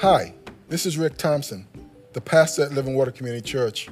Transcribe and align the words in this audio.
Hi, 0.00 0.32
this 0.70 0.86
is 0.86 0.96
Rick 0.96 1.18
Thompson, 1.18 1.66
the 2.14 2.22
pastor 2.22 2.62
at 2.62 2.72
Living 2.72 2.94
Water 2.94 3.10
Community 3.10 3.46
Church. 3.46 3.90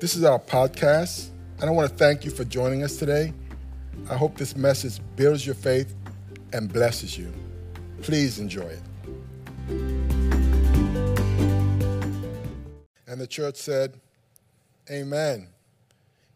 This 0.00 0.16
is 0.16 0.24
our 0.24 0.40
podcast, 0.40 1.28
and 1.60 1.70
I 1.70 1.72
want 1.72 1.88
to 1.88 1.94
thank 1.96 2.24
you 2.24 2.32
for 2.32 2.42
joining 2.42 2.82
us 2.82 2.96
today. 2.96 3.32
I 4.10 4.16
hope 4.16 4.36
this 4.36 4.56
message 4.56 4.98
builds 5.14 5.46
your 5.46 5.54
faith 5.54 5.94
and 6.52 6.72
blesses 6.72 7.16
you. 7.16 7.32
Please 8.02 8.40
enjoy 8.40 8.62
it. 8.62 8.82
And 13.06 13.20
the 13.20 13.28
church 13.28 13.54
said, 13.58 13.94
Amen. 14.90 15.46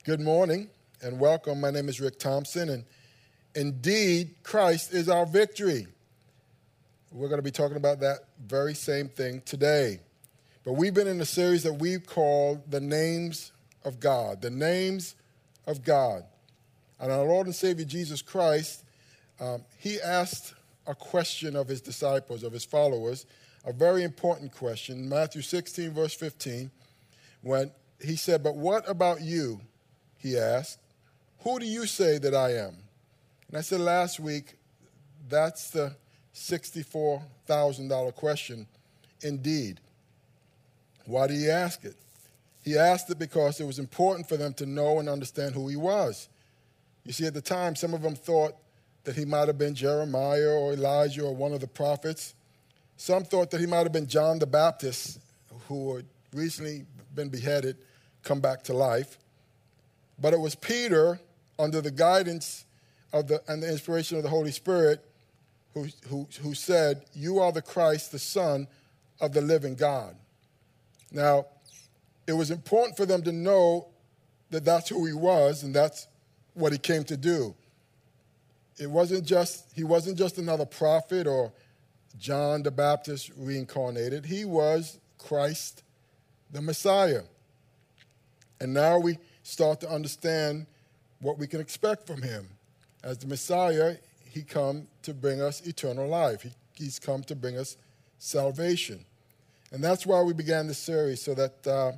Good 0.05 0.21
morning 0.21 0.71
and 1.03 1.19
welcome. 1.19 1.61
My 1.61 1.73
name 1.73 1.89
is 1.89 2.01
Rick 2.01 2.21
Thompson, 2.21 2.69
and 2.69 2.85
indeed, 3.57 4.37
Christ 4.45 4.95
is 4.95 5.09
our 5.09 5.27
victory. 5.27 5.89
We're 7.15 7.29
going 7.29 7.39
to 7.39 7.43
be 7.43 7.51
talking 7.51 7.77
about 7.77 8.01
that 8.01 8.21
very 8.43 8.73
same 8.73 9.09
thing 9.09 9.43
today. 9.45 10.01
But 10.65 10.75
we've 10.75 10.95
been 10.95 11.07
in 11.07 11.21
a 11.21 11.27
series 11.27 11.63
that 11.65 11.75
we've 11.75 12.07
called 12.07 12.71
The 12.71 12.81
Names 12.81 13.53
of 13.85 14.01
God. 14.01 14.41
The 14.41 14.51
Names 14.51 15.15
of 15.67 15.85
God. 15.85 16.25
And 16.99 17.13
our 17.13 17.25
Lord 17.25 17.47
and 17.47 17.55
Savior 17.55 17.85
Jesus 17.85 18.23
Christ, 18.23 18.85
um, 19.41 19.63
he 19.77 20.01
asked 20.01 20.55
a 20.87 20.95
question 20.95 21.55
of 21.55 21.69
his 21.69 21.83
disciples, 21.83 22.45
of 22.45 22.53
his 22.53 22.65
followers, 22.65 23.27
a 23.67 23.75
very 23.75 24.05
important 24.05 24.51
question. 24.51 25.07
Matthew 25.07 25.43
16, 25.43 25.91
verse 25.91 26.15
15, 26.15 26.71
when 27.43 27.73
he 28.01 28.17
said, 28.17 28.43
But 28.43 28.57
what 28.57 28.89
about 28.89 29.21
you? 29.21 29.61
He 30.17 30.39
asked, 30.39 30.79
Who 31.41 31.59
do 31.59 31.67
you 31.67 31.87
say 31.87 32.17
that 32.17 32.35
I 32.35 32.55
am? 32.55 32.77
And 33.49 33.59
I 33.59 33.61
said 33.61 33.81
last 33.81 34.19
week, 34.19 34.55
that's 35.29 35.71
the 35.71 35.95
$64,000 36.35 38.15
question 38.15 38.67
indeed. 39.23 39.81
Why 41.05 41.27
did 41.27 41.37
he 41.37 41.51
ask 41.51 41.85
it? 41.85 41.97
He 42.65 42.79
asked 42.79 43.11
it 43.11 43.19
because 43.19 43.61
it 43.61 43.67
was 43.67 43.79
important 43.79 44.29
for 44.29 44.37
them 44.37 44.55
to 44.55 44.67
know 44.67 44.99
and 45.01 45.09
understand 45.09 45.55
who 45.55 45.69
he 45.69 45.77
was. 45.77 46.29
You 47.05 47.13
see, 47.13 47.27
at 47.27 47.35
the 47.35 47.41
time, 47.41 47.75
some 47.75 47.93
of 47.93 48.03
them 48.03 48.15
thought 48.15 48.55
that 49.05 49.17
he 49.17 49.25
might 49.25 49.49
have 49.49 49.59
been 49.59 49.75
Jeremiah 49.75 50.51
or 50.51 50.73
Elijah 50.73 51.25
or 51.25 51.35
one 51.35 51.53
of 51.53 51.61
the 51.61 51.67
prophets. 51.67 52.35
Some 52.97 53.25
thought 53.25 53.51
that 53.51 53.61
he 53.61 53.67
might 53.67 53.83
have 53.83 53.93
been 53.93 54.07
John 54.07 54.39
the 54.39 54.47
Baptist, 54.47 55.19
who 55.67 55.97
had 55.97 56.07
recently 56.33 56.87
been 57.15 57.29
beheaded, 57.29 57.77
come 58.23 58.41
back 58.41 58.63
to 58.65 58.73
life. 58.73 59.19
But 60.21 60.33
it 60.33 60.39
was 60.39 60.55
Peter, 60.55 61.19
under 61.59 61.81
the 61.81 61.91
guidance 61.91 62.65
of 63.13 63.27
the, 63.27 63.43
and 63.49 63.61
the 63.63 63.69
inspiration 63.69 64.17
of 64.17 64.23
the 64.23 64.29
Holy 64.29 64.53
Spirit, 64.53 65.05
who, 65.75 65.87
who, 66.09 66.29
who 66.43 66.55
said, 66.55 67.05
You 67.15 67.39
are 67.39 67.53
the 67.53 67.63
Christ, 67.63 68.13
the 68.13 68.19
Son 68.19 68.67
of 69.21 69.33
the 69.33 69.41
living 69.41 69.75
God. 69.75 70.17
Now, 71.11 71.47
it 72.27 72.33
was 72.33 72.51
important 72.51 72.97
for 72.97 73.07
them 73.07 73.23
to 73.23 73.33
know 73.33 73.89
that 74.51 74.65
that's 74.65 74.89
who 74.89 75.07
he 75.07 75.13
was 75.13 75.63
and 75.63 75.75
that's 75.75 76.07
what 76.55 76.73
he 76.73 76.79
came 76.79 77.05
to 77.05 77.17
do. 77.17 77.55
It 78.79 78.91
wasn't 78.91 79.25
just, 79.25 79.71
he 79.75 79.85
wasn't 79.85 80.19
just 80.19 80.39
another 80.39 80.67
prophet 80.67 81.27
or 81.27 81.53
John 82.19 82.63
the 82.63 82.71
Baptist 82.71 83.31
reincarnated. 83.37 84.27
He 84.27 84.45
was 84.45 84.99
Christ, 85.19 85.83
the 86.51 86.61
Messiah. 86.61 87.23
And 88.61 88.73
now 88.73 88.99
we 88.99 89.19
start 89.43 89.81
to 89.81 89.89
understand 89.89 90.67
what 91.21 91.39
we 91.39 91.47
can 91.47 91.61
expect 91.61 92.07
from 92.07 92.23
him. 92.23 92.49
As 93.03 93.19
the 93.19 93.27
Messiah, 93.27 93.97
he 94.31 94.43
come 94.43 94.87
to 95.03 95.15
bring 95.15 95.41
us 95.41 95.61
eternal 95.67 96.09
life. 96.09 96.43
He, 96.43 96.51
he's 96.75 96.99
come 96.99 97.23
to 97.25 97.35
bring 97.35 97.57
us 97.57 97.77
salvation. 98.19 99.05
And 99.73 99.83
that's 99.83 100.07
why 100.07 100.21
we 100.23 100.33
began 100.33 100.67
this 100.67 100.79
series, 100.79 101.23
so 101.23 101.35
that, 101.35 101.67
uh, 101.67 101.93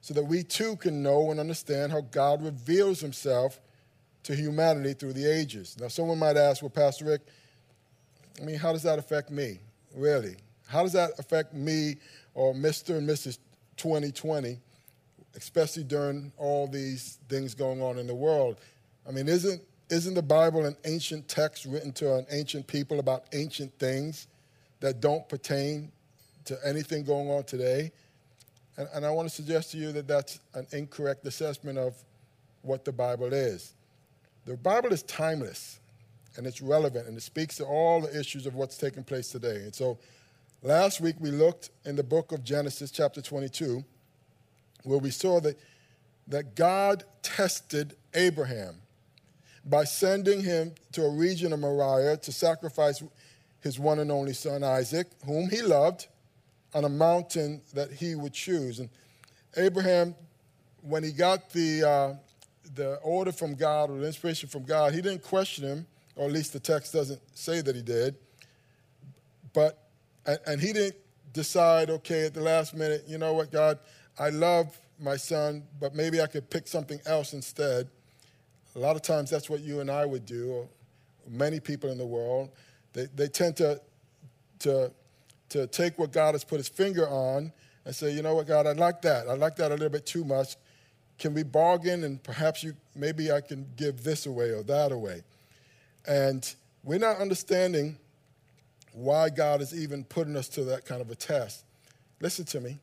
so 0.00 0.14
that 0.14 0.24
we 0.24 0.42
too 0.42 0.76
can 0.76 1.02
know 1.02 1.30
and 1.30 1.40
understand 1.40 1.92
how 1.92 2.02
God 2.02 2.42
reveals 2.42 3.00
himself 3.00 3.60
to 4.24 4.34
humanity 4.34 4.92
through 4.92 5.14
the 5.14 5.24
ages. 5.24 5.76
Now, 5.80 5.88
someone 5.88 6.18
might 6.18 6.36
ask, 6.36 6.60
well, 6.60 6.70
Pastor 6.70 7.06
Rick, 7.06 7.22
I 8.40 8.44
mean, 8.44 8.56
how 8.56 8.72
does 8.72 8.82
that 8.82 8.98
affect 8.98 9.30
me, 9.30 9.60
really? 9.94 10.36
How 10.66 10.82
does 10.82 10.92
that 10.92 11.12
affect 11.18 11.54
me 11.54 11.96
or 12.34 12.52
Mr. 12.52 12.98
and 12.98 13.08
Mrs. 13.08 13.38
2020, 13.76 14.58
especially 15.36 15.84
during 15.84 16.32
all 16.36 16.66
these 16.66 17.18
things 17.28 17.54
going 17.54 17.80
on 17.80 17.98
in 17.98 18.06
the 18.06 18.14
world? 18.14 18.58
I 19.08 19.12
mean, 19.12 19.28
isn't 19.28 19.62
isn't 19.88 20.14
the 20.14 20.22
Bible 20.22 20.64
an 20.64 20.76
ancient 20.84 21.28
text 21.28 21.64
written 21.64 21.92
to 21.92 22.16
an 22.16 22.26
ancient 22.30 22.66
people 22.66 22.98
about 22.98 23.24
ancient 23.32 23.72
things 23.78 24.26
that 24.80 25.00
don't 25.00 25.28
pertain 25.28 25.92
to 26.46 26.58
anything 26.64 27.04
going 27.04 27.30
on 27.30 27.44
today? 27.44 27.92
And, 28.76 28.88
and 28.94 29.06
I 29.06 29.10
want 29.10 29.28
to 29.28 29.34
suggest 29.34 29.70
to 29.72 29.78
you 29.78 29.92
that 29.92 30.08
that's 30.08 30.40
an 30.54 30.66
incorrect 30.72 31.24
assessment 31.26 31.78
of 31.78 31.94
what 32.62 32.84
the 32.84 32.92
Bible 32.92 33.32
is. 33.32 33.74
The 34.44 34.56
Bible 34.56 34.92
is 34.92 35.02
timeless 35.04 35.80
and 36.36 36.46
it's 36.46 36.60
relevant 36.60 37.06
and 37.06 37.16
it 37.16 37.22
speaks 37.22 37.56
to 37.56 37.64
all 37.64 38.00
the 38.00 38.18
issues 38.18 38.46
of 38.46 38.54
what's 38.54 38.76
taking 38.76 39.04
place 39.04 39.28
today. 39.28 39.56
And 39.56 39.74
so 39.74 39.98
last 40.62 41.00
week 41.00 41.16
we 41.20 41.30
looked 41.30 41.70
in 41.84 41.96
the 41.96 42.02
book 42.02 42.32
of 42.32 42.44
Genesis, 42.44 42.90
chapter 42.90 43.22
22, 43.22 43.84
where 44.82 44.98
we 44.98 45.10
saw 45.10 45.40
that, 45.40 45.58
that 46.28 46.54
God 46.54 47.04
tested 47.22 47.96
Abraham 48.14 48.76
by 49.66 49.84
sending 49.84 50.42
him 50.42 50.72
to 50.92 51.02
a 51.02 51.10
region 51.10 51.52
of 51.52 51.58
Moriah 51.58 52.16
to 52.18 52.32
sacrifice 52.32 53.02
his 53.60 53.78
one 53.78 53.98
and 53.98 54.12
only 54.12 54.32
son 54.32 54.62
Isaac, 54.62 55.08
whom 55.24 55.50
he 55.50 55.60
loved, 55.60 56.06
on 56.72 56.84
a 56.84 56.88
mountain 56.88 57.62
that 57.74 57.90
he 57.90 58.14
would 58.14 58.32
choose. 58.32 58.78
And 58.78 58.88
Abraham, 59.56 60.14
when 60.82 61.02
he 61.02 61.10
got 61.10 61.50
the, 61.50 61.82
uh, 61.82 62.14
the 62.74 62.96
order 62.96 63.32
from 63.32 63.54
God 63.54 63.90
or 63.90 63.98
the 63.98 64.06
inspiration 64.06 64.48
from 64.48 64.64
God, 64.64 64.94
he 64.94 65.00
didn't 65.00 65.22
question 65.22 65.64
him, 65.64 65.86
or 66.14 66.26
at 66.26 66.32
least 66.32 66.52
the 66.52 66.60
text 66.60 66.92
doesn't 66.92 67.20
say 67.34 67.60
that 67.60 67.74
he 67.74 67.82
did. 67.82 68.14
But, 69.52 69.78
and, 70.26 70.38
and 70.46 70.60
he 70.60 70.72
didn't 70.72 70.96
decide, 71.32 71.90
okay, 71.90 72.26
at 72.26 72.34
the 72.34 72.40
last 72.40 72.74
minute, 72.74 73.04
you 73.08 73.18
know 73.18 73.32
what, 73.32 73.50
God, 73.50 73.78
I 74.18 74.28
love 74.28 74.78
my 75.00 75.16
son, 75.16 75.64
but 75.80 75.94
maybe 75.94 76.20
I 76.20 76.26
could 76.26 76.50
pick 76.50 76.68
something 76.68 77.00
else 77.06 77.32
instead. 77.32 77.88
A 78.76 78.78
lot 78.78 78.94
of 78.94 79.00
times 79.00 79.30
that's 79.30 79.48
what 79.48 79.60
you 79.60 79.80
and 79.80 79.90
I 79.90 80.04
would 80.04 80.26
do, 80.26 80.52
or 80.52 80.68
many 81.26 81.60
people 81.60 81.90
in 81.90 81.96
the 81.96 82.06
world. 82.06 82.50
They, 82.92 83.06
they 83.14 83.26
tend 83.26 83.56
to, 83.56 83.80
to, 84.60 84.92
to 85.48 85.66
take 85.68 85.98
what 85.98 86.12
God 86.12 86.34
has 86.34 86.44
put 86.44 86.58
his 86.58 86.68
finger 86.68 87.08
on 87.08 87.52
and 87.86 87.94
say, 87.94 88.12
you 88.12 88.20
know 88.20 88.34
what, 88.34 88.46
God, 88.46 88.66
I 88.66 88.72
like 88.72 89.00
that. 89.02 89.28
I 89.28 89.34
like 89.34 89.56
that 89.56 89.70
a 89.70 89.74
little 89.74 89.88
bit 89.88 90.04
too 90.04 90.24
much. 90.24 90.56
Can 91.18 91.32
we 91.32 91.42
bargain 91.42 92.04
and 92.04 92.22
perhaps 92.22 92.62
you, 92.62 92.74
maybe 92.94 93.32
I 93.32 93.40
can 93.40 93.66
give 93.76 94.04
this 94.04 94.26
away 94.26 94.50
or 94.50 94.62
that 94.64 94.92
away? 94.92 95.22
And 96.06 96.54
we're 96.84 96.98
not 96.98 97.16
understanding 97.16 97.96
why 98.92 99.30
God 99.30 99.62
is 99.62 99.74
even 99.74 100.04
putting 100.04 100.36
us 100.36 100.48
to 100.48 100.64
that 100.64 100.84
kind 100.84 101.00
of 101.00 101.10
a 101.10 101.14
test. 101.14 101.64
Listen 102.20 102.44
to 102.46 102.60
me. 102.60 102.78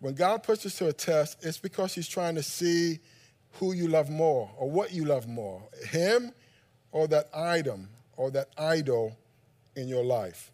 When 0.00 0.14
God 0.14 0.42
puts 0.42 0.66
us 0.66 0.76
to 0.78 0.88
a 0.88 0.92
test, 0.92 1.38
it's 1.42 1.58
because 1.58 1.94
he's 1.94 2.08
trying 2.08 2.34
to 2.34 2.42
see 2.42 3.00
who 3.54 3.72
you 3.72 3.88
love 3.88 4.10
more 4.10 4.50
or 4.56 4.70
what 4.70 4.92
you 4.92 5.04
love 5.04 5.26
more 5.26 5.62
him 5.90 6.32
or 6.92 7.06
that 7.08 7.28
item 7.34 7.88
or 8.16 8.30
that 8.30 8.48
idol 8.56 9.16
in 9.76 9.88
your 9.88 10.04
life. 10.04 10.50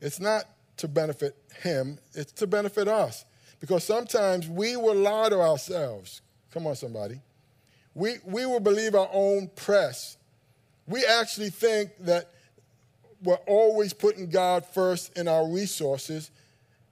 It's 0.00 0.20
not 0.20 0.44
to 0.78 0.88
benefit 0.88 1.36
him, 1.62 1.98
it's 2.14 2.32
to 2.32 2.46
benefit 2.46 2.88
us. 2.88 3.24
Because 3.60 3.82
sometimes 3.82 4.46
we 4.46 4.76
will 4.76 4.94
lie 4.94 5.28
to 5.30 5.40
ourselves. 5.40 6.22
Come 6.52 6.66
on, 6.66 6.76
somebody. 6.76 7.20
We, 7.94 8.16
we 8.24 8.46
will 8.46 8.60
believe 8.60 8.94
our 8.94 9.08
own 9.12 9.50
press. 9.56 10.16
We 10.86 11.04
actually 11.04 11.50
think 11.50 11.90
that 12.00 12.30
we're 13.22 13.34
always 13.46 13.92
putting 13.92 14.30
God 14.30 14.64
first 14.64 15.18
in 15.18 15.26
our 15.26 15.48
resources, 15.48 16.30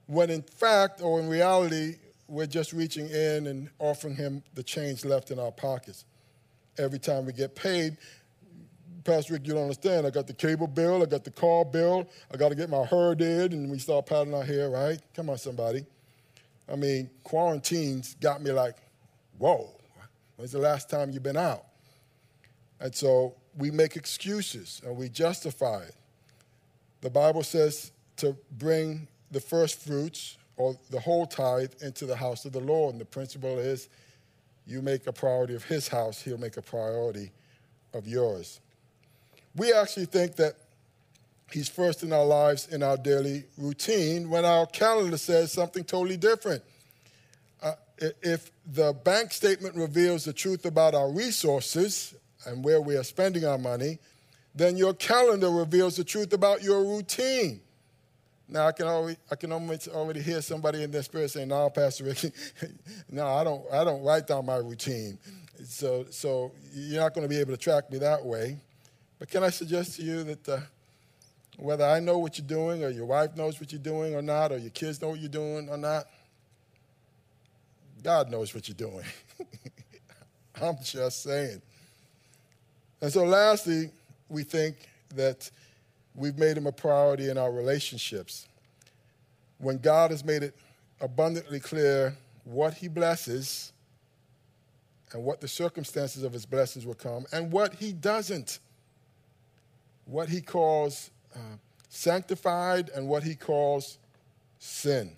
when 0.07 0.29
in 0.29 0.41
fact, 0.41 1.01
or 1.01 1.21
in 1.21 1.29
reality, 1.29 1.95
we're 2.27 2.45
just 2.47 2.73
reaching 2.73 3.09
in 3.09 3.47
and 3.47 3.69
offering 3.79 4.15
him 4.15 4.43
the 4.53 4.63
change 4.63 5.05
left 5.05 5.31
in 5.31 5.39
our 5.39 5.51
pockets. 5.51 6.05
Every 6.77 6.99
time 6.99 7.25
we 7.25 7.33
get 7.33 7.55
paid, 7.55 7.97
Pastor 9.03 9.33
Rick, 9.33 9.47
you 9.47 9.53
don't 9.53 9.63
understand. 9.63 10.05
I 10.05 10.09
got 10.09 10.27
the 10.27 10.33
cable 10.33 10.67
bill, 10.67 11.01
I 11.01 11.05
got 11.05 11.23
the 11.23 11.31
car 11.31 11.63
bill, 11.63 12.09
I 12.31 12.37
got 12.37 12.49
to 12.49 12.55
get 12.55 12.69
my 12.69 12.85
hair 12.85 13.15
did, 13.15 13.53
and 13.53 13.71
we 13.71 13.79
start 13.79 14.05
patting 14.05 14.33
our 14.33 14.43
hair, 14.43 14.69
right? 14.69 14.99
Come 15.15 15.29
on, 15.29 15.37
somebody. 15.37 15.85
I 16.71 16.75
mean, 16.75 17.09
quarantines 17.23 18.15
got 18.19 18.41
me 18.41 18.51
like, 18.51 18.75
whoa, 19.37 19.69
when's 20.35 20.51
the 20.51 20.59
last 20.59 20.89
time 20.89 21.11
you've 21.11 21.23
been 21.23 21.37
out? 21.37 21.63
And 22.81 22.93
so 22.93 23.35
we 23.57 23.71
make 23.71 23.95
excuses 23.95 24.81
and 24.85 24.95
we 24.95 25.09
justify 25.09 25.83
it. 25.83 25.95
The 27.01 27.09
Bible 27.09 27.43
says 27.43 27.91
to 28.17 28.35
bring 28.51 29.07
the 29.31 29.39
first 29.39 29.79
fruits 29.79 30.37
or 30.57 30.75
the 30.89 30.99
whole 30.99 31.25
tithe 31.25 31.73
into 31.81 32.05
the 32.05 32.15
house 32.15 32.45
of 32.45 32.51
the 32.51 32.59
Lord. 32.59 32.93
And 32.93 33.01
the 33.01 33.05
principle 33.05 33.57
is 33.57 33.89
you 34.65 34.81
make 34.81 35.07
a 35.07 35.13
priority 35.13 35.55
of 35.55 35.63
his 35.63 35.87
house, 35.87 36.21
he'll 36.21 36.37
make 36.37 36.57
a 36.57 36.61
priority 36.61 37.31
of 37.93 38.07
yours. 38.07 38.59
We 39.55 39.73
actually 39.73 40.05
think 40.05 40.35
that 40.35 40.55
He's 41.51 41.69
first 41.69 42.03
in 42.03 42.11
our 42.11 42.25
lives 42.25 42.67
in 42.67 42.83
our 42.83 42.97
daily 42.97 43.45
routine 43.57 44.29
when 44.29 44.43
our 44.43 44.65
calendar 44.65 45.17
says 45.17 45.51
something 45.51 45.83
totally 45.83 46.17
different. 46.17 46.61
Uh, 47.61 47.73
if 48.21 48.51
the 48.65 48.93
bank 48.93 49.31
statement 49.31 49.75
reveals 49.75 50.25
the 50.25 50.33
truth 50.33 50.65
about 50.65 50.93
our 50.93 51.09
resources 51.09 52.13
and 52.45 52.63
where 52.63 52.81
we 52.81 52.95
are 52.97 53.03
spending 53.03 53.45
our 53.45 53.57
money, 53.57 53.97
then 54.53 54.75
your 54.75 54.93
calendar 54.93 55.49
reveals 55.49 55.95
the 55.95 56.03
truth 56.03 56.33
about 56.33 56.63
your 56.63 56.83
routine. 56.83 57.61
Now 58.49 58.67
I 58.67 58.71
can 58.71 58.87
already, 58.87 59.17
I 59.29 59.35
can 59.35 59.51
almost 59.51 59.87
already 59.89 60.21
hear 60.21 60.41
somebody 60.41 60.83
in 60.83 60.91
their 60.91 61.03
spirit 61.03 61.31
saying, 61.31 61.49
"No, 61.49 61.69
Pastor 61.69 62.05
Ricky, 62.05 62.31
no, 63.11 63.27
I 63.27 63.43
don't, 63.43 63.65
I 63.71 63.83
don't 63.83 64.03
write 64.03 64.27
down 64.27 64.45
my 64.45 64.57
routine." 64.57 65.17
So, 65.65 66.05
so 66.09 66.51
you're 66.73 67.01
not 67.01 67.13
going 67.13 67.25
to 67.25 67.29
be 67.29 67.39
able 67.39 67.51
to 67.51 67.57
track 67.57 67.91
me 67.91 67.97
that 67.99 68.23
way. 68.23 68.57
But 69.19 69.29
can 69.29 69.43
I 69.43 69.49
suggest 69.49 69.95
to 69.95 70.03
you 70.03 70.23
that 70.23 70.49
uh, 70.49 70.59
whether 71.57 71.83
I 71.83 71.99
know 71.99 72.19
what 72.19 72.37
you're 72.37 72.47
doing, 72.47 72.83
or 72.83 72.89
your 72.89 73.05
wife 73.05 73.35
knows 73.35 73.59
what 73.59 73.71
you're 73.71 73.81
doing 73.81 74.15
or 74.15 74.21
not, 74.21 74.51
or 74.51 74.57
your 74.57 74.69
kids 74.69 75.01
know 75.01 75.09
what 75.09 75.19
you're 75.19 75.29
doing 75.29 75.67
or 75.69 75.77
not, 75.77 76.05
God 78.03 78.29
knows 78.29 78.53
what 78.53 78.67
you're 78.67 78.75
doing. 78.75 79.05
I'm 80.61 80.77
just 80.83 81.23
saying. 81.23 81.61
And 83.01 83.11
so, 83.11 83.25
lastly, 83.25 83.91
we 84.29 84.43
think 84.43 84.77
that 85.15 85.49
we've 86.17 86.37
made 86.37 86.57
him 86.57 86.67
a 86.67 86.71
priority 86.71 87.29
in 87.29 87.37
our 87.37 87.51
relationships. 87.51 88.47
When 89.59 89.77
God 89.77 90.11
has 90.11 90.25
made 90.25 90.43
it 90.43 90.55
abundantly 90.99 91.59
clear 91.59 92.17
what 92.43 92.73
he 92.73 92.87
blesses 92.87 93.71
and 95.13 95.23
what 95.23 95.39
the 95.39 95.47
circumstances 95.47 96.23
of 96.23 96.33
his 96.33 96.45
blessings 96.45 96.85
will 96.85 96.95
come 96.95 97.25
and 97.31 97.51
what 97.51 97.75
he 97.75 97.93
doesn't, 97.93 98.59
what 100.05 100.27
he 100.27 100.41
calls 100.41 101.11
uh, 101.35 101.57
sanctified 101.89 102.89
and 102.95 103.07
what 103.07 103.23
he 103.23 103.35
calls 103.35 103.99
sin. 104.59 105.15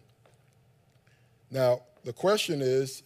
Now, 1.50 1.82
the 2.04 2.14
question 2.14 2.62
is 2.62 3.04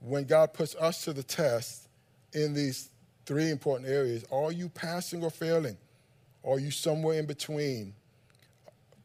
when 0.00 0.24
God 0.24 0.52
puts 0.52 0.74
us 0.76 1.04
to 1.04 1.12
the 1.12 1.22
test 1.22 1.88
in 2.32 2.54
these 2.54 2.90
three 3.26 3.50
important 3.50 3.88
areas 3.88 4.24
are 4.30 4.52
you 4.52 4.68
passing 4.68 5.22
or 5.22 5.30
failing? 5.30 5.76
Are 6.44 6.58
you 6.58 6.70
somewhere 6.70 7.18
in 7.18 7.26
between, 7.26 7.94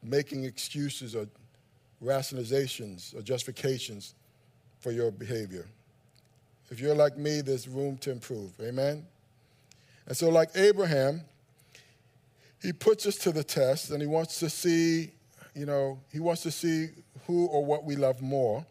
making 0.02 0.44
excuses 0.44 1.14
or 1.14 1.26
rationalizations 2.02 3.14
or 3.16 3.22
justifications 3.22 4.14
for 4.80 4.90
your 4.90 5.10
behavior? 5.10 5.66
If 6.70 6.80
you're 6.80 6.94
like 6.94 7.16
me, 7.16 7.40
there's 7.40 7.68
room 7.68 7.96
to 7.98 8.10
improve. 8.10 8.52
Amen? 8.60 9.06
And 10.06 10.16
so, 10.16 10.28
like 10.28 10.50
Abraham, 10.54 11.22
he 12.60 12.72
puts 12.72 13.06
us 13.06 13.16
to 13.18 13.32
the 13.32 13.44
test 13.44 13.90
and 13.90 14.00
he 14.00 14.06
wants 14.06 14.38
to 14.40 14.50
see, 14.50 15.12
you 15.54 15.66
know, 15.66 15.98
he 16.12 16.18
wants 16.18 16.42
to 16.42 16.50
see 16.50 16.88
who 17.26 17.46
or 17.46 17.64
what 17.64 17.84
we 17.84 17.96
love 17.96 18.20
more. 18.20 18.66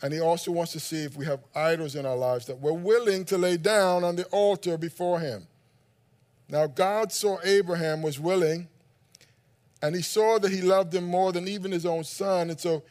And 0.00 0.12
he 0.12 0.20
also 0.20 0.52
wants 0.52 0.72
to 0.72 0.80
see 0.80 1.02
if 1.02 1.16
we 1.16 1.24
have 1.26 1.40
idols 1.54 1.96
in 1.96 2.06
our 2.06 2.16
lives 2.16 2.46
that 2.46 2.58
we're 2.58 2.72
willing 2.72 3.24
to 3.26 3.38
lay 3.38 3.56
down 3.56 4.04
on 4.04 4.14
the 4.14 4.24
altar 4.26 4.78
before 4.78 5.18
him. 5.18 5.46
Now, 6.48 6.66
God 6.66 7.12
saw 7.12 7.38
Abraham 7.44 8.02
was 8.02 8.18
willing, 8.18 8.68
and 9.82 9.94
he 9.94 10.02
saw 10.02 10.38
that 10.38 10.50
he 10.50 10.62
loved 10.62 10.94
him 10.94 11.04
more 11.04 11.30
than 11.32 11.46
even 11.46 11.70
his 11.70 11.84
own 11.84 12.04
son. 12.04 12.50
And 12.50 12.58
so, 12.58 12.82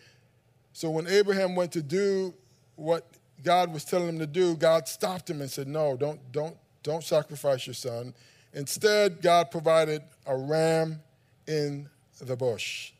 so 0.74 0.92
when 0.92 1.08
Abraham 1.08 1.56
went 1.56 1.72
to 1.72 1.82
do 1.82 2.34
what 2.76 3.08
God 3.44 3.74
was 3.74 3.84
telling 3.84 4.10
him 4.10 4.20
to 4.20 4.28
do, 4.28 4.56
God 4.56 4.88
stopped 4.88 5.30
him 5.30 5.42
and 5.42 5.50
said, 5.50 5.68
No, 5.68 5.98
don't, 5.98 6.20
don't, 6.32 6.56
don't 6.84 7.04
sacrifice 7.04 7.66
your 7.66 7.74
son. 7.74 8.14
Instead, 8.54 9.22
God 9.22 9.52
provided 9.52 10.04
a 10.26 10.38
ram 10.38 11.02
in 11.48 11.90
the 12.22 12.36
bush. 12.36 12.92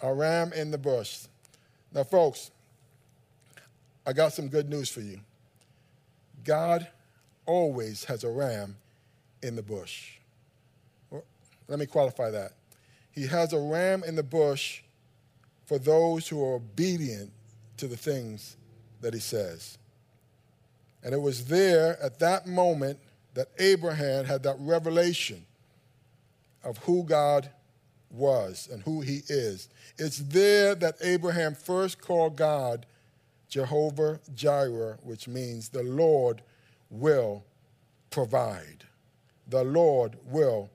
A 0.00 0.12
ram 0.12 0.52
in 0.52 0.70
the 0.70 0.78
bush. 0.78 1.26
Now, 1.92 2.04
folks, 2.04 2.50
I 4.06 4.12
got 4.12 4.32
some 4.32 4.48
good 4.48 4.68
news 4.68 4.88
for 4.88 5.00
you. 5.00 5.20
God 6.44 6.86
always 7.46 8.04
has 8.04 8.24
a 8.24 8.30
ram 8.30 8.76
in 9.42 9.56
the 9.56 9.62
bush. 9.62 10.12
let 11.68 11.78
me 11.78 11.86
qualify 11.86 12.30
that. 12.30 12.52
He 13.10 13.26
has 13.26 13.52
a 13.52 13.58
ram 13.58 14.04
in 14.04 14.16
the 14.16 14.22
bush 14.22 14.80
for 15.66 15.78
those 15.78 16.28
who 16.28 16.42
are 16.42 16.54
obedient 16.54 17.30
to 17.76 17.86
the 17.86 17.96
things 17.96 18.56
that 19.00 19.14
he 19.14 19.20
says. 19.20 19.78
And 21.02 21.14
it 21.14 21.20
was 21.20 21.46
there 21.46 22.00
at 22.02 22.18
that 22.20 22.46
moment 22.46 22.98
that 23.34 23.48
Abraham 23.58 24.24
had 24.24 24.42
that 24.42 24.56
revelation 24.58 25.44
of 26.64 26.78
who 26.78 27.04
God 27.04 27.50
was 28.10 28.68
and 28.70 28.82
who 28.82 29.00
he 29.00 29.22
is. 29.28 29.68
It's 29.96 30.18
there 30.18 30.74
that 30.76 30.96
Abraham 31.02 31.54
first 31.54 32.00
called 32.00 32.36
God 32.36 32.86
Jehovah 33.48 34.20
Jireh, 34.34 34.98
which 35.02 35.28
means 35.28 35.68
the 35.68 35.82
Lord 35.82 36.42
will 36.90 37.44
provide. 38.10 38.84
The 39.48 39.64
Lord 39.64 40.16
will 40.26 40.70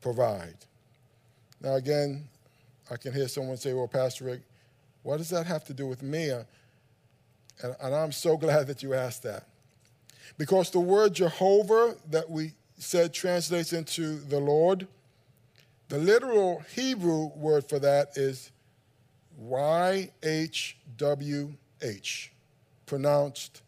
provide. 0.00 0.56
Now, 1.60 1.76
again, 1.76 2.28
I 2.90 2.96
can 2.96 3.12
hear 3.12 3.28
someone 3.28 3.56
say, 3.56 3.72
Well, 3.72 3.88
Pastor 3.88 4.24
Rick, 4.24 4.40
what 5.02 5.16
does 5.18 5.30
that 5.30 5.46
have 5.46 5.64
to 5.64 5.74
do 5.74 5.86
with 5.86 6.02
me? 6.02 6.30
And, 6.30 6.44
and 7.62 7.94
I'm 7.94 8.12
so 8.12 8.36
glad 8.38 8.66
that 8.66 8.82
you 8.82 8.94
asked 8.94 9.22
that. 9.22 9.46
Because 10.38 10.70
the 10.70 10.80
word 10.80 11.14
Jehovah 11.14 11.96
that 12.10 12.28
we 12.30 12.52
said 12.78 13.12
translates 13.12 13.72
into 13.72 14.16
the 14.16 14.40
Lord, 14.40 14.86
the 15.88 15.98
literal 15.98 16.62
Hebrew 16.74 17.26
word 17.36 17.68
for 17.68 17.78
that 17.78 18.16
is 18.16 18.50
YHWH, 19.40 20.48
pronounced 22.86 23.62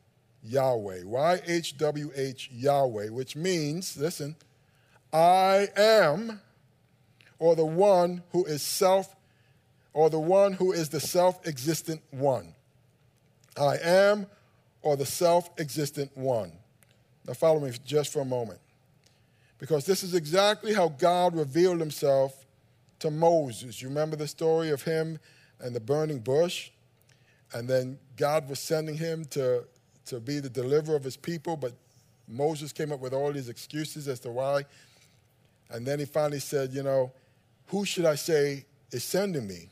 Yahweh. 0.44 1.02
YHWH 1.02 2.48
Yahweh, 2.52 3.08
which 3.08 3.34
means, 3.34 3.96
listen, 3.96 4.36
I 5.12 5.68
am, 5.76 6.40
or 7.38 7.56
the 7.56 7.64
one 7.64 8.22
who 8.32 8.44
is 8.44 8.62
self, 8.62 9.14
or 9.92 10.10
the 10.10 10.18
one 10.18 10.52
who 10.52 10.72
is 10.72 10.88
the 10.88 11.00
self 11.00 11.46
existent 11.46 12.02
one. 12.10 12.54
I 13.56 13.78
am, 13.82 14.26
or 14.82 14.96
the 14.96 15.06
self 15.06 15.50
existent 15.58 16.10
one. 16.16 16.52
Now, 17.26 17.34
follow 17.34 17.60
me 17.60 17.72
just 17.84 18.12
for 18.12 18.20
a 18.20 18.24
moment. 18.24 18.60
Because 19.58 19.86
this 19.86 20.02
is 20.02 20.14
exactly 20.14 20.74
how 20.74 20.88
God 20.88 21.34
revealed 21.34 21.80
himself 21.80 22.44
to 22.98 23.10
Moses. 23.10 23.80
You 23.80 23.88
remember 23.88 24.16
the 24.16 24.28
story 24.28 24.70
of 24.70 24.82
him 24.82 25.18
and 25.60 25.74
the 25.74 25.80
burning 25.80 26.18
bush? 26.18 26.70
And 27.52 27.68
then 27.68 27.98
God 28.16 28.48
was 28.48 28.58
sending 28.58 28.96
him 28.96 29.24
to, 29.26 29.64
to 30.06 30.20
be 30.20 30.40
the 30.40 30.48
deliverer 30.48 30.96
of 30.96 31.04
his 31.04 31.16
people, 31.16 31.56
but 31.56 31.72
Moses 32.28 32.72
came 32.72 32.92
up 32.92 33.00
with 33.00 33.12
all 33.12 33.32
these 33.32 33.48
excuses 33.48 34.08
as 34.08 34.20
to 34.20 34.30
why. 34.30 34.64
And 35.70 35.86
then 35.86 35.98
he 35.98 36.04
finally 36.04 36.40
said, 36.40 36.72
You 36.72 36.82
know, 36.82 37.12
who 37.66 37.84
should 37.84 38.04
I 38.04 38.14
say 38.14 38.64
is 38.90 39.04
sending 39.04 39.46
me? 39.46 39.68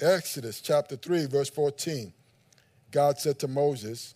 Exodus 0.00 0.60
chapter 0.60 0.96
3, 0.96 1.26
verse 1.26 1.50
14. 1.50 2.12
God 2.90 3.18
said 3.18 3.38
to 3.40 3.48
Moses, 3.48 4.14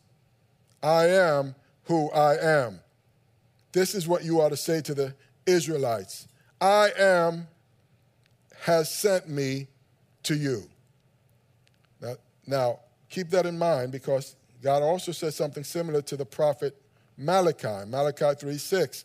I 0.83 1.09
am 1.09 1.54
who 1.85 2.11
I 2.11 2.37
am. 2.37 2.80
This 3.73 3.94
is 3.94 4.09
what 4.09 4.25
you 4.25 4.40
ought 4.40 4.50
to 4.50 4.56
say 4.56 4.80
to 4.83 4.94
the 4.94 5.14
Israelites 5.47 6.28
I 6.61 6.90
am 6.99 7.49
has 8.61 8.90
sent 8.90 9.28
me 9.28 9.66
to 10.23 10.35
you. 10.35 10.64
Now, 12.00 12.14
now 12.47 12.78
Keep 13.14 13.30
that 13.30 13.47
in 13.47 13.56
mind 13.56 13.92
because 13.92 14.35
God 14.64 14.83
also 14.83 15.12
says 15.12 15.37
something 15.37 15.62
similar 15.62 16.00
to 16.00 16.16
the 16.16 16.25
prophet 16.25 16.75
Malachi, 17.18 17.87
Malachi 17.87 18.35
3 18.35 18.56
6. 18.56 19.04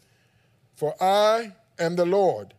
For 0.74 0.96
I 1.04 1.52
am 1.78 1.98
the 1.98 2.06
Lord, 2.06 2.54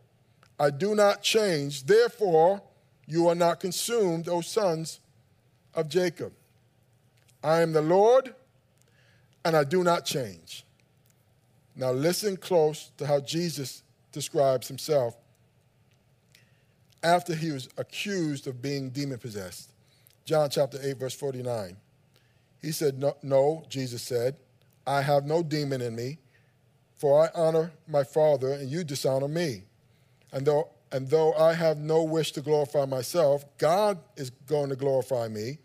I 0.59 0.69
do 0.69 0.95
not 0.95 1.23
change, 1.23 1.85
therefore 1.85 2.61
you 3.07 3.27
are 3.29 3.35
not 3.35 3.59
consumed, 3.59 4.29
O 4.29 4.43
sons 4.43 5.01
of 5.75 5.89
Jacob. 5.89 6.35
I 7.43 7.63
am 7.63 7.73
the 7.73 7.81
Lord, 7.81 8.35
and 9.47 9.57
I 9.57 9.65
do 9.65 9.83
not 9.83 10.05
change. 10.05 10.67
Now 11.75 11.93
listen 11.93 12.37
close 12.37 12.91
to 12.99 13.07
how 13.07 13.21
Jesus 13.21 13.83
describes 14.13 14.69
himself 14.69 15.17
after 17.03 17.35
he 17.35 17.51
was 17.51 17.71
accused 17.79 18.47
of 18.47 18.61
being 18.61 18.91
demon 18.91 19.19
possessed. 19.19 19.71
John 20.27 20.51
chapter 20.51 20.79
8, 20.83 20.99
verse 20.99 21.15
49. 21.15 21.79
He 22.61 22.73
said, 22.73 22.99
no, 22.99 23.17
no, 23.23 23.65
Jesus 23.69 24.03
said, 24.03 24.37
I 24.87 25.03
have 25.03 25.25
no 25.25 25.43
demon 25.43 25.81
in 25.81 25.95
me, 25.95 26.19
for 26.97 27.25
I 27.25 27.31
honor 27.35 27.73
my 27.89 28.05
Father, 28.05 28.53
and 28.53 28.71
you 28.71 28.85
dishonor 28.85 29.29
me. 29.29 29.65
And 30.33 30.47
though, 30.47 30.69
and 30.93 31.09
though 31.09 31.33
I 31.35 31.55
have 31.55 31.79
no 31.79 32.03
wish 32.03 32.33
to 32.33 32.41
glorify 32.41 32.85
myself, 32.85 33.45
God 33.59 33.99
is 34.17 34.31
going 34.31 34.71
to 34.71 34.77
glorify 34.77 35.29
me. 35.29 35.59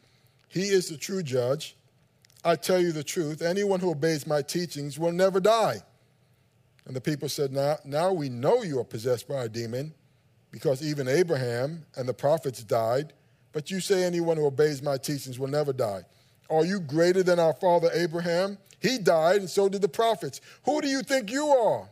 He 0.48 0.64
is 0.64 0.90
the 0.90 0.98
true 0.98 1.24
judge. 1.24 1.76
I 2.44 2.56
tell 2.56 2.80
you 2.80 2.92
the 2.92 3.04
truth 3.04 3.42
anyone 3.42 3.80
who 3.80 3.92
obeys 3.92 4.28
my 4.28 4.42
teachings 4.42 5.00
will 5.00 5.12
never 5.12 5.40
die. 5.40 5.82
And 6.86 6.96
the 6.96 7.02
people 7.02 7.28
said, 7.28 7.52
Now, 7.52 7.78
now 7.84 8.14
we 8.14 8.30
know 8.30 8.62
you 8.64 8.80
are 8.80 8.86
possessed 8.86 9.28
by 9.28 9.46
a 9.46 9.50
demon. 9.50 9.94
because 10.56 10.82
even 10.82 11.06
Abraham 11.06 11.86
and 11.98 12.08
the 12.08 12.14
prophets 12.14 12.64
died, 12.64 13.12
but 13.52 13.70
you 13.70 13.82
say 13.82 14.06
anyone 14.06 14.38
who 14.38 14.46
obeys 14.46 14.82
my 14.82 14.96
teachings 14.96 15.38
will 15.38 15.50
never 15.50 15.74
die. 15.74 16.04
Are 16.50 16.66
you 16.66 16.80
greater 16.80 17.24
than 17.24 17.40
our 17.40 17.54
father 17.54 17.90
Abraham? 17.94 18.58
He 18.80 18.98
died, 18.98 19.38
and 19.38 19.50
so 19.50 19.68
did 19.68 19.82
the 19.82 19.88
prophets. 19.88 20.42
Who 20.64 20.82
do 20.82 20.88
you 20.88 21.02
think 21.02 21.32
you 21.32 21.48
are? 21.48 21.90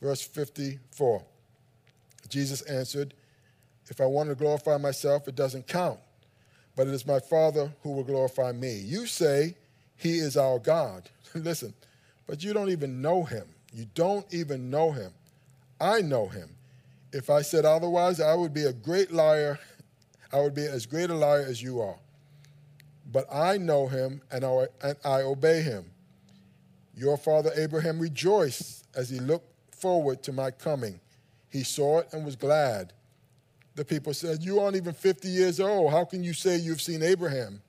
Verse 0.00 0.22
54. 0.22 1.22
Jesus 2.28 2.62
answered, 2.62 3.12
If 3.88 4.00
I 4.00 4.06
want 4.06 4.28
to 4.28 4.34
glorify 4.34 4.76
myself, 4.76 5.26
it 5.26 5.34
doesn't 5.34 5.66
count, 5.66 5.98
but 6.76 6.86
it 6.86 6.94
is 6.94 7.06
my 7.06 7.18
Father 7.18 7.72
who 7.82 7.90
will 7.90 8.04
glorify 8.04 8.52
me. 8.52 8.76
You 8.78 9.06
say, 9.06 9.56
He 9.96 10.18
is 10.18 10.36
our 10.36 10.58
God. 10.58 11.10
Listen, 11.34 11.74
but 12.26 12.44
you 12.44 12.52
don't 12.52 12.70
even 12.70 13.02
know 13.02 13.24
Him. 13.24 13.46
You 13.72 13.86
don't 13.94 14.26
even 14.32 14.70
know 14.70 14.92
Him. 14.92 15.12
I 15.80 16.00
know 16.02 16.28
Him. 16.28 16.50
If 17.12 17.30
I 17.30 17.42
said 17.42 17.64
otherwise, 17.64 18.20
I 18.20 18.34
would 18.34 18.54
be 18.54 18.64
a 18.64 18.72
great 18.72 19.10
liar. 19.10 19.58
I 20.32 20.40
would 20.40 20.54
be 20.54 20.64
as 20.64 20.86
great 20.86 21.10
a 21.10 21.14
liar 21.14 21.44
as 21.46 21.60
you 21.60 21.80
are. 21.80 21.96
But 23.12 23.26
I 23.32 23.58
know 23.58 23.86
Him 23.86 24.22
and 24.30 24.44
I, 24.44 24.66
and 24.82 24.96
I 25.04 25.22
obey 25.22 25.62
Him. 25.62 25.84
Your 26.94 27.16
father 27.16 27.50
Abraham 27.56 27.98
rejoiced 27.98 28.86
as 28.94 29.08
he 29.08 29.18
looked 29.18 29.74
forward 29.74 30.22
to 30.24 30.32
my 30.32 30.50
coming. 30.50 31.00
He 31.48 31.62
saw 31.62 32.00
it 32.00 32.08
and 32.12 32.24
was 32.24 32.36
glad. 32.36 32.92
The 33.74 33.84
people 33.84 34.12
said, 34.12 34.42
You 34.42 34.60
aren't 34.60 34.76
even 34.76 34.92
50 34.92 35.28
years 35.28 35.60
old. 35.60 35.92
How 35.92 36.04
can 36.04 36.22
you 36.22 36.34
say 36.34 36.58
you've 36.58 36.82
seen 36.82 37.02
Abraham? 37.02 37.62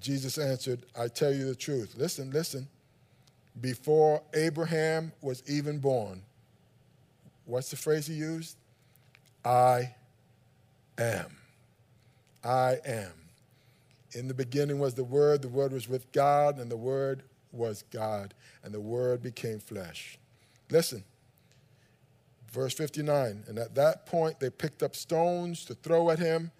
Jesus 0.00 0.38
answered, 0.38 0.86
I 0.98 1.08
tell 1.08 1.32
you 1.32 1.44
the 1.44 1.54
truth. 1.54 1.94
Listen, 1.96 2.30
listen. 2.30 2.66
Before 3.60 4.22
Abraham 4.32 5.12
was 5.20 5.42
even 5.46 5.78
born, 5.78 6.22
what's 7.44 7.70
the 7.70 7.76
phrase 7.76 8.06
he 8.06 8.14
used? 8.14 8.56
I 9.44 9.94
am. 10.96 11.36
I 12.42 12.78
am. 12.86 13.19
In 14.12 14.28
the 14.28 14.34
beginning 14.34 14.78
was 14.78 14.94
the 14.94 15.04
Word, 15.04 15.42
the 15.42 15.48
Word 15.48 15.72
was 15.72 15.88
with 15.88 16.10
God, 16.12 16.58
and 16.58 16.70
the 16.70 16.76
Word 16.76 17.22
was 17.52 17.84
God, 17.90 18.34
and 18.64 18.74
the 18.74 18.80
Word 18.80 19.22
became 19.22 19.60
flesh. 19.60 20.18
Listen, 20.70 21.04
verse 22.50 22.74
59. 22.74 23.44
And 23.46 23.58
at 23.58 23.74
that 23.76 24.06
point, 24.06 24.40
they 24.40 24.50
picked 24.50 24.82
up 24.82 24.96
stones 24.96 25.64
to 25.66 25.74
throw 25.74 26.10
at 26.10 26.18
him, 26.18 26.50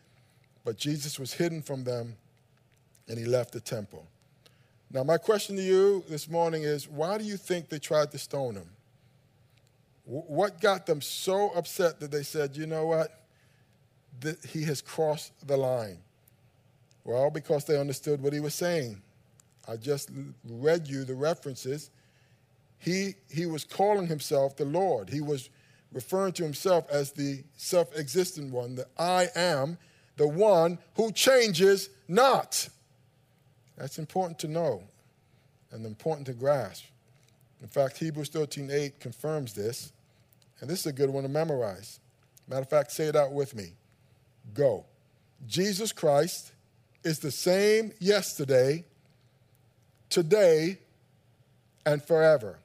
but 0.64 0.76
Jesus 0.76 1.18
was 1.18 1.32
hidden 1.32 1.62
from 1.62 1.84
them, 1.84 2.16
and 3.08 3.18
he 3.18 3.24
left 3.24 3.52
the 3.52 3.60
temple. 3.60 4.06
Now, 4.92 5.04
my 5.04 5.18
question 5.18 5.56
to 5.56 5.62
you 5.62 6.04
this 6.08 6.28
morning 6.28 6.64
is 6.64 6.88
why 6.88 7.18
do 7.18 7.24
you 7.24 7.36
think 7.36 7.68
they 7.68 7.78
tried 7.78 8.10
to 8.12 8.18
stone 8.18 8.56
him? 8.56 8.70
What 10.04 10.60
got 10.60 10.86
them 10.86 11.00
so 11.00 11.50
upset 11.50 12.00
that 12.00 12.10
they 12.10 12.24
said, 12.24 12.56
you 12.56 12.66
know 12.66 12.86
what? 12.86 13.26
That 14.20 14.44
he 14.44 14.64
has 14.64 14.82
crossed 14.82 15.46
the 15.46 15.56
line. 15.56 15.98
Well, 17.04 17.30
because 17.30 17.64
they 17.64 17.78
understood 17.78 18.22
what 18.22 18.32
he 18.32 18.40
was 18.40 18.54
saying. 18.54 19.00
I 19.68 19.76
just 19.76 20.10
read 20.44 20.88
you 20.88 21.04
the 21.04 21.14
references. 21.14 21.90
He, 22.78 23.14
he 23.30 23.46
was 23.46 23.64
calling 23.64 24.06
himself 24.06 24.56
the 24.56 24.64
Lord. 24.64 25.10
He 25.10 25.20
was 25.20 25.50
referring 25.92 26.32
to 26.34 26.42
himself 26.42 26.88
as 26.90 27.12
the 27.12 27.42
self 27.56 27.96
existent 27.96 28.52
one, 28.52 28.74
the 28.74 28.86
I 28.98 29.28
am, 29.34 29.78
the 30.16 30.28
one 30.28 30.78
who 30.94 31.12
changes 31.12 31.90
not. 32.08 32.68
That's 33.76 33.98
important 33.98 34.38
to 34.40 34.48
know 34.48 34.82
and 35.72 35.86
important 35.86 36.26
to 36.26 36.32
grasp. 36.32 36.84
In 37.62 37.68
fact, 37.68 37.98
Hebrews 37.98 38.30
13:8 38.30 38.98
confirms 39.00 39.54
this, 39.54 39.92
and 40.60 40.68
this 40.68 40.80
is 40.80 40.86
a 40.86 40.92
good 40.92 41.10
one 41.10 41.22
to 41.22 41.28
memorize. 41.28 42.00
Matter 42.48 42.62
of 42.62 42.70
fact, 42.70 42.92
say 42.92 43.06
it 43.06 43.16
out 43.16 43.32
with 43.32 43.54
me. 43.54 43.74
Go. 44.54 44.84
Jesus 45.46 45.92
Christ 45.92 46.52
is 47.04 47.18
the 47.18 47.30
same 47.30 47.92
yesterday, 47.98 48.84
today, 50.08 50.78
and 51.86 52.02
forever. 52.02 52.58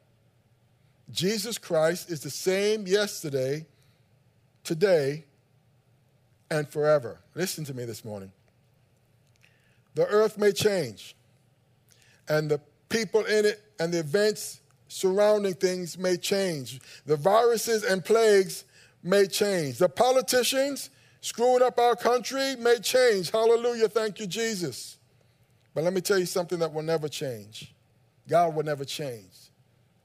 Jesus 1.12 1.58
Christ 1.58 2.10
is 2.10 2.22
the 2.22 2.30
same 2.30 2.88
yesterday, 2.88 3.65
today, 4.63 5.25
and 6.50 6.68
forever. 6.68 7.20
Listen 7.34 7.63
to 7.65 7.74
me 7.74 7.86
this 7.86 8.04
morning. 8.04 8.32
The 9.94 10.06
earth 10.08 10.38
may 10.38 10.51
change, 10.51 11.15
and 12.27 12.50
the 12.51 12.60
people 12.89 13.24
in 13.25 13.46
it 13.46 13.62
and 13.80 13.94
the 13.94 14.00
events 14.00 14.60
surrounding 14.88 15.54
things 15.54 15.98
may 15.98 16.18
change. 16.18 16.80
The 17.06 17.15
viruses 17.15 17.84
and 17.84 18.04
plagues 18.04 18.65
may 19.04 19.27
change. 19.27 19.77
The 19.77 19.89
politicians 19.89 20.89
screwing 21.25 21.63
up 21.63 21.79
our 21.79 21.96
country 21.96 22.55
may 22.58 22.77
change. 22.77 23.32
Hallelujah. 23.32 23.89
Thank 23.89 24.20
you, 24.20 24.27
Jesus. 24.27 25.00
But 25.74 25.84
let 25.84 25.91
me 25.91 26.00
tell 26.00 26.20
you 26.20 26.27
something 26.27 26.60
that 26.60 26.72
will 26.72 26.84
never 26.84 27.08
change 27.10 27.74
God 28.27 28.55
will 28.55 28.63
never 28.63 28.86
change. 28.86 29.51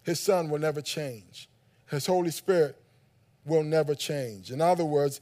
His 0.03 0.21
Son 0.21 0.51
will 0.51 0.59
never 0.59 0.83
change. 0.83 1.49
His 1.87 2.07
Holy 2.07 2.31
Spirit 2.31 2.77
will 3.47 3.63
never 3.63 3.95
change. 3.95 4.51
In 4.51 4.61
other 4.61 4.85
words, 4.85 5.21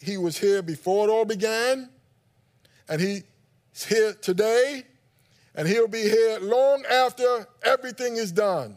He 0.00 0.16
was 0.16 0.38
here 0.38 0.62
before 0.62 1.08
it 1.08 1.10
all 1.10 1.26
began, 1.26 1.90
and 2.88 3.00
He's 3.00 3.22
here 3.86 4.14
today, 4.14 4.84
and 5.54 5.68
He'll 5.68 5.88
be 5.88 6.02
here 6.02 6.38
long 6.40 6.84
after 6.90 7.46
everything 7.62 8.16
is 8.16 8.32
done. 8.32 8.76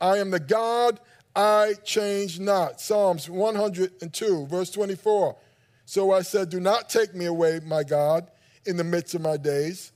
I 0.00 0.18
am 0.18 0.30
the 0.30 0.40
God, 0.40 1.00
I 1.34 1.74
change 1.82 2.38
not. 2.38 2.80
Psalms 2.80 3.28
102, 3.28 4.46
verse 4.46 4.70
24. 4.70 5.36
So 5.84 6.12
I 6.12 6.22
said, 6.22 6.48
Do 6.48 6.60
not 6.60 6.88
take 6.88 7.14
me 7.14 7.26
away, 7.26 7.60
my 7.64 7.82
God, 7.82 8.30
in 8.66 8.76
the 8.76 8.84
midst 8.84 9.14
of 9.14 9.20
my 9.20 9.36
days. 9.36 9.92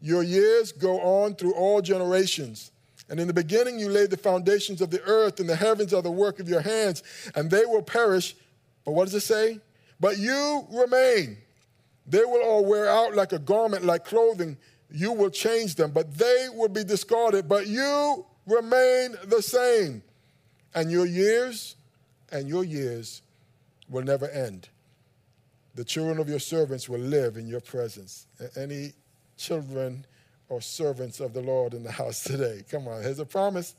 Your 0.00 0.22
years 0.22 0.72
go 0.72 1.00
on 1.00 1.34
through 1.34 1.54
all 1.54 1.80
generations. 1.80 2.70
And 3.08 3.20
in 3.20 3.28
the 3.28 3.34
beginning, 3.34 3.78
you 3.78 3.88
laid 3.88 4.10
the 4.10 4.16
foundations 4.16 4.80
of 4.80 4.90
the 4.90 5.02
earth, 5.02 5.38
and 5.40 5.48
the 5.48 5.56
heavens 5.56 5.94
are 5.94 6.02
the 6.02 6.10
work 6.10 6.40
of 6.40 6.48
your 6.48 6.60
hands, 6.60 7.02
and 7.34 7.50
they 7.50 7.64
will 7.64 7.82
perish. 7.82 8.34
But 8.84 8.92
what 8.92 9.04
does 9.04 9.14
it 9.14 9.20
say? 9.20 9.60
But 10.00 10.18
you 10.18 10.66
remain. 10.70 11.38
They 12.06 12.24
will 12.24 12.42
all 12.42 12.64
wear 12.64 12.88
out 12.88 13.14
like 13.14 13.32
a 13.32 13.38
garment, 13.38 13.84
like 13.84 14.04
clothing. 14.04 14.56
You 14.90 15.12
will 15.12 15.30
change 15.30 15.74
them, 15.74 15.90
but 15.92 16.16
they 16.16 16.48
will 16.52 16.68
be 16.68 16.84
discarded. 16.84 17.48
But 17.48 17.66
you 17.66 18.26
remain 18.46 19.16
the 19.24 19.42
same. 19.42 20.02
And 20.74 20.90
your 20.90 21.06
years 21.06 21.76
and 22.30 22.48
your 22.48 22.64
years 22.64 23.22
will 23.88 24.02
never 24.02 24.28
end. 24.28 24.68
The 25.76 25.84
children 25.84 26.18
of 26.18 26.28
your 26.28 26.38
servants 26.38 26.88
will 26.88 27.00
live 27.00 27.36
in 27.36 27.46
your 27.46 27.60
presence. 27.60 28.26
Any 28.56 28.94
children 29.36 30.06
or 30.48 30.62
servants 30.62 31.20
of 31.20 31.34
the 31.34 31.42
Lord 31.42 31.74
in 31.74 31.82
the 31.82 31.92
house 32.02 32.24
today. 32.24 32.64
Come 32.70 32.88
on, 32.88 33.02
here's 33.02 33.18
a 33.18 33.26
promise. 33.26 33.74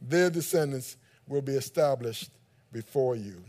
Their 0.00 0.28
descendants 0.28 0.96
will 1.26 1.40
be 1.40 1.54
established 1.54 2.30
before 2.70 3.16
you. 3.16 3.42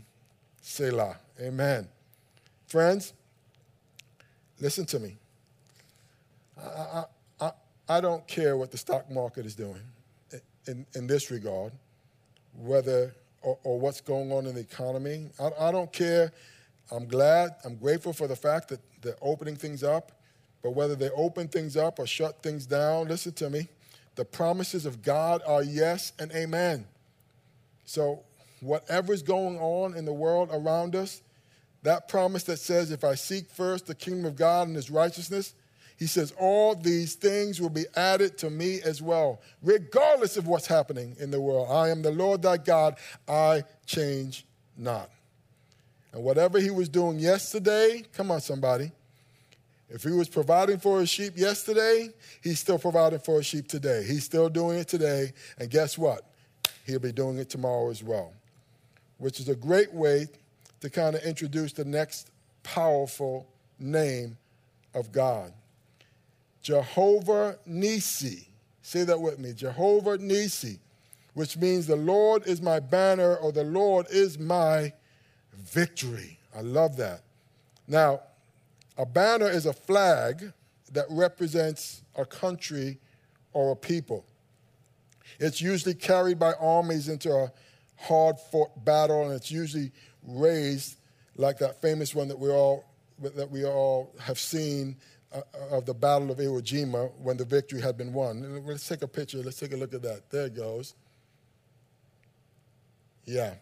Selah. 0.62 1.18
Amen. 1.38 1.86
Friends, 2.66 3.12
listen 4.60 4.86
to 4.86 4.98
me. 4.98 5.16
I, 6.58 7.04
I, 7.40 7.50
I, 7.88 8.00
don't 8.00 8.26
care 8.26 8.56
what 8.56 8.70
the 8.70 8.78
stock 8.78 9.10
market 9.10 9.44
is 9.44 9.54
doing 9.54 9.82
in, 10.66 10.86
in 10.94 11.06
this 11.06 11.30
regard, 11.30 11.72
whether 12.56 13.14
or, 13.42 13.58
or 13.64 13.78
what's 13.78 14.00
going 14.00 14.32
on 14.32 14.46
in 14.46 14.54
the 14.54 14.60
economy. 14.60 15.28
I, 15.38 15.50
I 15.68 15.72
don't 15.72 15.92
care. 15.92 16.32
I'm 16.90 17.06
glad, 17.06 17.56
I'm 17.64 17.76
grateful 17.76 18.12
for 18.12 18.26
the 18.28 18.36
fact 18.36 18.68
that 18.68 18.80
they're 19.02 19.16
opening 19.22 19.56
things 19.56 19.82
up. 19.82 20.12
But 20.62 20.70
whether 20.70 20.96
they 20.96 21.10
open 21.10 21.48
things 21.48 21.76
up 21.76 21.98
or 21.98 22.06
shut 22.06 22.42
things 22.42 22.64
down, 22.64 23.08
listen 23.08 23.32
to 23.34 23.50
me. 23.50 23.68
The 24.14 24.24
promises 24.24 24.86
of 24.86 25.02
God 25.02 25.42
are 25.46 25.62
yes 25.62 26.12
and 26.18 26.32
amen. 26.32 26.86
So, 27.84 28.22
whatever's 28.60 29.22
going 29.22 29.58
on 29.58 29.94
in 29.94 30.06
the 30.06 30.12
world 30.12 30.48
around 30.50 30.96
us, 30.96 31.20
that 31.82 32.08
promise 32.08 32.44
that 32.44 32.58
says, 32.58 32.90
if 32.90 33.04
I 33.04 33.14
seek 33.14 33.50
first 33.50 33.86
the 33.86 33.94
kingdom 33.94 34.24
of 34.24 34.36
God 34.36 34.68
and 34.68 34.76
his 34.76 34.90
righteousness, 34.90 35.54
he 35.98 36.06
says, 36.06 36.32
all 36.38 36.74
these 36.74 37.14
things 37.14 37.60
will 37.60 37.68
be 37.68 37.84
added 37.94 38.38
to 38.38 38.48
me 38.48 38.80
as 38.82 39.02
well, 39.02 39.42
regardless 39.62 40.38
of 40.38 40.46
what's 40.46 40.66
happening 40.66 41.14
in 41.20 41.30
the 41.30 41.40
world. 41.40 41.68
I 41.70 41.90
am 41.90 42.00
the 42.00 42.10
Lord 42.10 42.40
thy 42.40 42.56
God, 42.56 42.96
I 43.28 43.64
change 43.84 44.46
not. 44.78 45.10
And 46.14 46.24
whatever 46.24 46.58
he 46.58 46.70
was 46.70 46.88
doing 46.88 47.18
yesterday, 47.18 48.04
come 48.14 48.30
on, 48.30 48.40
somebody 48.40 48.92
if 49.94 50.02
he 50.02 50.10
was 50.10 50.28
providing 50.28 50.78
for 50.78 51.00
his 51.00 51.08
sheep 51.08 51.36
yesterday, 51.36 52.08
he's 52.42 52.58
still 52.58 52.78
providing 52.80 53.20
for 53.20 53.36
his 53.36 53.46
sheep 53.46 53.68
today. 53.68 54.04
He's 54.04 54.24
still 54.24 54.48
doing 54.48 54.78
it 54.78 54.88
today. 54.88 55.32
And 55.58 55.70
guess 55.70 55.98
what? 55.98 56.22
He'll 56.84 56.98
be 56.98 57.12
doing 57.12 57.38
it 57.38 57.48
tomorrow 57.48 57.90
as 57.90 58.02
well, 58.02 58.32
which 59.18 59.38
is 59.40 59.48
a 59.48 59.54
great 59.54 59.92
way 59.92 60.26
to 60.80 60.90
kind 60.90 61.14
of 61.14 61.22
introduce 61.22 61.72
the 61.72 61.84
next 61.84 62.30
powerful 62.62 63.46
name 63.78 64.36
of 64.94 65.12
God 65.12 65.52
Jehovah 66.60 67.58
Nisi. 67.64 68.48
Say 68.82 69.04
that 69.04 69.20
with 69.20 69.38
me 69.38 69.52
Jehovah 69.52 70.18
Nisi, 70.18 70.80
which 71.34 71.56
means 71.56 71.86
the 71.86 71.96
Lord 71.96 72.46
is 72.46 72.60
my 72.60 72.80
banner 72.80 73.36
or 73.36 73.52
the 73.52 73.64
Lord 73.64 74.06
is 74.10 74.38
my 74.38 74.92
victory. 75.56 76.38
I 76.56 76.60
love 76.60 76.96
that. 76.96 77.22
Now, 77.86 78.20
a 78.96 79.04
banner 79.04 79.48
is 79.48 79.66
a 79.66 79.72
flag 79.72 80.52
that 80.92 81.06
represents 81.10 82.02
a 82.16 82.24
country 82.24 82.98
or 83.52 83.72
a 83.72 83.76
people. 83.76 84.24
It's 85.40 85.60
usually 85.60 85.94
carried 85.94 86.38
by 86.38 86.52
armies 86.60 87.08
into 87.08 87.30
a 87.32 87.52
hard 87.96 88.38
fought 88.38 88.84
battle, 88.84 89.24
and 89.24 89.32
it's 89.32 89.50
usually 89.50 89.90
raised 90.26 90.96
like 91.36 91.58
that 91.58 91.80
famous 91.80 92.14
one 92.14 92.28
that 92.28 92.38
we 92.38 92.50
all, 92.50 92.84
that 93.18 93.50
we 93.50 93.64
all 93.64 94.12
have 94.20 94.38
seen 94.38 94.96
uh, 95.32 95.40
of 95.70 95.84
the 95.86 95.94
Battle 95.94 96.30
of 96.30 96.38
Iwo 96.38 96.62
Jima 96.62 97.10
when 97.18 97.36
the 97.36 97.44
victory 97.44 97.80
had 97.80 97.96
been 97.96 98.12
won. 98.12 98.64
Let's 98.64 98.86
take 98.86 99.02
a 99.02 99.08
picture. 99.08 99.38
Let's 99.38 99.58
take 99.58 99.72
a 99.72 99.76
look 99.76 99.92
at 99.94 100.02
that. 100.02 100.30
There 100.30 100.46
it 100.46 100.54
goes. 100.54 100.94
Yeah. 103.24 103.54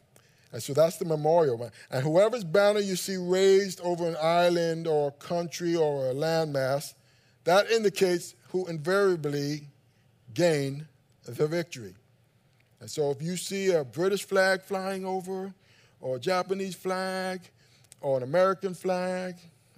And 0.52 0.62
so 0.62 0.74
that's 0.74 0.98
the 0.98 1.04
memorial. 1.06 1.70
And 1.90 2.02
whoever's 2.04 2.44
banner 2.44 2.80
you 2.80 2.96
see 2.96 3.16
raised 3.16 3.80
over 3.80 4.06
an 4.06 4.16
island 4.22 4.86
or 4.86 5.08
a 5.08 5.12
country 5.12 5.74
or 5.74 6.10
a 6.10 6.14
landmass, 6.14 6.94
that 7.44 7.70
indicates 7.70 8.34
who 8.50 8.66
invariably 8.66 9.62
gained 10.34 10.86
the 11.24 11.46
victory. 11.46 11.94
And 12.80 12.90
so 12.90 13.10
if 13.10 13.22
you 13.22 13.36
see 13.36 13.70
a 13.70 13.84
British 13.84 14.24
flag 14.24 14.62
flying 14.62 15.06
over, 15.06 15.54
or 16.00 16.16
a 16.16 16.20
Japanese 16.20 16.74
flag, 16.74 17.40
or 18.00 18.16
an 18.16 18.22
American 18.22 18.74
flag, 18.74 19.36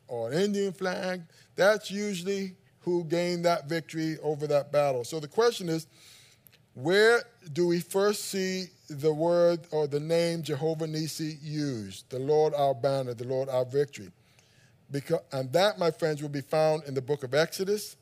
or 0.09 0.33
an 0.33 0.39
Indian 0.39 0.73
flag, 0.73 1.23
that's 1.55 1.91
usually 1.91 2.57
who 2.81 3.05
gained 3.05 3.45
that 3.45 3.69
victory 3.69 4.19
over 4.23 4.47
that 4.47 4.73
battle. 4.73 5.05
So 5.05 5.21
the 5.21 5.29
question 5.29 5.69
is, 5.69 5.87
where 6.75 7.23
do 7.53 7.69
we 7.69 7.81
first 7.81 8.25
see 8.27 8.67
the 8.91 9.13
word 9.13 9.61
or 9.71 9.87
the 9.87 10.01
name 10.01 10.43
Jehovah 10.43 10.87
Nisi 10.87 11.39
used? 11.41 12.11
The 12.11 12.19
Lord 12.19 12.53
our 12.55 12.75
banner, 12.75 13.15
the 13.15 13.27
Lord 13.27 13.49
our 13.49 13.65
victory. 13.65 14.11
Because, 14.91 15.21
and 15.33 15.53
that, 15.53 15.79
my 15.79 15.91
friends, 15.91 16.21
will 16.21 16.29
be 16.29 16.41
found 16.41 16.85
in 16.85 16.95
the 16.95 17.01
book 17.01 17.23
of 17.23 17.33
Exodus, 17.33 17.97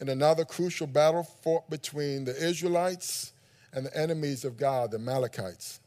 in 0.00 0.08
another 0.08 0.44
crucial 0.44 0.86
battle 0.86 1.22
fought 1.22 1.68
between 1.68 2.24
the 2.24 2.34
Israelites 2.36 3.32
and 3.72 3.84
the 3.86 3.96
enemies 3.96 4.44
of 4.44 4.56
God, 4.56 4.90
the 4.90 4.96
Amalekites. 4.96 5.80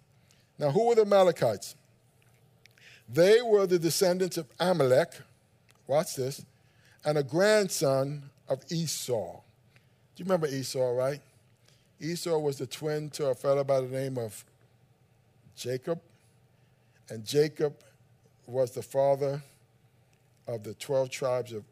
Now, 0.59 0.69
who 0.69 0.87
were 0.87 0.95
the 0.95 1.01
Amalekites? 1.01 1.75
They 3.09 3.41
were 3.41 3.65
the 3.65 3.79
descendants 3.79 4.37
of 4.37 4.47
Amalek, 4.59 5.13
watch 5.87 6.15
this, 6.15 6.45
and 7.03 7.17
a 7.17 7.23
grandson 7.23 8.29
of 8.47 8.63
Esau. 8.71 9.41
Do 10.15 10.23
you 10.23 10.25
remember 10.25 10.47
Esau, 10.47 10.91
right? 10.91 11.19
Esau 12.01 12.39
was 12.39 12.57
the 12.57 12.65
twin 12.65 13.11
to 13.11 13.27
a 13.27 13.35
fellow 13.35 13.63
by 13.63 13.79
the 13.79 13.87
name 13.87 14.17
of 14.17 14.43
Jacob, 15.55 16.01
and 17.09 17.23
Jacob 17.23 17.75
was 18.47 18.71
the 18.71 18.81
father 18.81 19.41
of 20.47 20.63
the 20.63 20.73
12 20.73 21.11
tribes 21.11 21.53
of 21.53 21.63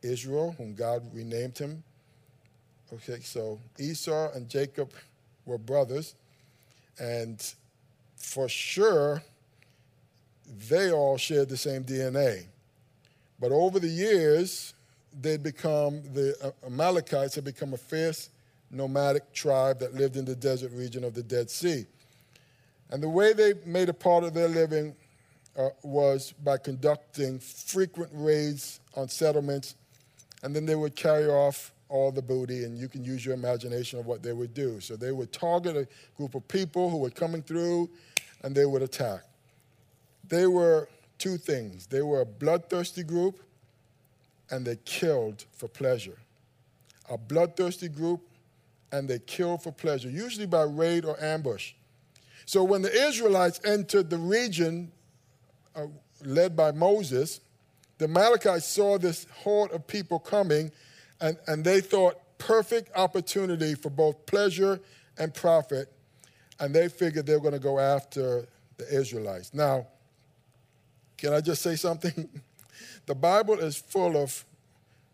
Israel, 0.00 0.54
whom 0.56 0.74
God 0.74 1.02
renamed 1.12 1.58
him. 1.58 1.82
Okay, 2.92 3.18
so 3.20 3.58
Esau 3.78 4.32
and 4.32 4.48
Jacob 4.48 4.92
were 5.44 5.58
brothers, 5.58 6.14
and 7.00 7.54
for 8.16 8.48
sure, 8.48 9.24
they 10.68 10.92
all 10.92 11.16
shared 11.16 11.48
the 11.48 11.56
same 11.56 11.82
DNA. 11.82 12.44
But 13.40 13.50
over 13.50 13.80
the 13.80 13.88
years, 13.88 14.72
they'd 15.20 15.42
become, 15.42 16.02
the 16.14 16.54
Amalekites 16.64 17.34
had 17.34 17.44
become 17.44 17.74
a 17.74 17.76
fierce 17.76 18.30
nomadic 18.70 19.32
tribe 19.32 19.78
that 19.80 19.94
lived 19.94 20.16
in 20.16 20.24
the 20.24 20.36
desert 20.36 20.72
region 20.72 21.04
of 21.04 21.14
the 21.14 21.22
Dead 21.22 21.50
Sea. 21.50 21.86
And 22.90 23.02
the 23.02 23.08
way 23.08 23.32
they 23.32 23.54
made 23.64 23.88
a 23.88 23.94
part 23.94 24.24
of 24.24 24.34
their 24.34 24.48
living 24.48 24.94
uh, 25.58 25.70
was 25.82 26.32
by 26.44 26.58
conducting 26.58 27.38
frequent 27.38 28.10
raids 28.12 28.80
on 28.94 29.08
settlements, 29.08 29.74
and 30.42 30.54
then 30.54 30.66
they 30.66 30.74
would 30.74 30.94
carry 30.94 31.26
off 31.26 31.72
all 31.88 32.10
the 32.10 32.22
booty, 32.22 32.64
and 32.64 32.78
you 32.78 32.88
can 32.88 33.04
use 33.04 33.24
your 33.24 33.34
imagination 33.34 33.98
of 33.98 34.06
what 34.06 34.22
they 34.22 34.32
would 34.32 34.54
do. 34.54 34.80
So 34.80 34.96
they 34.96 35.12
would 35.12 35.32
target 35.32 35.76
a 35.76 35.86
group 36.16 36.34
of 36.34 36.46
people 36.48 36.90
who 36.90 36.98
were 36.98 37.10
coming 37.10 37.42
through, 37.42 37.88
and 38.42 38.54
they 38.54 38.66
would 38.66 38.82
attack. 38.82 39.22
They 40.28 40.46
were 40.46 40.88
two 41.18 41.38
things 41.38 41.86
they 41.86 42.02
were 42.02 42.20
a 42.20 42.26
bloodthirsty 42.26 43.02
group, 43.02 43.40
and 44.50 44.64
they 44.64 44.76
killed 44.84 45.44
for 45.52 45.68
pleasure. 45.68 46.18
A 47.08 47.16
bloodthirsty 47.16 47.88
group 47.88 48.20
and 48.96 49.08
they 49.08 49.18
killed 49.18 49.62
for 49.62 49.72
pleasure, 49.72 50.08
usually 50.08 50.46
by 50.46 50.62
raid 50.62 51.04
or 51.04 51.22
ambush. 51.22 51.74
So 52.46 52.64
when 52.64 52.80
the 52.80 52.92
Israelites 52.92 53.60
entered 53.64 54.08
the 54.08 54.16
region 54.16 54.90
uh, 55.74 55.86
led 56.24 56.56
by 56.56 56.72
Moses, 56.72 57.40
the 57.98 58.06
Amalekites 58.06 58.66
saw 58.66 58.96
this 58.98 59.26
horde 59.42 59.72
of 59.72 59.86
people 59.86 60.18
coming, 60.18 60.72
and, 61.20 61.36
and 61.46 61.62
they 61.62 61.80
thought 61.80 62.16
perfect 62.38 62.90
opportunity 62.96 63.74
for 63.74 63.90
both 63.90 64.24
pleasure 64.26 64.80
and 65.18 65.34
profit, 65.34 65.92
and 66.58 66.74
they 66.74 66.88
figured 66.88 67.26
they 67.26 67.34
were 67.34 67.40
going 67.40 67.52
to 67.52 67.58
go 67.58 67.78
after 67.78 68.46
the 68.78 68.88
Israelites. 68.88 69.52
Now, 69.52 69.86
can 71.18 71.34
I 71.34 71.40
just 71.40 71.60
say 71.60 71.76
something? 71.76 72.28
the 73.06 73.14
Bible 73.14 73.58
is 73.58 73.76
full 73.76 74.16
of 74.16 74.44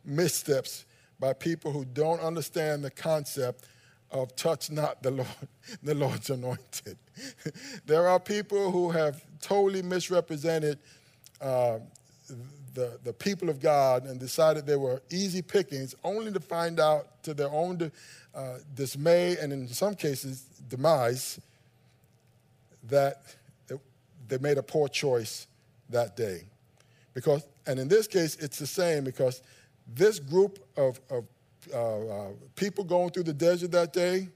missteps 0.05 0.85
by 1.19 1.33
people 1.33 1.73
who 1.73 1.85
don't 1.85 2.21
understand 2.21 2.85
the 2.85 2.91
concept 2.91 3.65
of 4.13 4.37
touch 4.37 4.71
not 4.71 5.03
the 5.03 5.11
Lord, 5.11 5.29
the 5.83 5.95
Lord's 5.95 6.31
anointed. 6.31 6.97
there 7.87 8.09
are 8.09 8.21
people 8.21 8.71
who 8.71 8.91
have 8.91 9.23
totally 9.41 9.83
misrepresented 9.83 10.79
uh, 11.41 11.79
the, 12.75 12.99
the 13.05 13.13
people 13.13 13.49
of 13.49 13.61
God 13.61 14.07
and 14.07 14.21
decided 14.21 14.67
they 14.67 14.77
were 14.77 15.03
easy 15.11 15.43
pickings, 15.43 15.95
only 16.05 16.33
to 16.33 16.41
find 16.41 16.79
out 16.79 17.23
to 17.25 17.35
their 17.35 17.51
own 17.51 17.91
uh, 18.35 18.59
dismay 18.75 19.37
and 19.39 19.53
in 19.53 19.69
some 19.69 19.95
cases 19.95 20.43
demise 20.69 21.41
that 22.85 23.23
they 24.29 24.39
made 24.39 24.59
a 24.59 24.63
poor 24.63 24.89
choice 24.89 25.47
that 25.91 26.17
day. 26.17 26.45
Because, 27.13 27.45
and 27.67 27.79
in 27.79 27.89
this 27.89 28.07
case, 28.07 28.37
it's 28.37 28.59
the 28.59 28.67
same 28.67 29.05
because 29.05 29.43
this 29.87 30.19
group 30.19 30.59
of, 30.77 31.01
of 31.11 31.25
uh, 31.73 31.99
uh, 32.07 32.29
people 32.57 32.85
going 32.85 33.11
through 33.11 33.25
the 33.25 33.33
desert 33.33 33.73
that 33.73 33.93
day, 33.93 34.29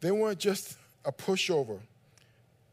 they 0.00 0.10
weren't 0.10 0.38
just 0.38 0.76
a 1.04 1.12
pushover 1.12 1.80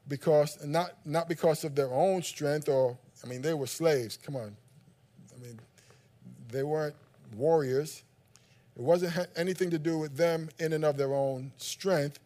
because 0.08 0.64
not 0.66 0.94
not 1.06 1.28
because 1.28 1.64
of 1.64 1.76
their 1.76 1.92
own 1.92 2.22
strength 2.22 2.70
or 2.70 2.98
I 3.24 3.28
mean 3.28 3.42
they 3.42 3.54
were 3.54 3.68
slaves. 3.68 4.18
Come 4.18 4.36
on, 4.36 4.56
I 5.36 5.46
mean 5.46 5.60
they 6.50 6.64
weren't 6.64 6.96
warriors. 7.36 8.04
It 8.76 8.84
wasn't 8.84 9.28
anything 9.36 9.72
to 9.72 9.80
do 9.80 9.98
with 9.98 10.16
them 10.16 10.50
in 10.60 10.74
and 10.74 10.86
of 10.86 10.98
their 10.98 11.14
own 11.14 11.52
strength. 11.58 12.20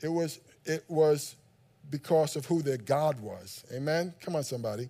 It 0.00 0.08
was 0.08 0.40
it 0.64 0.84
was 0.88 1.36
because 1.90 2.36
of 2.36 2.46
who 2.46 2.62
their 2.62 2.76
God 2.76 3.20
was. 3.20 3.64
Amen. 3.72 4.14
Come 4.20 4.36
on, 4.36 4.44
somebody. 4.44 4.88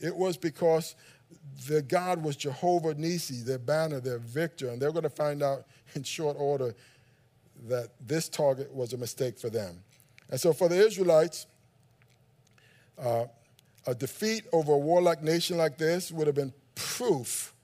It 0.00 0.14
was 0.14 0.36
because 0.36 0.94
their 1.66 1.82
God 1.82 2.22
was 2.22 2.36
Jehovah 2.36 2.94
Nisi, 2.94 3.42
their 3.42 3.58
banner, 3.58 4.00
their 4.00 4.18
victor, 4.18 4.68
and 4.68 4.80
they're 4.80 4.92
going 4.92 5.02
to 5.02 5.10
find 5.10 5.42
out 5.42 5.66
in 5.94 6.02
short 6.02 6.36
order 6.38 6.74
that 7.68 7.88
this 8.06 8.28
target 8.28 8.72
was 8.72 8.92
a 8.92 8.96
mistake 8.96 9.38
for 9.38 9.50
them. 9.50 9.82
And 10.30 10.40
so 10.40 10.52
for 10.52 10.68
the 10.68 10.76
Israelites, 10.76 11.46
uh, 12.98 13.24
a 13.86 13.94
defeat 13.94 14.44
over 14.52 14.72
a 14.72 14.78
warlike 14.78 15.22
nation 15.22 15.56
like 15.56 15.78
this 15.78 16.12
would 16.12 16.26
have 16.26 16.36
been 16.36 16.52
proof, 16.74 17.54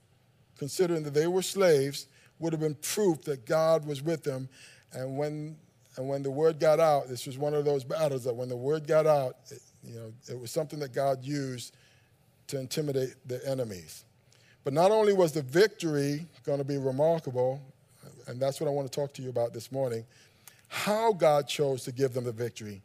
considering 0.57 1.03
that 1.03 1.13
they 1.13 1.27
were 1.27 1.41
slaves, 1.41 2.07
would 2.39 2.51
have 2.51 2.59
been 2.59 2.75
proof 2.75 3.21
that 3.23 3.45
God 3.45 3.85
was 3.85 4.01
with 4.01 4.23
them. 4.23 4.49
And 4.91 5.17
when, 5.17 5.55
and 5.97 6.09
when 6.09 6.23
the 6.23 6.31
word 6.31 6.59
got 6.59 6.79
out, 6.79 7.07
this 7.07 7.25
was 7.25 7.37
one 7.37 7.53
of 7.53 7.63
those 7.63 7.83
battles 7.83 8.23
that 8.23 8.35
when 8.35 8.49
the 8.49 8.57
word 8.57 8.87
got 8.87 9.05
out, 9.05 9.37
it, 9.51 9.61
you 9.83 9.95
know, 9.95 10.11
it 10.27 10.39
was 10.39 10.51
something 10.51 10.79
that 10.79 10.93
God 10.93 11.23
used 11.23 11.75
to 12.47 12.59
intimidate 12.59 13.15
the 13.25 13.45
enemies. 13.47 14.03
But 14.63 14.73
not 14.73 14.91
only 14.91 15.13
was 15.13 15.31
the 15.31 15.41
victory 15.41 16.25
going 16.45 16.57
to 16.57 16.63
be 16.63 16.77
remarkable, 16.77 17.61
and 18.27 18.39
that's 18.39 18.59
what 18.59 18.67
I 18.67 18.71
want 18.71 18.91
to 18.91 18.99
talk 18.99 19.13
to 19.13 19.21
you 19.21 19.29
about 19.29 19.53
this 19.53 19.71
morning, 19.71 20.05
how 20.67 21.13
God 21.13 21.47
chose 21.47 21.83
to 21.83 21.91
give 21.91 22.13
them 22.13 22.23
the 22.23 22.31
victory. 22.31 22.81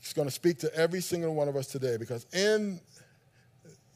He's 0.00 0.12
going 0.12 0.26
to 0.26 0.34
speak 0.34 0.58
to 0.58 0.74
every 0.74 1.00
single 1.00 1.34
one 1.34 1.48
of 1.48 1.56
us 1.56 1.68
today 1.68 1.96
because 1.96 2.26
in, 2.32 2.80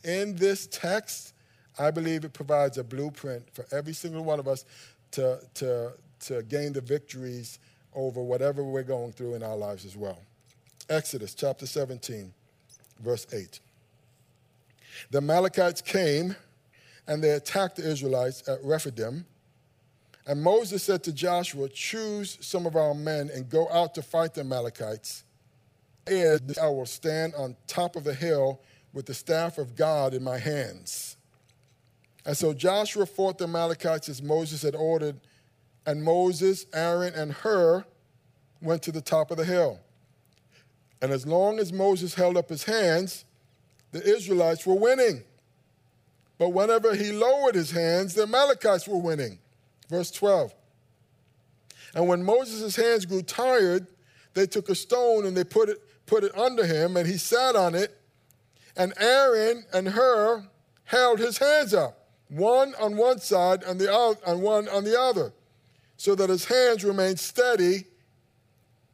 in 0.05 0.37
this 0.37 0.69
text, 0.69 1.35
I 1.79 1.90
believe 1.90 2.25
it 2.25 2.33
provides 2.33 2.79
a 2.79 2.85
blueprint 2.85 3.45
for 3.53 3.66
every 3.73 3.92
single 3.92 4.25
one 4.25 4.38
of 4.38 4.47
us 4.47 4.64
to, 5.12 5.40
to, 5.55 5.92
to 6.21 6.42
gain 6.45 6.73
the 6.73 6.81
victories 6.81 7.59
over 7.95 8.23
whatever 8.23 8.62
we're 8.62 8.83
going 8.83 9.12
through 9.12 9.35
in 9.35 9.42
our 9.42 9.57
lives 9.57 9.85
as 9.85 9.97
well. 9.97 10.21
Exodus 10.88 11.35
chapter 11.35 11.66
17, 11.66 12.33
verse 13.01 13.27
8. 13.33 13.59
The 15.11 15.19
Amalekites 15.19 15.81
came 15.81 16.37
and 17.07 17.23
they 17.23 17.31
attacked 17.31 17.77
the 17.77 17.89
Israelites 17.89 18.47
at 18.49 18.63
Rephidim. 18.63 19.27
And 20.27 20.43
Moses 20.43 20.83
said 20.83 21.05
to 21.05 21.13
Joshua, 21.13 21.69
Choose 21.69 22.39
some 22.41 22.67
of 22.67 22.75
our 22.75 22.95
men 22.95 23.31
and 23.33 23.49
go 23.49 23.69
out 23.71 23.95
to 23.95 24.03
fight 24.03 24.35
the 24.35 24.41
Amalekites. 24.41 25.25
And 26.07 26.57
I 26.61 26.69
will 26.69 26.87
stand 26.87 27.35
on 27.37 27.57
top 27.67 27.97
of 27.97 28.05
the 28.05 28.15
hill 28.15 28.61
with 28.93 29.07
the 29.07 29.15
staff 29.15 29.59
of 29.59 29.77
God 29.77 30.15
in 30.15 30.25
my 30.25 30.39
hands. 30.39 31.17
And 32.25 32.37
so 32.37 32.53
Joshua 32.53 33.07
fought 33.07 33.39
the 33.39 33.45
Amalekites 33.45 34.09
as 34.09 34.21
Moses 34.21 34.63
had 34.63 34.75
ordered, 34.75 35.21
and 35.87 36.03
Moses, 36.03 36.67
Aaron, 36.73 37.15
and 37.15 37.31
Hur 37.33 37.85
went 38.61 38.83
to 38.83 38.91
the 38.91 39.01
top 39.01 39.31
of 39.31 39.37
the 39.37 39.45
hill. 39.45 39.79
And 41.01 41.13
as 41.13 41.25
long 41.25 41.61
as 41.61 41.73
Moses 41.73 42.15
held 42.15 42.37
up 42.37 42.49
his 42.49 42.65
hands, 42.65 43.26
the 43.97 44.15
Israelites 44.15 44.67
were 44.67 44.75
winning. 44.75 45.23
But 46.39 46.51
whenever 46.51 46.95
he 46.95 47.13
lowered 47.13 47.55
his 47.55 47.71
hands, 47.71 48.15
the 48.15 48.23
Amalekites 48.25 48.87
were 48.87 48.99
winning. 48.99 49.39
Verse 49.89 50.11
12. 50.11 50.55
And 51.95 52.09
when 52.09 52.23
Moses' 52.23 52.77
hands 52.77 53.07
grew 53.07 53.23
tired, 53.23 53.87
they 54.35 54.47
took 54.47 54.69
a 54.69 54.75
stone 54.75 55.25
and 55.25 55.37
they 55.37 55.45
put 55.45 55.69
it, 55.69 55.79
put 56.07 56.25
it 56.25 56.37
under 56.37 56.67
him, 56.67 56.97
and 56.97 57.07
he 57.07 57.17
sat 57.17 57.57
on 57.57 57.75
it. 57.75 57.97
And 58.77 58.93
Aaron 58.99 59.65
and 59.73 59.89
Hur 59.89 60.47
held 60.85 61.19
his 61.19 61.39
hands 61.39 61.73
up, 61.73 62.09
one 62.29 62.75
on 62.79 62.97
one 62.97 63.19
side 63.19 63.63
and, 63.63 63.81
the 63.81 63.93
other, 63.93 64.19
and 64.27 64.43
one 64.43 64.69
on 64.69 64.85
the 64.85 65.01
other, 65.01 65.33
so 65.97 66.15
that 66.15 66.29
his 66.29 66.45
hands 66.45 66.85
remained 66.85 67.19
steady 67.19 67.85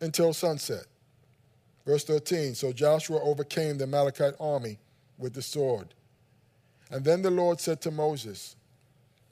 until 0.01 0.33
sunset. 0.33 0.85
Verse 1.85 2.05
13 2.05 2.55
So 2.55 2.73
Joshua 2.73 3.21
overcame 3.21 3.79
the 3.79 3.85
Amalekite 3.85 4.35
army 4.39 4.79
with 5.23 5.35
the 5.35 5.43
sword. 5.43 5.95
And 6.91 7.05
then 7.05 7.23
the 7.23 7.31
Lord 7.31 7.61
said 7.61 7.81
to 7.83 7.91
Moses, 7.91 8.57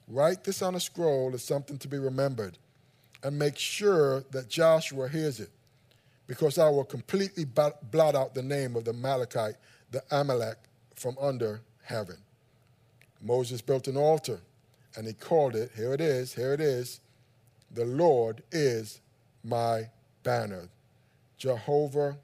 Write 0.07 0.43
this 0.43 0.61
on 0.61 0.73
a 0.75 0.79
scroll 0.79 1.31
as 1.33 1.43
something 1.43 1.77
to 1.77 1.87
be 1.87 1.99
remembered, 1.99 2.57
and 3.23 3.37
make 3.37 3.57
sure 3.57 4.23
that 4.31 4.49
Joshua 4.49 5.07
hears 5.07 5.39
it, 5.39 5.51
because 6.25 6.57
I 6.57 6.69
will 6.69 6.83
completely 6.83 7.45
blot 7.45 8.15
out 8.15 8.33
the 8.33 8.41
name 8.41 8.75
of 8.75 8.85
the 8.85 8.91
Amalekite, 8.91 9.55
the 9.91 10.03
Amalek, 10.09 10.57
from 10.95 11.17
under 11.21 11.61
heaven. 11.83 12.17
Moses 13.21 13.61
built 13.61 13.87
an 13.87 13.95
altar, 13.95 14.39
and 14.95 15.05
he 15.05 15.13
called 15.13 15.55
it, 15.55 15.71
here 15.75 15.93
it 15.93 16.01
is, 16.01 16.33
here 16.33 16.53
it 16.53 16.61
is, 16.61 16.99
the 17.73 17.85
Lord 17.85 18.41
is 18.51 18.99
my 19.43 19.89
banner, 20.23 20.67
Jehovah 21.37 22.17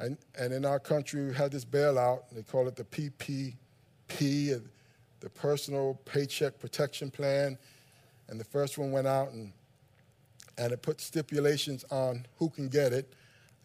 and, 0.00 0.18
and 0.38 0.52
in 0.52 0.64
our 0.64 0.80
country, 0.80 1.26
we 1.26 1.34
had 1.34 1.52
this 1.52 1.64
bailout. 1.64 2.22
They 2.32 2.42
call 2.42 2.66
it 2.66 2.74
the 2.74 2.84
PPP, 2.84 4.60
the 5.20 5.30
Personal 5.30 6.00
Paycheck 6.04 6.58
Protection 6.58 7.10
Plan. 7.10 7.56
And 8.28 8.40
the 8.40 8.44
first 8.44 8.76
one 8.76 8.90
went 8.90 9.06
out, 9.06 9.30
and, 9.30 9.52
and 10.58 10.72
it 10.72 10.82
put 10.82 11.00
stipulations 11.00 11.84
on 11.90 12.26
who 12.38 12.48
can 12.50 12.68
get 12.68 12.92
it. 12.92 13.12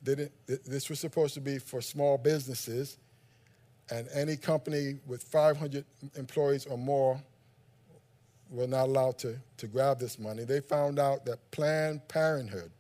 Didn't, 0.04 0.32
this 0.46 0.90
was 0.90 1.00
supposed 1.00 1.34
to 1.34 1.42
be 1.42 1.58
for 1.58 1.82
small 1.82 2.18
businesses, 2.18 2.98
and 3.90 4.08
any 4.14 4.38
company 4.38 5.00
with 5.08 5.24
500 5.24 5.84
employees 6.16 6.66
or 6.68 6.78
more 6.78 7.20
were 8.52 8.68
not 8.68 8.86
allowed 8.86 9.18
to, 9.20 9.38
to 9.58 9.68
grab 9.68 10.00
this 10.00 10.20
money. 10.20 10.44
They 10.44 10.60
found 10.60 11.00
out 11.00 11.26
that 11.26 11.40
Planned 11.52 12.08
Parenthood 12.08 12.72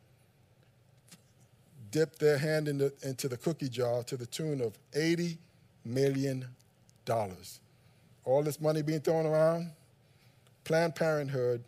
dipped 1.91 2.19
their 2.19 2.38
hand 2.38 2.67
in 2.67 2.77
the, 2.77 2.93
into 3.04 3.27
the 3.27 3.38
cookie 3.38 3.69
jar 3.69 4.04
to 4.04 4.17
the 4.17 4.25
tune 4.25 4.62
of 4.62 4.77
$80 4.93 5.38
million. 5.86 6.47
All 8.23 8.43
this 8.43 8.62
money 8.62 8.82
being 8.82 9.01
thrown 9.01 9.25
around, 9.25 9.71
Planned 10.63 10.95
Parenthood, 10.95 11.63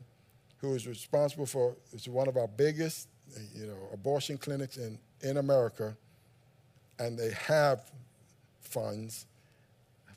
who 0.60 0.74
is 0.74 0.88
responsible 0.88 1.46
for, 1.46 1.76
is 1.92 2.08
one 2.08 2.28
of 2.28 2.38
our 2.38 2.48
biggest, 2.48 3.10
you 3.54 3.68
know, 3.68 3.76
abortion 3.92 4.38
clinics 4.38 4.78
in, 4.78 4.98
in 5.22 5.38
America, 5.38 5.96
and 7.00 7.18
they 7.18 7.32
have 7.32 7.92
funds, 8.62 9.26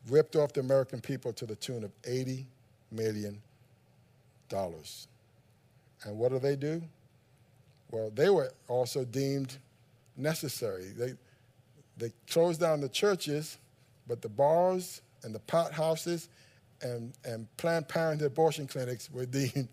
ripped 0.09 0.37
off 0.37 0.53
the 0.53 0.61
American 0.61 1.01
people 1.01 1.33
to 1.33 1.47
the 1.47 1.57
tune 1.57 1.83
of 1.83 1.91
$80 2.03 2.45
million. 2.93 3.43
And 4.53 6.19
what 6.19 6.31
do 6.31 6.39
they 6.39 6.55
do? 6.55 6.83
Well, 7.91 8.11
they 8.15 8.31
were 8.31 8.53
also 8.69 9.05
deemed 9.05 9.59
necessary. 10.17 10.87
They, 10.97 11.13
they 11.97 12.13
closed 12.29 12.61
down 12.61 12.81
the 12.81 12.89
churches, 12.89 13.59
but 14.07 14.23
the 14.23 14.29
bars 14.29 15.01
and 15.23 15.35
the 15.35 15.41
pot 15.41 15.73
houses 15.73 16.29
and, 16.83 17.13
and 17.25 17.49
Planned 17.57 17.89
Parenthood 17.89 18.27
abortion 18.27 18.67
clinics 18.67 19.11
were 19.11 19.27
deemed 19.27 19.69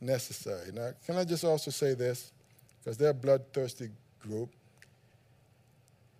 necessary. 0.00 0.70
Now, 0.72 0.90
can 1.06 1.16
I 1.16 1.24
just 1.24 1.44
also 1.44 1.70
say 1.70 1.94
this? 1.94 2.32
Because 2.78 2.98
they're 2.98 3.10
a 3.10 3.14
bloodthirsty 3.14 3.90
group. 4.20 4.50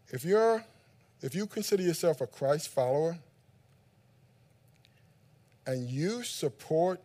If 0.08 0.24
you're 0.24 0.64
if 1.22 1.36
you 1.36 1.46
consider 1.46 1.84
yourself 1.84 2.20
a 2.20 2.26
Christ 2.26 2.68
follower 2.68 3.16
and 5.66 5.88
you 5.88 6.24
support 6.24 7.00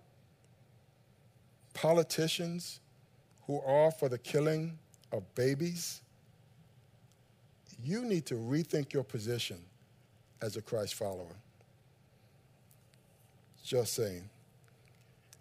politicians 1.76 2.80
who 3.46 3.62
are 3.62 3.92
for 3.92 4.10
the 4.10 4.18
killing 4.18 4.80
of 5.12 5.24
babies, 5.36 6.02
you 7.88 8.04
need 8.04 8.26
to 8.26 8.36
rethink 8.36 8.94
your 8.94 9.04
position 9.04 9.58
as 10.42 10.58
a 10.58 10.62
Christ 10.62 10.96
follower. 10.96 11.36
Just 13.64 13.94
saying. 13.94 14.30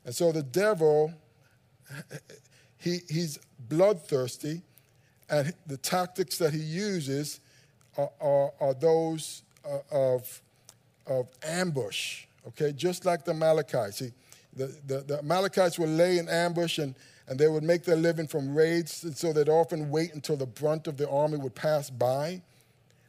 And 0.05 0.15
so 0.15 0.33
the 0.33 0.43
devil, 0.43 1.13
he, 2.79 3.01
he's 3.09 3.39
bloodthirsty, 3.69 4.63
and 5.29 5.53
the 5.67 5.77
tactics 5.77 6.39
that 6.39 6.53
he 6.53 6.61
uses 6.61 7.41
are, 7.99 8.11
are, 8.21 8.53
are 8.61 8.75
those 8.75 9.43
uh, 9.65 9.79
of, 9.91 10.43
of 11.07 11.29
ambush, 11.43 12.27
okay? 12.49 12.73
Just 12.73 13.05
like 13.05 13.25
the 13.25 13.33
Amalekites. 13.33 13.99
He, 13.99 14.13
the, 14.55 14.67
the, 14.87 15.01
the 15.01 15.77
would 15.79 15.89
lay 15.89 16.19
in 16.19 16.29
ambush 16.29 16.79
and 16.79 16.95
and 17.29 17.39
they 17.39 17.49
would 17.49 17.65
make 17.65 17.85
their 17.85 17.97
living 17.97 18.27
from 18.27 18.55
raids, 18.55 19.03
and 19.05 19.17
so 19.17 19.33
they'd 19.33 19.49
often 19.49 19.91
wait 19.91 20.15
until 20.15 20.37
the 20.37 20.47
brunt 20.47 20.87
of 20.87 20.97
the 20.97 21.09
army 21.09 21.39
would 21.39 21.55
pass 21.55 21.91
by. 21.91 22.43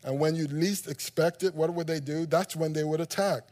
And 0.03 0.19
when 0.19 0.35
you 0.35 0.47
least 0.47 0.87
expect 0.89 1.43
it, 1.43 1.53
what 1.53 1.73
would 1.73 1.87
they 1.87 1.99
do? 1.99 2.25
That's 2.25 2.55
when 2.55 2.73
they 2.73 2.83
would 2.83 3.01
attack. 3.01 3.43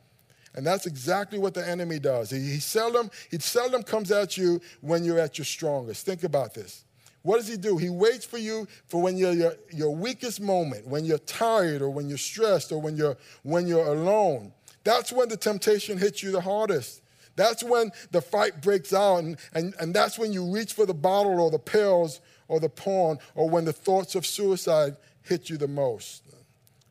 And 0.56 0.66
that's 0.66 0.86
exactly 0.86 1.38
what 1.38 1.54
the 1.54 1.68
enemy 1.68 2.00
does. 2.00 2.30
He, 2.32 2.40
he, 2.40 2.60
seldom, 2.60 3.12
he 3.30 3.40
seldom 3.40 3.84
comes 3.84 4.12
at 4.12 4.38
you 4.38 4.62
when 4.82 5.04
you're 5.04 5.20
at 5.20 5.38
your 5.38 5.46
strongest. 5.46 6.06
Think 6.06 6.24
about 6.24 6.54
this. 6.54 6.86
What 7.24 7.38
does 7.38 7.48
he 7.48 7.58
do? 7.58 7.78
He 7.78 7.90
waits 7.90 8.24
for 8.24 8.38
you 8.38 8.68
for 8.88 9.02
when 9.02 9.18
you're 9.18 9.34
your, 9.34 9.56
your 9.74 9.94
weakest 9.94 10.40
moment, 10.40 10.88
when 10.88 11.04
you're 11.04 11.18
tired 11.18 11.82
or 11.82 11.90
when 11.90 12.08
you're 12.08 12.20
stressed 12.20 12.72
or 12.72 12.80
when 12.80 12.96
you're 12.96 13.18
when 13.42 13.68
you're 13.68 13.88
alone. 13.88 14.54
That's 14.84 15.12
when 15.12 15.28
the 15.28 15.36
temptation 15.36 15.98
hits 15.98 16.22
you 16.22 16.32
the 16.32 16.42
hardest. 16.42 17.02
That's 17.36 17.64
when 17.64 17.92
the 18.12 18.22
fight 18.22 18.62
breaks 18.62 18.94
out, 18.94 19.18
and, 19.18 19.38
and, 19.54 19.74
and 19.80 19.94
that's 19.94 20.18
when 20.18 20.32
you 20.32 20.50
reach 20.50 20.74
for 20.74 20.86
the 20.86 20.94
bottle 20.94 21.40
or 21.40 21.52
the 21.52 21.60
pills 21.60 22.22
or 22.48 22.60
the 22.60 22.70
porn, 22.70 23.18
or 23.34 23.50
when 23.50 23.66
the 23.66 23.74
thoughts 23.74 24.16
of 24.16 24.26
suicide 24.26 24.96
hit 25.24 25.50
you 25.50 25.58
the 25.58 25.68
most. 25.68 26.24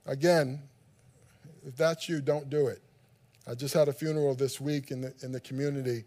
Again, 0.05 0.61
if 1.67 1.77
that's 1.77 2.09
you, 2.09 2.21
don't 2.21 2.51
do 2.51 2.67
it. 2.67 2.83
I 3.47 3.55
just 3.55 3.75
had 3.75 3.89
a 3.89 3.93
funeral 3.93 4.35
this 4.35 4.61
week 4.61 4.91
in 4.91 5.01
the, 5.03 5.15
in 5.23 5.33
the 5.33 5.41
community 5.41 6.05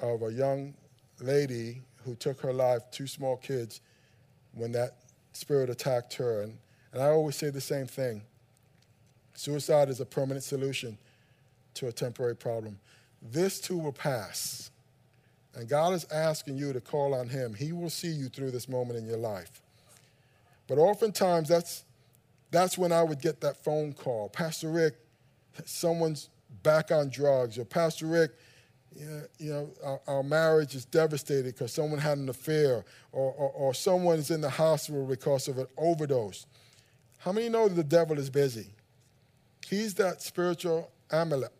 of 0.00 0.22
a 0.22 0.32
young 0.32 0.74
lady 1.20 1.82
who 2.04 2.14
took 2.14 2.40
her 2.40 2.52
life, 2.52 2.82
two 2.90 3.06
small 3.06 3.36
kids, 3.36 3.80
when 4.52 4.72
that 4.72 4.96
spirit 5.32 5.70
attacked 5.70 6.14
her. 6.14 6.42
And, 6.42 6.58
and 6.92 7.02
I 7.02 7.08
always 7.08 7.36
say 7.36 7.50
the 7.50 7.60
same 7.60 7.86
thing 7.86 8.22
suicide 9.34 9.88
is 9.88 10.00
a 10.00 10.06
permanent 10.06 10.42
solution 10.42 10.98
to 11.74 11.86
a 11.86 11.92
temporary 11.92 12.34
problem. 12.34 12.76
This 13.22 13.60
too 13.60 13.78
will 13.78 13.92
pass. 13.92 14.70
And 15.54 15.68
God 15.68 15.92
is 15.94 16.04
asking 16.12 16.56
you 16.56 16.72
to 16.72 16.80
call 16.80 17.14
on 17.14 17.28
Him. 17.28 17.54
He 17.54 17.72
will 17.72 17.90
see 17.90 18.08
you 18.08 18.28
through 18.28 18.52
this 18.52 18.68
moment 18.68 18.98
in 18.98 19.06
your 19.06 19.16
life. 19.16 19.60
But 20.68 20.78
oftentimes, 20.78 21.48
that's, 21.48 21.84
that's 22.50 22.78
when 22.78 22.92
I 22.92 23.02
would 23.02 23.20
get 23.20 23.40
that 23.40 23.56
phone 23.56 23.92
call 23.92 24.28
Pastor 24.28 24.70
Rick, 24.70 24.94
someone's 25.64 26.28
back 26.62 26.90
on 26.92 27.08
drugs, 27.08 27.58
or 27.58 27.64
Pastor 27.64 28.06
Rick, 28.06 28.32
you 29.38 29.50
know, 29.52 29.70
our, 29.84 30.00
our 30.06 30.22
marriage 30.22 30.74
is 30.74 30.84
devastated 30.84 31.54
because 31.54 31.72
someone 31.72 31.98
had 31.98 32.18
an 32.18 32.28
affair, 32.28 32.84
or, 33.12 33.32
or, 33.32 33.50
or 33.50 33.74
someone 33.74 34.18
is 34.18 34.30
in 34.30 34.40
the 34.40 34.50
hospital 34.50 35.06
because 35.06 35.48
of 35.48 35.58
an 35.58 35.66
overdose. 35.76 36.46
How 37.18 37.32
many 37.32 37.48
know 37.48 37.68
that 37.68 37.74
the 37.74 37.84
devil 37.84 38.18
is 38.18 38.30
busy? 38.30 38.68
He's 39.66 39.94
that 39.94 40.22
spiritual 40.22 40.90
Amalek, 41.10 41.52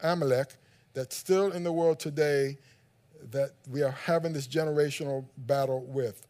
Amalek 0.00 0.56
that's 0.94 1.16
still 1.16 1.50
in 1.52 1.64
the 1.64 1.72
world 1.72 1.98
today 1.98 2.56
that 3.30 3.50
we 3.68 3.82
are 3.82 3.90
having 3.90 4.32
this 4.32 4.46
generational 4.46 5.24
battle 5.36 5.84
with. 5.86 6.26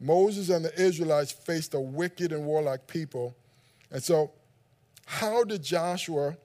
Moses 0.00 0.48
and 0.48 0.64
the 0.64 0.80
Israelites 0.80 1.30
faced 1.30 1.74
a 1.74 1.80
wicked 1.80 2.32
and 2.32 2.44
warlike 2.44 2.86
people. 2.86 3.36
And 3.90 4.02
so, 4.02 4.32
how 5.06 5.44
did 5.44 5.62
Joshua 5.62 6.36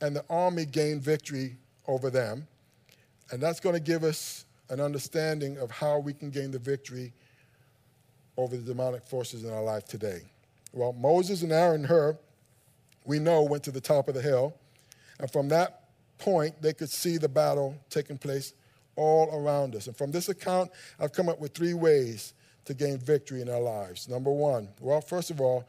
and 0.00 0.16
the 0.16 0.24
army 0.28 0.64
gain 0.64 1.00
victory 1.00 1.56
over 1.86 2.10
them? 2.10 2.46
And 3.30 3.40
that's 3.40 3.60
going 3.60 3.74
to 3.74 3.80
give 3.80 4.04
us 4.04 4.44
an 4.70 4.80
understanding 4.80 5.58
of 5.58 5.70
how 5.70 5.98
we 5.98 6.12
can 6.12 6.30
gain 6.30 6.50
the 6.50 6.58
victory 6.58 7.12
over 8.36 8.56
the 8.56 8.62
demonic 8.62 9.04
forces 9.06 9.44
in 9.44 9.52
our 9.52 9.62
life 9.62 9.84
today. 9.84 10.22
Well, 10.72 10.92
Moses 10.92 11.42
and 11.42 11.52
Aaron 11.52 11.84
Hur, 11.84 12.18
we 13.04 13.18
know, 13.18 13.42
went 13.42 13.62
to 13.64 13.70
the 13.70 13.80
top 13.80 14.08
of 14.08 14.14
the 14.14 14.22
hill. 14.22 14.54
And 15.18 15.30
from 15.30 15.48
that 15.48 15.87
point, 16.18 16.60
they 16.60 16.72
could 16.72 16.90
see 16.90 17.16
the 17.16 17.28
battle 17.28 17.76
taking 17.90 18.18
place 18.18 18.52
all 18.96 19.30
around 19.32 19.74
us. 19.74 19.86
And 19.86 19.96
from 19.96 20.10
this 20.10 20.28
account, 20.28 20.70
I've 20.98 21.12
come 21.12 21.28
up 21.28 21.40
with 21.40 21.54
three 21.54 21.74
ways 21.74 22.34
to 22.64 22.74
gain 22.74 22.98
victory 22.98 23.40
in 23.40 23.48
our 23.48 23.60
lives. 23.60 24.08
Number 24.08 24.30
one, 24.30 24.68
well, 24.80 25.00
first 25.00 25.30
of 25.30 25.40
all, 25.40 25.66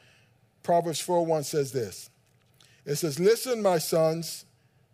Proverbs 0.64 1.00
4:1 1.02 1.46
says 1.46 1.72
this. 1.72 2.10
It 2.86 2.96
says, 2.96 3.20
Listen, 3.20 3.62
my 3.62 3.78
sons, 3.78 4.46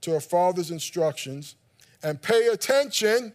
to 0.01 0.15
a 0.15 0.19
father's 0.19 0.69
instructions 0.69 1.55
and 2.03 2.21
pay 2.21 2.47
attention 2.47 3.33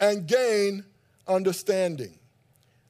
and 0.00 0.26
gain 0.26 0.84
understanding. 1.28 2.18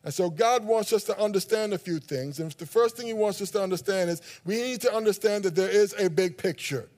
And 0.05 0.15
so 0.15 0.31
God 0.31 0.65
wants 0.65 0.93
us 0.93 1.05
to 1.05 1.21
understand 1.21 1.75
a 1.75 1.79
few 1.79 1.99
things. 1.99 2.39
And 2.41 2.51
the 2.53 2.65
first 2.65 2.97
thing 2.97 3.07
He 3.07 3.13
wants 3.13 3.43
us 3.43 3.51
to 3.51 3.63
understand 3.63 4.09
is 4.09 4.23
we 4.45 4.63
need 4.63 4.81
to 4.83 4.95
understand 4.95 5.45
that 5.45 5.55
there 5.55 5.69
is 5.69 5.95
a 5.99 6.09
big 6.09 6.39
picture. 6.39 6.89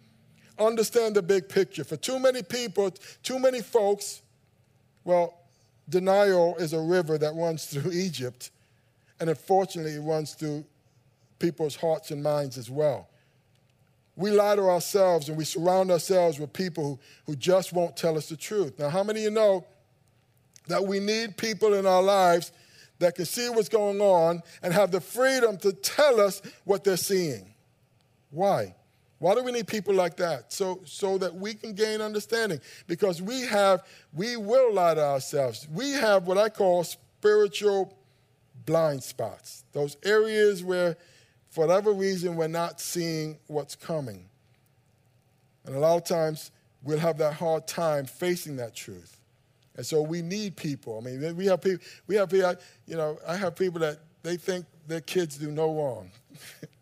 Understand 0.60 1.16
the 1.16 1.22
big 1.22 1.48
picture. 1.48 1.84
For 1.84 1.96
too 1.96 2.18
many 2.18 2.42
people, 2.42 2.90
too 3.22 3.38
many 3.38 3.62
folks, 3.62 4.20
well, 5.04 5.38
denial 5.88 6.56
is 6.56 6.72
a 6.72 6.80
river 6.80 7.18
that 7.18 7.34
runs 7.34 7.64
through 7.72 7.92
Egypt. 7.92 8.50
And 9.18 9.28
unfortunately, 9.30 9.94
it 9.94 10.00
runs 10.00 10.34
through 10.34 10.64
people's 11.38 11.76
hearts 11.76 12.10
and 12.10 12.22
minds 12.22 12.58
as 12.58 12.70
well. 12.70 13.08
We 14.16 14.30
lie 14.30 14.56
to 14.56 14.62
ourselves 14.62 15.28
and 15.28 15.38
we 15.38 15.44
surround 15.44 15.90
ourselves 15.90 16.38
with 16.38 16.52
people 16.52 16.84
who, 16.84 16.98
who 17.26 17.36
just 17.36 17.72
won't 17.72 17.96
tell 17.96 18.18
us 18.18 18.28
the 18.28 18.36
truth. 18.36 18.78
Now, 18.78 18.90
how 18.90 19.02
many 19.02 19.20
of 19.20 19.24
you 19.24 19.30
know 19.30 19.64
that 20.68 20.84
we 20.86 21.00
need 21.00 21.36
people 21.36 21.74
in 21.74 21.86
our 21.86 22.02
lives 22.02 22.52
that 22.98 23.14
can 23.14 23.24
see 23.24 23.48
what's 23.48 23.70
going 23.70 24.00
on 24.00 24.42
and 24.62 24.74
have 24.74 24.90
the 24.90 25.00
freedom 25.00 25.56
to 25.58 25.72
tell 25.72 26.20
us 26.20 26.42
what 26.64 26.84
they're 26.84 26.98
seeing? 26.98 27.54
Why? 28.30 28.74
Why 29.20 29.35
do 29.35 29.44
we 29.44 29.52
need 29.52 29.68
people 29.68 29.94
like 29.94 30.16
that? 30.16 30.52
So, 30.52 30.80
so 30.85 31.18
that 31.18 31.35
we 31.35 31.54
can 31.54 31.74
gain 31.74 32.00
understanding. 32.00 32.61
Because 32.87 33.22
we 33.22 33.42
have, 33.42 33.83
we 34.12 34.37
will 34.37 34.72
lie 34.72 34.94
to 34.94 35.04
ourselves. 35.04 35.68
We 35.72 35.92
have 35.92 36.26
what 36.26 36.38
I 36.38 36.48
call 36.48 36.85
spiritual 36.85 37.96
blind 38.64 39.02
spots. 39.02 39.64
Those 39.72 39.96
areas 40.04 40.64
where 40.64 40.96
for 41.50 41.66
whatever 41.66 41.92
reason, 41.92 42.37
we're 42.37 42.48
not 42.48 42.80
seeing 42.80 43.38
what's 43.48 43.74
coming. 43.74 44.24
And 45.66 45.74
a 45.74 45.78
lot 45.78 45.96
of 45.96 46.04
times, 46.04 46.52
we'll 46.83 46.98
have 46.98 47.18
that 47.18 47.35
hard 47.35 47.66
time 47.66 48.06
facing 48.06 48.56
that 48.56 48.74
truth. 48.74 49.20
And 49.76 49.85
so 49.85 50.00
we 50.00 50.22
need 50.22 50.56
people. 50.56 50.98
I 50.98 51.04
mean, 51.04 51.37
we 51.37 51.46
have 51.46 51.61
people, 51.61 51.85
we 52.06 52.14
have 52.16 52.30
people, 52.30 52.54
you 52.87 52.96
know, 52.96 53.18
I 53.26 53.37
have 53.37 53.56
people 53.56 53.80
that 53.80 53.98
they 54.22 54.37
think 54.37 54.64
their 54.87 55.00
kids 55.00 55.37
do 55.37 55.50
no 55.50 55.74
wrong. 55.74 56.11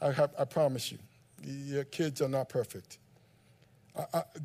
I, 0.00 0.12
have, 0.12 0.32
I 0.38 0.44
promise 0.44 0.92
you, 0.92 0.98
your 1.42 1.84
kids 1.84 2.20
are 2.22 2.28
not 2.28 2.48
perfect 2.48 2.98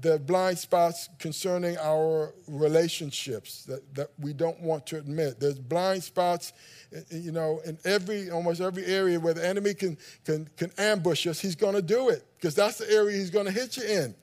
There 0.01 0.15
are 0.15 0.19
blind 0.19 0.57
spots 0.57 1.09
concerning 1.19 1.77
our 1.77 2.33
relationships 2.47 3.63
that, 3.65 3.95
that 3.95 4.09
we 4.19 4.33
don't 4.33 4.59
want 4.59 4.85
to 4.87 4.97
admit. 4.97 5.39
There's 5.39 5.59
blind 5.59 6.03
spots, 6.03 6.53
eh, 6.93 7.01
eh, 7.11 7.17
you 7.17 7.31
know, 7.31 7.61
in 7.65 7.77
every 7.85 8.31
almost 8.31 8.59
every 8.59 8.85
area 8.85 9.19
where 9.19 9.33
the 9.33 9.45
enemy 9.45 9.73
can 9.73 9.97
can 10.25 10.49
can 10.57 10.71
ambush 10.77 11.27
us. 11.27 11.39
He's 11.39 11.55
going 11.55 11.75
to 11.75 11.81
do 11.81 12.09
it 12.09 12.25
because 12.37 12.55
that's 12.55 12.79
the 12.79 12.91
area 12.91 13.17
he's 13.17 13.29
going 13.29 13.45
to 13.45 13.51
hit 13.51 13.77
you 13.77 13.83
in. 13.83 14.15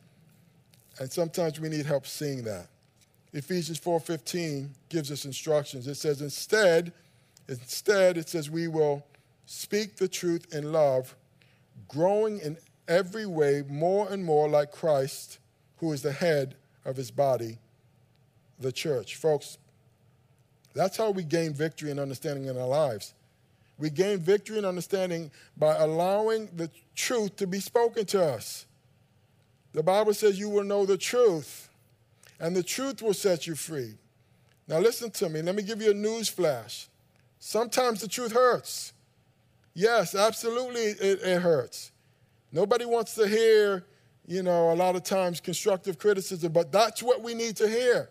And 0.99 1.11
sometimes 1.11 1.61
we 1.61 1.69
need 1.69 1.87
help 1.87 2.07
seeing 2.07 2.43
that. 2.45 2.69
Ephesians 3.33 3.79
4:15 3.79 4.71
gives 4.89 5.11
us 5.11 5.25
instructions. 5.25 5.87
It 5.87 5.97
says 5.97 6.21
instead, 6.21 6.93
instead 7.49 8.19
it 8.19 8.29
says 8.29 8.51
we 8.51 8.67
will 8.67 9.07
speak 9.47 9.97
the 9.97 10.09
truth 10.09 10.53
in 10.53 10.73
love, 10.73 11.15
growing 11.89 12.39
in 12.41 12.57
every 12.89 13.27
way 13.27 13.63
more 13.69 14.11
and 14.11 14.25
more 14.25 14.49
like 14.49 14.73
Christ, 14.73 15.39
who 15.79 15.93
is 15.93 16.03
the 16.03 16.13
head 16.13 16.55
of 16.85 16.97
his 16.97 17.11
body, 17.11 17.59
the 18.59 18.73
church. 18.73 19.17
Folks, 19.17 19.59
that's 20.75 20.97
how 20.97 21.11
we 21.11 21.23
gain 21.23 21.53
victory 21.53 21.91
and 21.91 22.01
understanding 22.01 22.47
in 22.47 22.57
our 22.57 22.67
lives. 22.67 23.15
We 23.79 23.91
gain 23.91 24.19
victory 24.19 24.59
and 24.59 24.67
understanding 24.67 25.31
by 25.57 25.77
allowing 25.77 26.49
the 26.55 26.71
truth 26.95 27.37
to 27.37 27.47
be 27.47 27.61
spoken 27.61 28.05
to 28.07 28.23
us. 28.23 28.67
The 29.73 29.83
Bible 29.83 30.15
says 30.15 30.39
you 30.39 30.49
will 30.49 30.65
know 30.65 30.87
the 30.87 30.99
truth, 30.99 31.69
and 32.39 32.55
the 32.55 32.63
truth 32.63 33.03
will 33.03 33.15
set 33.15 33.47
you 33.47 33.55
free. 33.55 33.95
Now, 34.69 34.79
listen 34.79 35.11
to 35.13 35.29
me. 35.29 35.43
Let 35.43 35.55
me 35.55 35.63
give 35.63 35.83
you 35.83 35.91
a 35.91 35.95
news 35.95 36.29
flash. 36.29 36.89
Sometimes 37.39 38.01
the 38.01 38.09
truth 38.09 38.33
hurts. 38.33 38.93
Yes, 39.75 40.15
absolutely, 40.15 40.83
it, 40.83 41.21
it 41.23 41.43
hurts. 41.43 41.93
Nobody 42.53 42.85
wants 42.85 43.15
to 43.15 43.27
hear, 43.27 43.87
you 44.27 44.43
know, 44.43 44.73
a 44.73 44.75
lot 44.75 44.97
of 44.97 45.03
times 45.03 45.41
constructive 45.41 45.99
criticism, 45.99 46.53
but 46.53 46.71
that's 46.71 47.03
what 47.03 47.23
we 47.23 47.35
need 47.35 47.57
to 47.57 47.69
hear. 47.69 48.11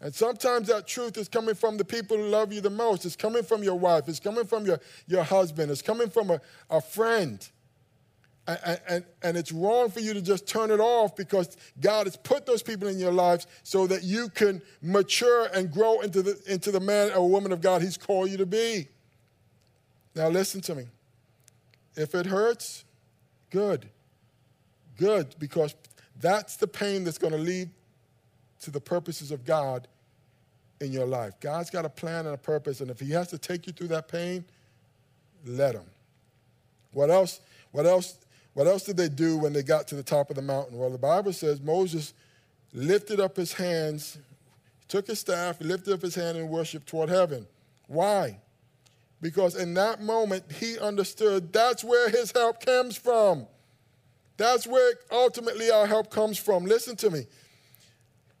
And 0.00 0.14
sometimes 0.14 0.68
that 0.68 0.86
truth 0.86 1.16
is 1.16 1.28
coming 1.28 1.54
from 1.54 1.78
the 1.78 1.84
people 1.84 2.16
who 2.16 2.24
love 2.24 2.52
you 2.52 2.60
the 2.60 2.70
most. 2.70 3.06
It's 3.06 3.16
coming 3.16 3.42
from 3.42 3.62
your 3.62 3.78
wife. 3.78 4.08
It's 4.08 4.20
coming 4.20 4.44
from 4.44 4.66
your, 4.66 4.78
your 5.06 5.24
husband. 5.24 5.70
It's 5.70 5.82
coming 5.82 6.10
from 6.10 6.30
a, 6.30 6.40
a 6.70 6.80
friend. 6.80 7.46
And, 8.46 8.80
and, 8.88 9.04
and 9.22 9.36
it's 9.36 9.50
wrong 9.50 9.90
for 9.90 10.00
you 10.00 10.14
to 10.14 10.22
just 10.22 10.46
turn 10.46 10.70
it 10.70 10.78
off 10.78 11.16
because 11.16 11.56
God 11.80 12.06
has 12.06 12.16
put 12.16 12.46
those 12.46 12.62
people 12.62 12.86
in 12.86 12.98
your 12.98 13.10
lives 13.10 13.46
so 13.64 13.86
that 13.88 14.04
you 14.04 14.28
can 14.28 14.62
mature 14.82 15.48
and 15.52 15.72
grow 15.72 16.00
into 16.02 16.22
the, 16.22 16.40
into 16.46 16.70
the 16.70 16.78
man 16.78 17.12
or 17.12 17.28
woman 17.28 17.50
of 17.50 17.60
God 17.60 17.82
He's 17.82 17.96
called 17.96 18.30
you 18.30 18.36
to 18.36 18.46
be. 18.46 18.88
Now, 20.16 20.28
listen 20.28 20.60
to 20.62 20.74
me. 20.74 20.86
If 21.94 22.14
it 22.14 22.26
hurts, 22.26 22.84
Good. 23.50 23.88
Good, 24.98 25.34
because 25.38 25.74
that's 26.20 26.56
the 26.56 26.66
pain 26.66 27.04
that's 27.04 27.18
going 27.18 27.32
to 27.32 27.38
lead 27.38 27.70
to 28.62 28.70
the 28.70 28.80
purposes 28.80 29.30
of 29.30 29.44
God 29.44 29.86
in 30.80 30.92
your 30.92 31.06
life. 31.06 31.38
God's 31.40 31.70
got 31.70 31.84
a 31.84 31.88
plan 31.88 32.26
and 32.26 32.34
a 32.34 32.38
purpose, 32.38 32.80
and 32.80 32.90
if 32.90 32.98
He 32.98 33.10
has 33.12 33.28
to 33.28 33.38
take 33.38 33.66
you 33.66 33.72
through 33.72 33.88
that 33.88 34.08
pain, 34.08 34.44
let 35.46 35.74
Him. 35.74 35.84
What 36.92 37.10
else? 37.10 37.40
What 37.72 37.86
else? 37.86 38.18
What 38.54 38.66
else 38.66 38.84
did 38.84 38.96
they 38.96 39.08
do 39.10 39.36
when 39.36 39.52
they 39.52 39.62
got 39.62 39.86
to 39.88 39.94
the 39.94 40.02
top 40.02 40.30
of 40.30 40.36
the 40.36 40.42
mountain? 40.42 40.78
Well, 40.78 40.90
the 40.90 40.98
Bible 40.98 41.32
says 41.32 41.60
Moses 41.60 42.14
lifted 42.72 43.20
up 43.20 43.36
his 43.36 43.52
hands 43.52 44.18
took 44.88 45.06
his 45.06 45.18
staff, 45.18 45.60
lifted 45.60 45.92
up 45.92 46.02
his 46.02 46.14
hand, 46.14 46.38
and 46.38 46.48
worshiped 46.48 46.86
toward 46.86 47.08
heaven. 47.08 47.46
Why? 47.88 48.38
Because 49.26 49.56
in 49.56 49.74
that 49.74 50.00
moment, 50.00 50.44
he 50.52 50.78
understood 50.78 51.52
that's 51.52 51.82
where 51.82 52.08
his 52.08 52.30
help 52.30 52.64
comes 52.64 52.96
from. 52.96 53.48
That's 54.36 54.68
where 54.68 54.94
ultimately 55.10 55.68
our 55.68 55.84
help 55.84 56.12
comes 56.12 56.38
from. 56.38 56.64
Listen 56.64 56.94
to 56.94 57.10
me. 57.10 57.26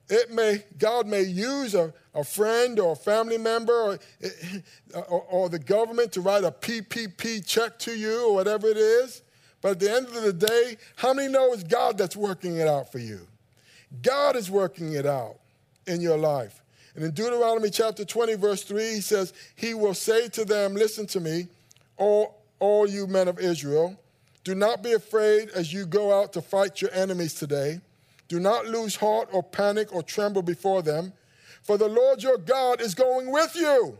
It 0.08 0.30
may, 0.30 0.62
God 0.78 1.08
may 1.08 1.22
use 1.22 1.74
a, 1.74 1.92
a 2.14 2.22
friend 2.22 2.78
or 2.78 2.92
a 2.92 2.96
family 2.96 3.36
member 3.36 3.72
or, 3.72 3.98
or, 4.94 5.22
or 5.22 5.48
the 5.48 5.58
government 5.58 6.12
to 6.12 6.20
write 6.20 6.44
a 6.44 6.52
PPP 6.52 7.44
check 7.44 7.80
to 7.80 7.92
you 7.92 8.28
or 8.28 8.34
whatever 8.34 8.68
it 8.68 8.76
is. 8.76 9.22
But 9.60 9.72
at 9.72 9.80
the 9.80 9.90
end 9.90 10.06
of 10.06 10.22
the 10.22 10.32
day, 10.32 10.76
how 10.94 11.14
many 11.14 11.32
know 11.32 11.52
it's 11.52 11.64
God 11.64 11.98
that's 11.98 12.14
working 12.14 12.58
it 12.58 12.68
out 12.68 12.92
for 12.92 13.00
you? 13.00 13.26
God 14.02 14.36
is 14.36 14.52
working 14.52 14.92
it 14.92 15.04
out 15.04 15.40
in 15.88 16.00
your 16.00 16.16
life. 16.16 16.62
And 16.96 17.04
in 17.04 17.10
Deuteronomy 17.10 17.68
chapter 17.68 18.06
20, 18.06 18.34
verse 18.36 18.62
3, 18.62 18.94
he 18.94 19.00
says, 19.02 19.34
He 19.54 19.74
will 19.74 19.92
say 19.92 20.28
to 20.28 20.46
them, 20.46 20.74
Listen 20.74 21.06
to 21.08 21.20
me, 21.20 21.46
all, 21.98 22.42
all 22.58 22.88
you 22.88 23.06
men 23.06 23.28
of 23.28 23.38
Israel, 23.38 24.00
do 24.44 24.54
not 24.54 24.82
be 24.82 24.94
afraid 24.94 25.50
as 25.50 25.74
you 25.74 25.84
go 25.84 26.18
out 26.18 26.32
to 26.32 26.40
fight 26.40 26.80
your 26.80 26.90
enemies 26.94 27.34
today. 27.34 27.80
Do 28.28 28.40
not 28.40 28.66
lose 28.66 28.96
heart 28.96 29.28
or 29.30 29.42
panic 29.42 29.94
or 29.94 30.02
tremble 30.02 30.40
before 30.40 30.80
them, 30.80 31.12
for 31.62 31.76
the 31.76 31.88
Lord 31.88 32.22
your 32.22 32.38
God 32.38 32.80
is 32.80 32.94
going 32.94 33.30
with 33.30 33.54
you, 33.54 33.98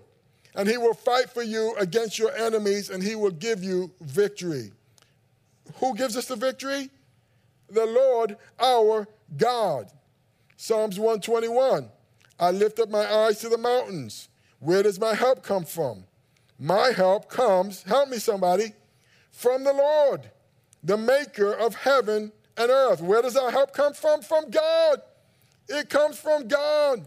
and 0.54 0.66
he 0.66 0.78
will 0.78 0.94
fight 0.94 1.28
for 1.28 1.42
you 1.42 1.74
against 1.78 2.18
your 2.18 2.34
enemies, 2.34 2.88
and 2.88 3.02
he 3.02 3.14
will 3.14 3.30
give 3.30 3.62
you 3.62 3.90
victory. 4.00 4.72
Who 5.80 5.94
gives 5.94 6.16
us 6.16 6.26
the 6.26 6.36
victory? 6.36 6.88
The 7.68 7.84
Lord 7.84 8.38
our 8.58 9.06
God. 9.36 9.90
Psalms 10.56 10.98
121 10.98 11.90
I 12.38 12.50
lift 12.50 12.78
up 12.78 12.90
my 12.90 13.10
eyes 13.10 13.40
to 13.40 13.48
the 13.48 13.58
mountains. 13.58 14.28
Where 14.60 14.82
does 14.82 15.00
my 15.00 15.14
help 15.14 15.42
come 15.42 15.64
from? 15.64 16.04
My 16.58 16.90
help 16.90 17.28
comes, 17.28 17.82
help 17.82 18.08
me 18.08 18.18
somebody, 18.18 18.72
from 19.30 19.64
the 19.64 19.72
Lord, 19.72 20.30
the 20.82 20.96
maker 20.96 21.52
of 21.52 21.74
heaven 21.74 22.32
and 22.56 22.70
earth. 22.70 23.00
Where 23.00 23.22
does 23.22 23.36
our 23.36 23.50
help 23.50 23.74
come 23.74 23.92
from? 23.92 24.22
From 24.22 24.50
God. 24.50 25.02
It 25.68 25.90
comes 25.90 26.18
from 26.18 26.48
God. 26.48 27.06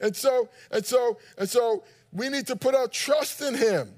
And 0.00 0.14
so, 0.14 0.48
and 0.70 0.84
so, 0.84 1.18
and 1.38 1.48
so 1.48 1.84
we 2.12 2.28
need 2.28 2.46
to 2.48 2.56
put 2.56 2.74
our 2.74 2.88
trust 2.88 3.40
in 3.40 3.54
him. 3.54 3.92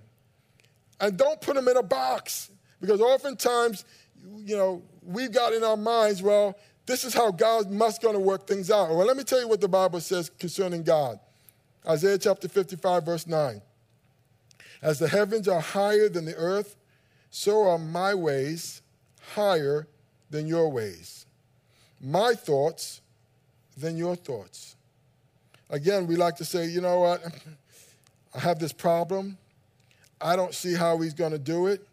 And 1.00 1.16
don't 1.16 1.40
put 1.40 1.56
him 1.56 1.68
in 1.68 1.76
a 1.76 1.82
box. 1.82 2.50
Because 2.80 3.00
oftentimes, 3.00 3.84
you 4.36 4.56
know, 4.56 4.82
we've 5.02 5.32
got 5.32 5.52
in 5.52 5.64
our 5.64 5.76
minds, 5.76 6.22
well, 6.22 6.56
this 6.88 7.04
is 7.04 7.12
how 7.12 7.30
God 7.30 7.70
must 7.70 8.00
going 8.00 8.14
to 8.14 8.20
work 8.20 8.46
things 8.46 8.70
out. 8.70 8.88
Well, 8.88 9.06
let 9.06 9.16
me 9.16 9.22
tell 9.22 9.38
you 9.38 9.46
what 9.46 9.60
the 9.60 9.68
Bible 9.68 10.00
says 10.00 10.30
concerning 10.38 10.82
God. 10.82 11.20
Isaiah 11.86 12.16
chapter 12.16 12.48
55, 12.48 13.04
verse 13.04 13.26
9. 13.26 13.60
As 14.80 14.98
the 14.98 15.06
heavens 15.06 15.48
are 15.48 15.60
higher 15.60 16.08
than 16.08 16.24
the 16.24 16.34
earth, 16.34 16.76
so 17.30 17.68
are 17.68 17.78
my 17.78 18.14
ways 18.14 18.80
higher 19.34 19.86
than 20.30 20.46
your 20.46 20.70
ways, 20.70 21.26
my 22.00 22.32
thoughts 22.32 23.02
than 23.76 23.98
your 23.98 24.16
thoughts. 24.16 24.74
Again, 25.68 26.06
we 26.06 26.16
like 26.16 26.36
to 26.36 26.44
say, 26.44 26.66
you 26.66 26.80
know 26.80 27.00
what? 27.00 27.22
I 28.34 28.40
have 28.40 28.58
this 28.58 28.72
problem. 28.72 29.36
I 30.22 30.36
don't 30.36 30.54
see 30.54 30.74
how 30.74 30.98
he's 30.98 31.14
going 31.14 31.32
to 31.32 31.38
do 31.38 31.66
it. 31.66 31.86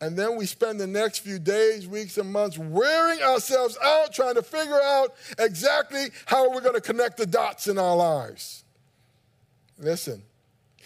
And 0.00 0.16
then 0.16 0.36
we 0.36 0.44
spend 0.44 0.78
the 0.78 0.86
next 0.86 1.20
few 1.20 1.38
days, 1.38 1.86
weeks, 1.86 2.18
and 2.18 2.30
months 2.30 2.58
wearing 2.58 3.22
ourselves 3.22 3.78
out 3.82 4.12
trying 4.12 4.34
to 4.34 4.42
figure 4.42 4.80
out 4.82 5.14
exactly 5.38 6.08
how 6.26 6.50
we're 6.50 6.60
going 6.60 6.74
to 6.74 6.82
connect 6.82 7.16
the 7.16 7.26
dots 7.26 7.66
in 7.66 7.78
our 7.78 7.96
lives. 7.96 8.64
Listen, 9.78 10.22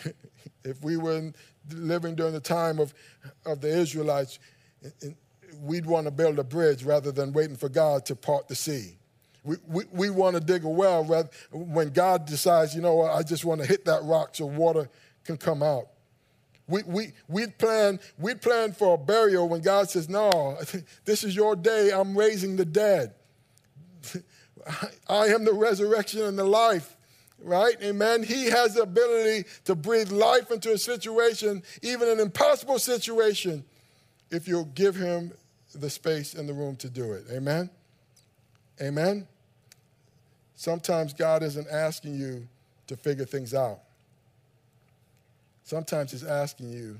if 0.64 0.82
we 0.82 0.96
were 0.96 1.32
living 1.72 2.14
during 2.14 2.32
the 2.32 2.40
time 2.40 2.78
of, 2.78 2.94
of 3.44 3.60
the 3.60 3.68
Israelites, 3.68 4.38
we'd 5.60 5.86
want 5.86 6.06
to 6.06 6.12
build 6.12 6.38
a 6.38 6.44
bridge 6.44 6.84
rather 6.84 7.10
than 7.10 7.32
waiting 7.32 7.56
for 7.56 7.68
God 7.68 8.06
to 8.06 8.16
part 8.16 8.46
the 8.46 8.54
sea. 8.54 8.96
We, 9.42 9.56
we, 9.66 9.84
we 9.90 10.10
want 10.10 10.34
to 10.34 10.40
dig 10.40 10.64
a 10.64 10.68
well 10.68 11.04
rather, 11.04 11.30
when 11.50 11.90
God 11.90 12.26
decides, 12.26 12.74
you 12.74 12.82
know 12.82 12.94
what, 12.94 13.12
I 13.12 13.22
just 13.22 13.44
want 13.44 13.60
to 13.60 13.66
hit 13.66 13.86
that 13.86 14.04
rock 14.04 14.36
so 14.36 14.46
water 14.46 14.88
can 15.24 15.36
come 15.36 15.62
out. 15.62 15.88
We, 16.70 16.84
we, 16.84 17.12
we'd, 17.28 17.58
plan, 17.58 17.98
we'd 18.16 18.40
plan 18.40 18.72
for 18.72 18.94
a 18.94 18.98
burial 18.98 19.48
when 19.48 19.60
God 19.60 19.90
says, 19.90 20.08
No, 20.08 20.56
this 21.04 21.24
is 21.24 21.34
your 21.34 21.56
day. 21.56 21.90
I'm 21.92 22.16
raising 22.16 22.56
the 22.56 22.64
dead. 22.64 23.12
I 25.08 25.26
am 25.26 25.44
the 25.44 25.52
resurrection 25.52 26.22
and 26.22 26.38
the 26.38 26.44
life, 26.44 26.96
right? 27.42 27.76
Amen. 27.82 28.22
He 28.22 28.46
has 28.46 28.74
the 28.74 28.82
ability 28.82 29.48
to 29.64 29.74
breathe 29.74 30.12
life 30.12 30.50
into 30.50 30.72
a 30.72 30.78
situation, 30.78 31.62
even 31.82 32.08
an 32.08 32.20
impossible 32.20 32.78
situation, 32.78 33.64
if 34.30 34.46
you'll 34.46 34.66
give 34.66 34.94
him 34.94 35.32
the 35.74 35.90
space 35.90 36.34
and 36.34 36.48
the 36.48 36.54
room 36.54 36.76
to 36.76 36.88
do 36.88 37.12
it. 37.12 37.24
Amen? 37.32 37.68
Amen? 38.80 39.26
Sometimes 40.54 41.14
God 41.14 41.42
isn't 41.42 41.66
asking 41.68 42.14
you 42.14 42.46
to 42.86 42.96
figure 42.96 43.24
things 43.24 43.54
out. 43.54 43.80
Sometimes 45.64 46.12
He's 46.12 46.24
asking 46.24 46.70
you 46.70 46.98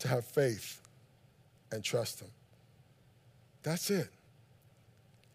to 0.00 0.08
have 0.08 0.24
faith 0.24 0.80
and 1.72 1.82
trust 1.82 2.20
Him. 2.20 2.28
That's 3.62 3.90
it. 3.90 4.08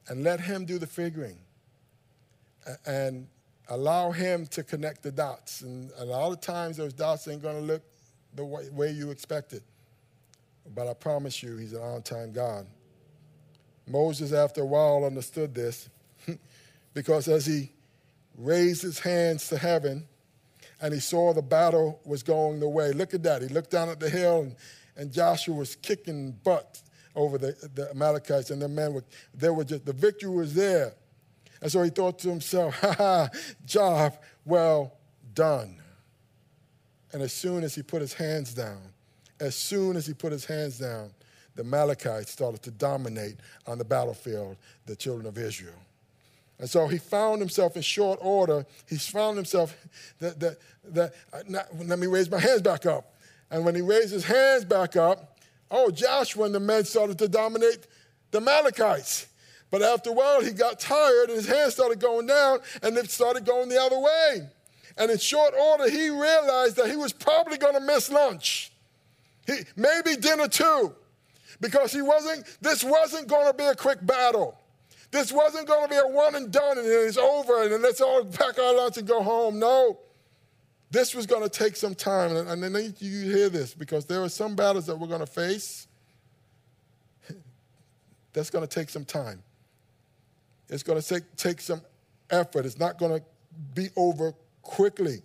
And 0.08 0.24
let 0.24 0.40
Him 0.40 0.66
do 0.66 0.78
the 0.78 0.88
figuring. 0.88 1.38
And 2.86 3.28
allow 3.70 4.12
Him 4.12 4.46
to 4.48 4.64
connect 4.64 5.04
the 5.04 5.12
dots. 5.12 5.62
And 5.62 5.92
a 5.98 6.06
lot 6.06 6.32
of 6.32 6.42
times 6.42 6.78
those 6.78 6.94
dots 6.94 7.28
ain't 7.28 7.42
going 7.42 7.56
to 7.56 7.66
look 7.66 7.84
the 8.36 8.46
way 8.46 8.92
you 8.92 9.12
expect 9.12 9.54
it. 9.54 9.64
But 10.76 10.88
I 10.88 10.94
promise 10.94 11.42
you, 11.42 11.58
He's 11.58 11.74
an 11.74 11.82
on 11.82 12.02
time 12.04 12.32
God. 12.32 12.68
Moses, 13.90 14.32
after 14.34 14.62
a 14.62 14.66
while, 14.66 15.04
understood 15.04 15.56
this 15.56 15.90
because 16.94 17.28
as 17.28 17.46
he 17.46 17.72
raised 18.38 18.84
his 18.84 19.00
hands 19.00 19.50
to 19.50 19.58
heaven, 19.58 20.08
and 20.82 20.94
he 20.94 21.00
saw 21.00 21.34
the 21.34 21.42
battle 21.42 22.00
was 22.06 22.24
going 22.24 22.60
the 22.60 22.70
way. 22.70 22.92
Look 22.92 23.14
at 23.14 23.24
that. 23.24 23.42
He 23.42 23.48
looked 23.48 23.72
down 23.72 23.90
at 23.90 24.00
the 24.00 24.10
hill, 24.10 24.42
and, 24.42 24.56
and 24.96 25.12
Joshua 25.12 25.56
was 25.56 25.76
kicking 25.76 26.32
butt 26.44 26.82
over 27.16 27.38
the, 27.38 27.56
the 27.76 27.90
Amalekites, 27.90 28.50
and 28.52 28.62
the 28.62 28.68
men 28.68 28.94
were, 28.94 29.04
they 29.34 29.50
were 29.50 29.64
just, 29.64 29.86
the 29.86 29.94
victory 29.94 30.32
was 30.32 30.54
there. 30.54 30.94
And 31.62 31.72
so 31.72 31.84
he 31.84 31.90
thought 31.90 32.20
to 32.20 32.30
himself, 32.30 32.76
ha 32.76 32.94
ha, 32.94 33.30
job 33.66 34.18
well 34.46 34.94
done. 35.34 35.82
And 37.12 37.22
as 37.22 37.34
soon 37.34 37.64
as 37.64 37.76
he 37.76 37.82
put 37.82 38.02
his 38.02 38.14
hands 38.14 38.54
down, 38.54 38.82
as 39.40 39.56
soon 39.56 39.96
as 39.96 40.06
he 40.06 40.14
put 40.14 40.32
his 40.32 40.46
hands 40.46 40.80
down, 40.80 41.12
the 41.56 41.64
Amalekites 41.64 42.32
started 42.32 42.62
to 42.64 42.72
dominate 42.72 43.38
on 43.68 43.78
the 43.78 43.84
battlefield 43.84 44.56
the 44.86 44.96
children 44.96 45.28
of 45.28 45.38
Israel. 45.38 45.74
And 46.60 46.70
so 46.70 46.88
he 46.88 46.98
found 46.98 47.40
himself 47.40 47.76
in 47.78 47.82
short 47.82 48.20
order. 48.22 48.66
He's 48.88 49.08
found 49.08 49.38
himself 49.38 49.76
that, 50.20 50.40
that, 50.42 50.58
that 50.90 51.14
uh, 51.32 51.40
not, 51.48 51.68
let 51.86 51.98
me 51.98 52.08
raise 52.08 52.30
my 52.30 52.40
hands 52.40 52.62
back 52.62 52.86
up. 52.86 53.16
And 53.50 53.66
when 53.66 53.76
he 53.76 53.82
raised 53.82 54.12
his 54.12 54.26
hands 54.26 54.66
back 54.66 54.96
up, 54.98 55.40
oh, 55.72 55.90
Joshua 55.90 56.46
and 56.46 56.54
the 56.54 56.60
men 56.60 56.84
started 56.84 57.18
to 57.20 57.30
dominate 57.30 57.88
the 58.32 58.40
Amalekites. 58.40 59.28
But 59.72 59.82
after 59.82 60.10
a 60.10 60.14
while, 60.14 60.42
he 60.42 60.52
got 60.52 60.80
tired 60.80 61.30
and 61.30 61.38
his 61.38 61.48
hands 61.48 61.74
started 61.74 62.00
going 62.00 62.28
down 62.28 62.60
and 62.84 62.98
it 62.98 63.10
started 63.10 63.46
going 63.46 63.70
the 63.70 63.82
other 63.82 64.00
way. 64.00 64.50
And 64.98 65.10
in 65.10 65.18
short 65.18 65.54
order, 65.54 65.90
he 65.90 66.10
realized 66.10 66.76
that 66.76 66.90
he 66.90 66.98
was 66.98 67.14
probably 67.14 67.58
going 67.58 67.76
to 67.76 67.80
miss 67.80 68.12
lunch. 68.12 68.72
He, 69.48 69.60
maybe 69.78 70.18
dinner 70.18 70.48
too, 70.48 70.94
because 71.62 71.94
he 71.94 72.02
wasn't, 72.02 72.46
this 72.62 72.84
wasn't 72.84 73.28
going 73.28 73.48
to 73.48 73.54
be 73.54 73.64
a 73.64 73.76
quick 73.76 74.06
battle. 74.06 74.59
This 75.12 75.32
wasn't 75.32 75.68
going 75.68 75.84
to 75.84 75.90
be 75.90 75.96
a 75.96 76.08
one 76.08 76.36
and 76.36 76.52
done 76.52 76.78
and 76.78 76.88
it's 76.88 77.18
over 77.18 77.64
and 77.64 77.82
let's 77.82 78.00
all 78.00 78.24
pack 78.26 78.60
our 78.60 78.76
lunch 78.76 78.98
and 78.98 79.08
go 79.08 79.24
home. 79.24 79.60
No. 79.60 80.00
This 80.92 81.16
was 81.16 81.26
going 81.26 81.44
to 81.44 81.50
take 81.50 81.76
some 81.76 81.96
time. 81.96 82.36
And, 82.36 82.50
and 82.50 82.64
then 82.64 82.96
you 83.00 83.32
hear 83.32 83.50
this 83.50 83.74
because 83.74 84.06
there 84.06 84.22
are 84.22 84.30
some 84.30 84.56
battles 84.56 84.86
that 84.88 84.98
we're 84.98 85.08
going 85.08 85.20
to 85.20 85.26
face 85.26 85.88
that's 88.34 88.50
going 88.50 88.68
to 88.68 88.74
take 88.74 88.90
some 88.90 89.06
time. 89.06 89.42
It's 90.70 90.84
going 90.84 91.02
to 91.02 91.08
take, 91.08 91.36
take 91.36 91.62
some 91.62 91.82
effort. 92.30 92.66
It's 92.66 92.80
not 92.80 93.00
going 93.00 93.20
to 93.20 93.26
be 93.74 93.90
over 93.96 94.34
quickly. 94.62 95.22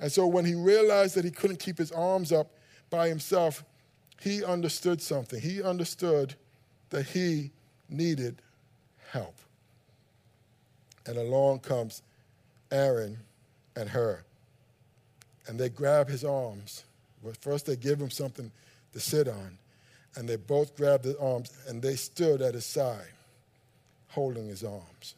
And 0.00 0.12
so 0.12 0.26
when 0.26 0.44
he 0.44 0.54
realized 0.54 1.14
that 1.14 1.24
he 1.24 1.30
couldn't 1.30 1.58
keep 1.58 1.78
his 1.78 1.92
arms 1.92 2.32
up 2.32 2.50
by 2.90 3.08
himself, 3.08 3.64
he 4.20 4.44
understood 4.44 5.00
something. 5.00 5.40
He 5.40 5.62
understood 5.62 6.34
that 6.90 7.06
he 7.06 7.52
needed 7.88 8.42
help. 9.12 9.34
And 11.06 11.18
along 11.18 11.60
comes 11.60 12.02
Aaron 12.70 13.18
and 13.76 13.88
Hur. 13.88 14.22
And 15.46 15.58
they 15.58 15.68
grab 15.68 16.08
his 16.08 16.24
arms. 16.24 16.84
First, 17.40 17.66
they 17.66 17.76
give 17.76 18.00
him 18.00 18.10
something 18.10 18.50
to 18.92 19.00
sit 19.00 19.28
on. 19.28 19.58
And 20.16 20.28
they 20.28 20.36
both 20.36 20.76
grabbed 20.76 21.04
his 21.04 21.16
arms 21.16 21.52
and 21.68 21.82
they 21.82 21.96
stood 21.96 22.42
at 22.42 22.54
his 22.54 22.66
side, 22.66 23.12
holding 24.08 24.48
his 24.48 24.64
arms. 24.64 25.14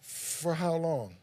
For 0.00 0.54
how 0.54 0.76
long? 0.76 1.14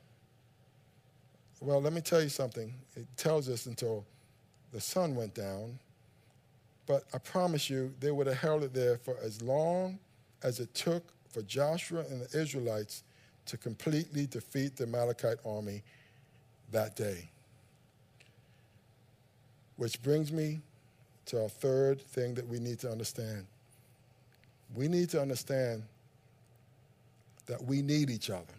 Well, 1.59 1.81
let 1.81 1.93
me 1.93 2.01
tell 2.01 2.21
you 2.21 2.29
something. 2.29 2.73
It 2.95 3.05
tells 3.15 3.47
us 3.47 3.67
until 3.67 4.05
the 4.71 4.81
sun 4.81 5.15
went 5.15 5.33
down. 5.33 5.77
But 6.85 7.03
I 7.13 7.17
promise 7.19 7.69
you, 7.69 7.93
they 7.99 8.11
would 8.11 8.27
have 8.27 8.37
held 8.37 8.63
it 8.63 8.73
there 8.73 8.97
for 8.97 9.15
as 9.23 9.41
long 9.41 9.99
as 10.41 10.59
it 10.59 10.73
took 10.73 11.03
for 11.34 11.41
Joshua 11.41 12.05
and 12.09 12.21
the 12.21 12.39
Israelites 12.39 13.03
to 13.47 13.57
completely 13.57 14.27
defeat 14.27 14.75
the 14.75 14.84
Amalekite 14.84 15.39
army 15.45 15.81
that 16.71 16.95
day. 16.95 17.29
Which 19.75 20.01
brings 20.01 20.31
me 20.31 20.61
to 21.25 21.41
our 21.41 21.49
third 21.49 22.01
thing 22.01 22.36
that 22.36 22.47
we 22.47 22.59
need 22.59 22.79
to 22.79 22.91
understand. 22.91 23.47
We 24.75 24.88
need 24.88 25.09
to 25.09 25.21
understand 25.21 25.84
that 27.47 27.63
we 27.63 27.81
need 27.81 28.09
each 28.09 28.29
other, 28.29 28.53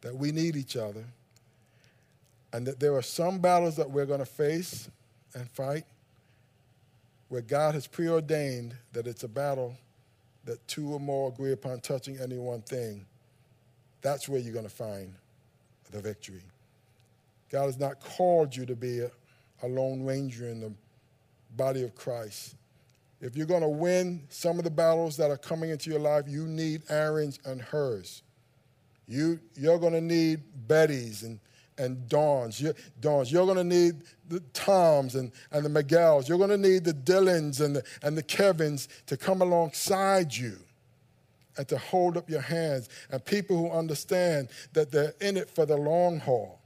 that 0.00 0.16
we 0.16 0.32
need 0.32 0.56
each 0.56 0.76
other, 0.76 1.04
and 2.52 2.66
that 2.66 2.80
there 2.80 2.96
are 2.96 3.02
some 3.02 3.38
battles 3.38 3.76
that 3.76 3.90
we're 3.90 4.06
going 4.06 4.20
to 4.20 4.26
face 4.26 4.90
and 5.34 5.48
fight 5.50 5.84
where 7.28 7.42
God 7.42 7.74
has 7.74 7.86
preordained 7.86 8.74
that 8.94 9.06
it's 9.06 9.22
a 9.22 9.28
battle 9.28 9.76
that 10.48 10.66
two 10.66 10.94
or 10.94 10.98
more 10.98 11.28
agree 11.28 11.52
upon 11.52 11.78
touching 11.80 12.18
any 12.18 12.38
one 12.38 12.62
thing. 12.62 13.04
That's 14.00 14.30
where 14.30 14.40
you're 14.40 14.54
going 14.54 14.64
to 14.64 14.74
find 14.74 15.12
the 15.92 16.00
victory. 16.00 16.42
God 17.50 17.66
has 17.66 17.78
not 17.78 18.00
called 18.00 18.56
you 18.56 18.64
to 18.64 18.74
be 18.74 19.00
a, 19.00 19.10
a 19.62 19.68
lone 19.68 20.04
ranger 20.04 20.48
in 20.48 20.60
the 20.60 20.72
body 21.54 21.82
of 21.82 21.94
Christ. 21.94 22.54
If 23.20 23.36
you're 23.36 23.46
going 23.46 23.60
to 23.60 23.68
win 23.68 24.22
some 24.30 24.56
of 24.56 24.64
the 24.64 24.70
battles 24.70 25.18
that 25.18 25.30
are 25.30 25.36
coming 25.36 25.68
into 25.68 25.90
your 25.90 26.00
life, 26.00 26.24
you 26.26 26.46
need 26.46 26.82
Aaron's 26.88 27.38
and 27.44 27.60
Hurs. 27.60 28.22
You, 29.06 29.40
you're 29.54 29.78
going 29.78 29.92
to 29.92 30.00
need 30.00 30.40
Betty's 30.66 31.24
and, 31.24 31.40
and 31.78 32.08
Dawn's. 32.08 32.60
You, 32.60 32.74
Dawn's. 33.00 33.32
You're 33.32 33.46
going 33.46 33.56
to 33.56 33.64
need 33.64 34.02
the 34.28 34.40
Toms 34.52 35.14
and, 35.14 35.32
and 35.52 35.64
the 35.64 35.70
Miguels. 35.70 36.28
You're 36.28 36.38
going 36.38 36.50
to 36.50 36.58
need 36.58 36.84
the 36.84 36.92
Dylans 36.92 37.64
and 37.64 37.76
the, 37.76 37.84
and 38.02 38.16
the 38.16 38.22
Kevins 38.22 38.88
to 39.06 39.16
come 39.16 39.40
alongside 39.40 40.34
you 40.34 40.58
and 41.56 41.66
to 41.68 41.78
hold 41.78 42.16
up 42.16 42.28
your 42.28 42.40
hands. 42.40 42.88
And 43.10 43.24
people 43.24 43.56
who 43.56 43.70
understand 43.70 44.48
that 44.72 44.90
they're 44.90 45.14
in 45.20 45.36
it 45.36 45.48
for 45.48 45.66
the 45.66 45.76
long 45.76 46.20
haul. 46.20 46.60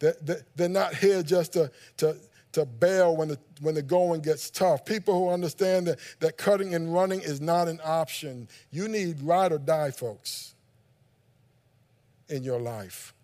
That, 0.00 0.44
they're 0.56 0.68
not 0.68 0.94
here 0.94 1.22
just 1.22 1.52
to, 1.52 1.70
to, 1.98 2.16
to 2.52 2.64
bail 2.64 3.16
when 3.16 3.28
the, 3.28 3.38
when 3.60 3.76
the 3.76 3.82
going 3.82 4.20
gets 4.20 4.50
tough. 4.50 4.84
People 4.84 5.14
who 5.16 5.32
understand 5.32 5.86
that, 5.86 5.98
that 6.18 6.36
cutting 6.36 6.74
and 6.74 6.92
running 6.92 7.20
is 7.20 7.40
not 7.40 7.68
an 7.68 7.80
option. 7.84 8.48
You 8.72 8.88
need 8.88 9.20
ride 9.20 9.52
or 9.52 9.58
die, 9.58 9.92
folks, 9.92 10.54
in 12.28 12.42
your 12.42 12.58
life. 12.58 13.14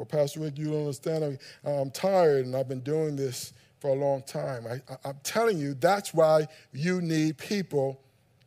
Well, 0.00 0.06
Pastor 0.06 0.40
Rick, 0.40 0.56
you 0.56 0.70
don't 0.70 0.80
understand. 0.80 1.38
I'm, 1.62 1.90
tired 1.90 2.46
and 2.46 2.56
I've 2.56 2.68
been 2.68 2.80
doing 2.80 3.16
this 3.16 3.52
for 3.80 3.90
a 3.90 3.94
long 3.94 4.22
time. 4.22 4.66
I, 4.66 4.80
I, 4.90 4.96
I'm 5.10 5.18
telling 5.22 5.58
you, 5.58 5.74
that's 5.74 6.14
why 6.14 6.48
you 6.72 7.02
need 7.02 7.36
people 7.36 8.00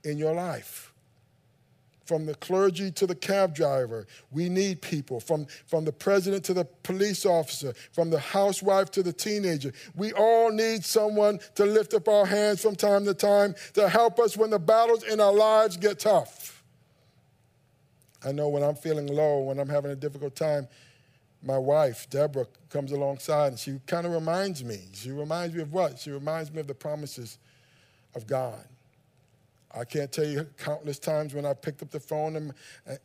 in 0.04 0.18
your 0.18 0.34
life 0.34 0.92
from 2.06 2.26
the 2.26 2.34
clergy 2.34 2.90
to 2.94 3.06
the 3.06 3.14
cab 3.14 3.54
driver. 3.54 4.08
We 4.32 4.50
need 4.50 4.82
people. 4.82 5.20
From, 5.20 5.46
from 5.68 5.86
the 5.86 5.92
president 5.92 6.44
to 6.46 6.56
the 6.56 6.66
police 6.82 7.24
officer, 7.24 7.76
from 7.92 8.10
the 8.10 8.20
housewife 8.20 8.90
to 8.90 9.04
the 9.04 9.14
teenager. 9.14 9.74
We 9.96 10.12
all 10.14 10.52
need 10.52 10.84
someone 10.84 11.40
to 11.54 11.66
lift 11.66 11.94
up 11.94 12.08
our 12.08 12.26
hands 12.26 12.64
from 12.64 12.76
time 12.76 13.06
to 13.06 13.14
time 13.14 13.54
to 13.74 13.88
help 13.88 14.18
us 14.20 14.36
when 14.36 14.50
the 14.50 14.58
battles 14.58 15.04
in 15.04 15.20
our 15.20 15.34
lives 15.34 15.78
get 15.78 16.00
tough. 16.00 16.64
I 18.26 18.32
know 18.32 18.48
when 18.48 18.64
I'm 18.64 18.76
feeling 18.76 19.06
low, 19.06 19.42
when 19.42 19.60
I'm 19.60 19.70
having 19.70 19.92
a 19.92 19.96
difficult 19.96 20.36
time, 20.36 20.68
my 21.44 21.58
wife, 21.58 22.10
Deborah, 22.10 22.48
comes 22.70 22.92
alongside 22.92 23.48
and 23.48 23.60
she 23.60 23.80
kind 23.86 24.06
of 24.06 24.14
reminds 24.14 24.64
me. 24.64 24.80
She 24.94 25.12
reminds 25.12 25.56
me 25.56 25.62
of 25.62 25.74
what? 25.74 26.00
She 26.00 26.12
reminds 26.12 26.52
me 26.52 26.62
of 26.62 26.68
the 26.68 26.74
promises 26.74 27.38
of 28.16 28.26
God. 28.28 28.64
I 29.76 29.86
can't 29.86 30.12
tell 30.12 30.26
you 30.26 30.46
countless 30.58 31.00
times 31.00 31.34
when 31.34 31.48
I 31.48 31.54
picked 31.54 31.82
up 31.82 31.90
the 31.90 32.00
phone 32.00 32.36
and, 32.36 32.54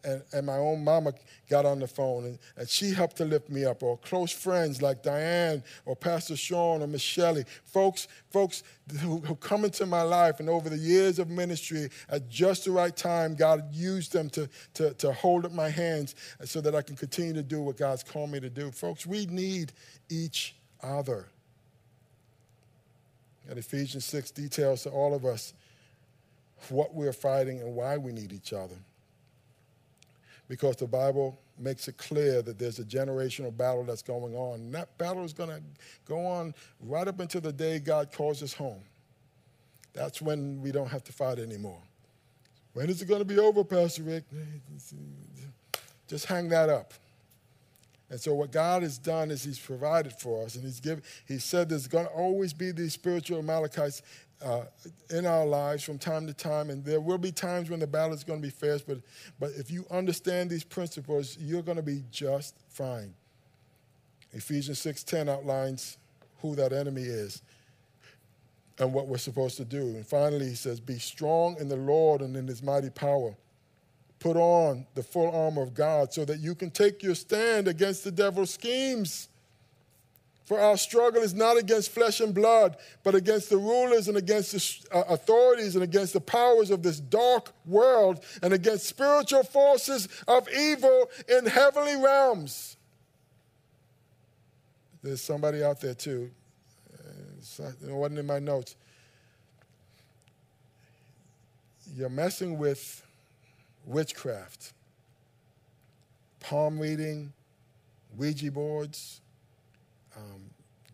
and, 0.05 0.23
and 0.33 0.47
my 0.47 0.57
own 0.57 0.85
mama 0.85 1.15
got 1.49 1.65
on 1.65 1.79
the 1.79 1.87
phone 1.87 2.25
and, 2.25 2.39
and, 2.59 2.69
she 2.69 2.93
helped 2.93 3.17
to 3.17 3.25
lift 3.25 3.49
me 3.49 3.65
up, 3.65 3.83
or 3.83 3.97
close 3.97 4.33
friends 4.33 4.83
like 4.83 5.03
Diane 5.03 5.63
or 5.87 5.97
Pastor 5.97 6.37
Sean 6.37 6.83
or 6.83 6.87
Michelle. 6.87 7.43
Folks, 7.65 8.07
folks 8.31 8.63
who, 9.01 9.19
who 9.21 9.35
come 9.37 9.65
into 9.65 9.87
my 9.87 10.03
life 10.03 10.41
and 10.41 10.51
over 10.51 10.69
the 10.69 10.77
years 10.77 11.19
of 11.19 11.31
ministry 11.31 11.89
at 12.11 12.29
just 12.29 12.67
the 12.67 12.71
right 12.71 12.95
time, 12.95 13.35
God 13.35 13.73
used 13.73 14.13
them 14.13 14.29
to, 14.31 14.49
to, 14.75 14.93
to 14.95 15.13
hold 15.13 15.47
up 15.47 15.53
my 15.53 15.71
hands 15.71 16.15
so 16.45 16.61
that 16.61 16.75
I 16.75 16.83
can 16.83 16.97
continue 16.97 17.33
to 17.33 17.43
do 17.43 17.63
what 17.63 17.79
God's 17.79 18.03
called 18.03 18.31
me 18.31 18.41
to 18.41 18.51
do. 18.51 18.71
Folks, 18.71 19.07
we 19.07 19.25
need 19.27 19.73
each 20.11 20.55
other. 20.83 21.29
And 23.49 23.59
Ephesians 23.59 24.05
6 24.05 24.31
details 24.33 24.83
to 24.83 24.91
all 24.91 25.15
of 25.15 25.25
us 25.25 25.55
what 26.69 26.95
we're 26.95 27.13
fighting 27.13 27.61
and 27.61 27.75
why 27.75 27.97
we 27.97 28.13
need 28.13 28.33
each 28.33 28.53
other. 28.53 28.77
Because 30.49 30.77
the 30.77 30.87
Bible 30.87 31.39
makes 31.59 31.89
it 31.89 31.97
clear 31.99 32.41
that 32.43 32.59
there's 32.59 32.79
a 32.79 32.85
generational 32.85 33.55
battle 33.55 33.85
that's 33.85 34.03
going 34.03 34.35
on. 34.35 34.61
And 34.61 34.75
that 34.75 34.97
battle 34.99 35.25
is 35.25 35.33
going 35.33 35.51
to 35.51 35.63
go 36.07 36.25
on 36.25 36.55
right 36.81 37.07
up 37.07 37.21
until 37.21 37.41
the 37.41 37.53
day 37.53 37.79
God 37.79 38.13
calls 38.13 38.43
us 38.43 38.53
home. 38.55 38.81
That's 39.93 40.23
when 40.23 40.63
we 40.63 40.73
don't 40.73 40.89
have 40.89 41.05
to 41.05 41.13
fight 41.13 41.39
anymore. 41.39 41.81
When 42.73 42.89
is 42.89 43.03
it 43.03 43.09
going 43.09 43.21
to 43.21 43.25
be 43.25 43.39
over, 43.39 43.65
Pastor 43.65 44.03
Rick? 44.05 44.25
Just 46.09 46.27
hang 46.27 46.49
that 46.49 46.69
up. 46.69 46.95
And 48.11 48.21
so 48.21 48.35
what 48.35 48.51
God 48.51 48.83
has 48.83 48.99
done 48.99 49.31
is 49.31 49.45
He's 49.45 49.59
provided 49.59 50.13
for 50.13 50.45
us, 50.45 50.55
and 50.55 50.65
He's 50.65 50.81
given. 50.81 51.03
He 51.27 51.39
said 51.39 51.69
there's 51.69 51.87
going 51.87 52.07
to 52.07 52.13
always 52.13 52.53
be 52.53 52.71
these 52.71 52.95
spiritual 52.95 53.39
Amalekites 53.39 54.03
uh, 54.45 54.63
in 55.11 55.27
our 55.27 55.45
lives 55.45 55.83
from 55.83 55.99
time 55.99 56.27
to 56.27 56.35
time, 56.35 56.71
and 56.71 56.85
there 56.85 57.01
will 57.01 57.19
be 57.19 57.33
times 57.33 57.71
when 57.71 57.81
the 57.81 57.87
battle 57.87 58.15
is 58.15 58.25
going 58.25 58.41
to 58.41 58.47
be 58.47 58.51
fierce, 58.51 58.83
but, 58.83 58.99
but 59.39 59.51
if 59.57 59.71
you 59.71 59.85
understand 59.91 60.49
these 60.49 60.65
principles, 60.65 61.37
you're 61.41 61.63
going 61.63 61.77
to 61.77 61.83
be 61.83 62.05
just 62.11 62.55
fine. 62.69 63.13
Ephesians 64.33 64.81
6.10 64.81 65.29
outlines 65.29 65.99
who 66.41 66.55
that 66.55 66.73
enemy 66.73 67.03
is 67.03 67.43
and 68.79 68.93
what 68.93 69.09
we're 69.09 69.19
supposed 69.19 69.57
to 69.57 69.65
do. 69.65 69.81
And 69.81 70.07
finally, 70.07 70.49
he 70.49 70.55
says, 70.55 70.79
Be 70.81 70.99
strong 70.99 71.57
in 71.59 71.69
the 71.69 71.77
Lord 71.77 72.21
and 72.21 72.37
in 72.37 72.47
his 72.47 72.63
mighty 72.63 72.91
power. 72.91 73.35
Put 74.21 74.37
on 74.37 74.87
the 74.95 75.03
full 75.03 75.31
armor 75.35 75.63
of 75.63 75.75
God 75.75 76.13
so 76.13 76.25
that 76.25 76.41
you 76.41 76.55
can 76.55 76.71
take 76.71 77.03
your 77.03 77.15
stand 77.15 77.69
against 77.69 78.05
the 78.05 78.11
devil's 78.11 78.53
schemes. 78.53 79.29
For 80.45 80.59
our 80.59 80.79
struggle 80.79 81.23
is 81.23 81.35
not 81.35 81.59
against 81.59 81.91
flesh 81.91 82.21
and 82.21 82.35
blood, 82.35 82.79
but 83.05 83.15
against 83.15 83.51
the 83.51 83.59
rulers 83.59 84.09
and 84.09 84.17
against 84.17 84.53
the 84.53 84.97
uh, 84.97 85.03
authorities 85.11 85.75
and 85.75 85.85
against 85.85 86.15
the 86.15 86.21
powers 86.21 86.71
of 86.71 86.83
this 86.83 86.99
dark 86.99 87.53
world 87.67 88.25
and 88.43 88.55
against 88.55 88.87
spiritual 88.87 89.43
forces 89.43 90.09
of 90.27 90.49
evil 90.49 91.11
in 91.29 91.45
heavenly 91.45 91.97
realms. 91.97 92.79
There's 95.03 95.21
somebody 95.21 95.63
out 95.63 95.81
there 95.81 95.95
too. 95.95 96.31
It 97.59 97.73
wasn't 97.83 98.21
in 98.21 98.27
my 98.27 98.39
notes. 98.39 98.75
You're 101.95 102.09
messing 102.09 102.59
with 102.59 103.03
witchcraft, 103.89 104.73
palm 106.41 106.79
reading, 106.79 107.33
Ouija 108.17 108.51
boards 108.51 109.21
um, 110.17 110.43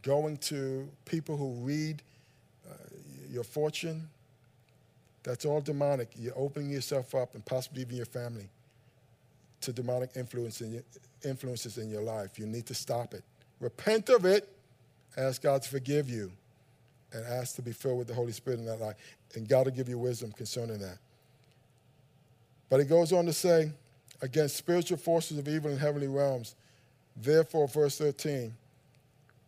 going 0.02 0.36
to 0.36 0.88
people 1.04 1.36
who 1.36 1.52
read 1.64 2.02
uh, 2.68 2.74
your 3.30 3.44
fortune, 3.44 4.08
that's 5.22 5.44
all 5.44 5.60
demonic. 5.60 6.08
You're 6.16 6.36
opening 6.36 6.70
yourself 6.70 7.14
up 7.14 7.34
and 7.34 7.44
possibly 7.44 7.82
even 7.82 7.96
your 7.96 8.06
family 8.06 8.48
to 9.62 9.72
demonic 9.72 10.10
influence 10.16 10.60
in 10.60 10.72
your, 10.74 10.82
influences 11.24 11.78
in 11.78 11.90
your 11.90 12.02
life. 12.02 12.38
You 12.38 12.46
need 12.46 12.66
to 12.66 12.74
stop 12.74 13.14
it. 13.14 13.22
Repent 13.60 14.10
of 14.10 14.26
it, 14.26 14.48
ask 15.16 15.42
God 15.42 15.62
to 15.62 15.68
forgive 15.68 16.10
you, 16.10 16.30
and 17.12 17.24
ask 17.24 17.56
to 17.56 17.62
be 17.62 17.72
filled 17.72 17.98
with 17.98 18.08
the 18.08 18.14
Holy 18.14 18.32
Spirit 18.32 18.60
in 18.60 18.66
that 18.66 18.80
life. 18.80 18.96
And 19.34 19.48
God 19.48 19.66
will 19.66 19.72
give 19.72 19.88
you 19.88 19.98
wisdom 19.98 20.32
concerning 20.32 20.78
that. 20.80 20.98
But 22.74 22.80
he 22.80 22.86
goes 22.86 23.12
on 23.12 23.24
to 23.26 23.32
say, 23.32 23.70
against 24.20 24.56
spiritual 24.56 24.98
forces 24.98 25.38
of 25.38 25.46
evil 25.46 25.70
in 25.70 25.78
heavenly 25.78 26.08
realms. 26.08 26.56
Therefore, 27.16 27.68
verse 27.68 27.98
13, 27.98 28.52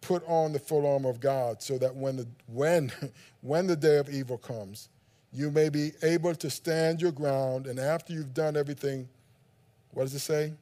put 0.01 0.23
on 0.29 0.53
the 0.53 0.61
full 0.61 0.87
armor 0.87 1.09
of 1.09 1.19
God 1.19 1.61
so 1.61 1.77
that 1.79 1.93
when 1.97 2.19
the, 2.19 2.29
when, 2.47 2.93
when 3.41 3.67
the 3.67 3.75
day 3.75 3.97
of 3.97 4.09
evil 4.09 4.39
comes, 4.39 4.91
you 5.33 5.51
may 5.51 5.71
be 5.71 5.91
able 6.05 6.37
to 6.37 6.49
stand 6.49 7.03
your 7.03 7.11
ground. 7.11 7.67
And 7.67 7.81
after 7.81 8.13
you've 8.13 8.33
done 8.33 8.57
everything, 8.57 9.09
what 9.91 10.05
does 10.05 10.15
it 10.15 10.21
say? 10.21 10.53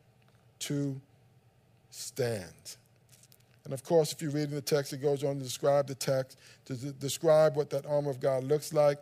To 0.60 0.98
stand. 1.90 2.76
And 3.64 3.74
of 3.74 3.84
course, 3.84 4.10
if 4.10 4.22
you 4.22 4.30
read 4.30 4.48
in 4.48 4.54
the 4.54 4.62
text, 4.62 4.94
it 4.94 5.02
goes 5.02 5.22
on 5.22 5.36
to 5.36 5.42
describe 5.42 5.86
the 5.86 5.96
text, 5.96 6.38
to 6.64 6.76
describe 6.76 7.56
what 7.56 7.68
that 7.68 7.84
armor 7.84 8.08
of 8.08 8.20
God 8.20 8.42
looks 8.42 8.72
like. 8.72 8.96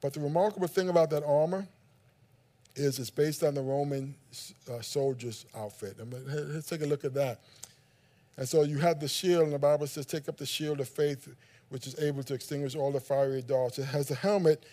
But 0.00 0.14
the 0.14 0.20
remarkable 0.20 0.68
thing 0.68 0.88
about 0.88 1.10
that 1.10 1.24
armor 1.24 1.68
is 2.78 2.98
it's 2.98 3.10
based 3.10 3.42
on 3.42 3.54
the 3.54 3.62
Roman 3.62 4.14
uh, 4.70 4.80
soldier's 4.80 5.46
outfit. 5.56 5.96
I 6.00 6.04
mean, 6.04 6.22
let's 6.54 6.68
take 6.68 6.82
a 6.82 6.86
look 6.86 7.04
at 7.04 7.14
that. 7.14 7.40
And 8.36 8.48
so 8.48 8.62
you 8.62 8.78
have 8.78 9.00
the 9.00 9.08
shield, 9.08 9.44
and 9.44 9.52
the 9.52 9.58
Bible 9.58 9.86
says, 9.86 10.06
take 10.06 10.28
up 10.28 10.36
the 10.36 10.46
shield 10.46 10.80
of 10.80 10.88
faith, 10.88 11.28
which 11.70 11.86
is 11.86 11.98
able 11.98 12.22
to 12.22 12.34
extinguish 12.34 12.76
all 12.76 12.92
the 12.92 13.00
fiery 13.00 13.42
darts. 13.42 13.78
It 13.78 13.84
has 13.86 14.06
the 14.08 14.14
helmet 14.14 14.64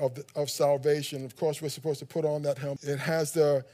of, 0.00 0.14
the, 0.16 0.24
of 0.34 0.50
salvation. 0.50 1.24
Of 1.24 1.36
course, 1.36 1.62
we're 1.62 1.68
supposed 1.68 2.00
to 2.00 2.06
put 2.06 2.24
on 2.24 2.42
that 2.42 2.58
helmet. 2.58 2.82
It 2.82 2.98
has 2.98 3.30
the, 3.30 3.64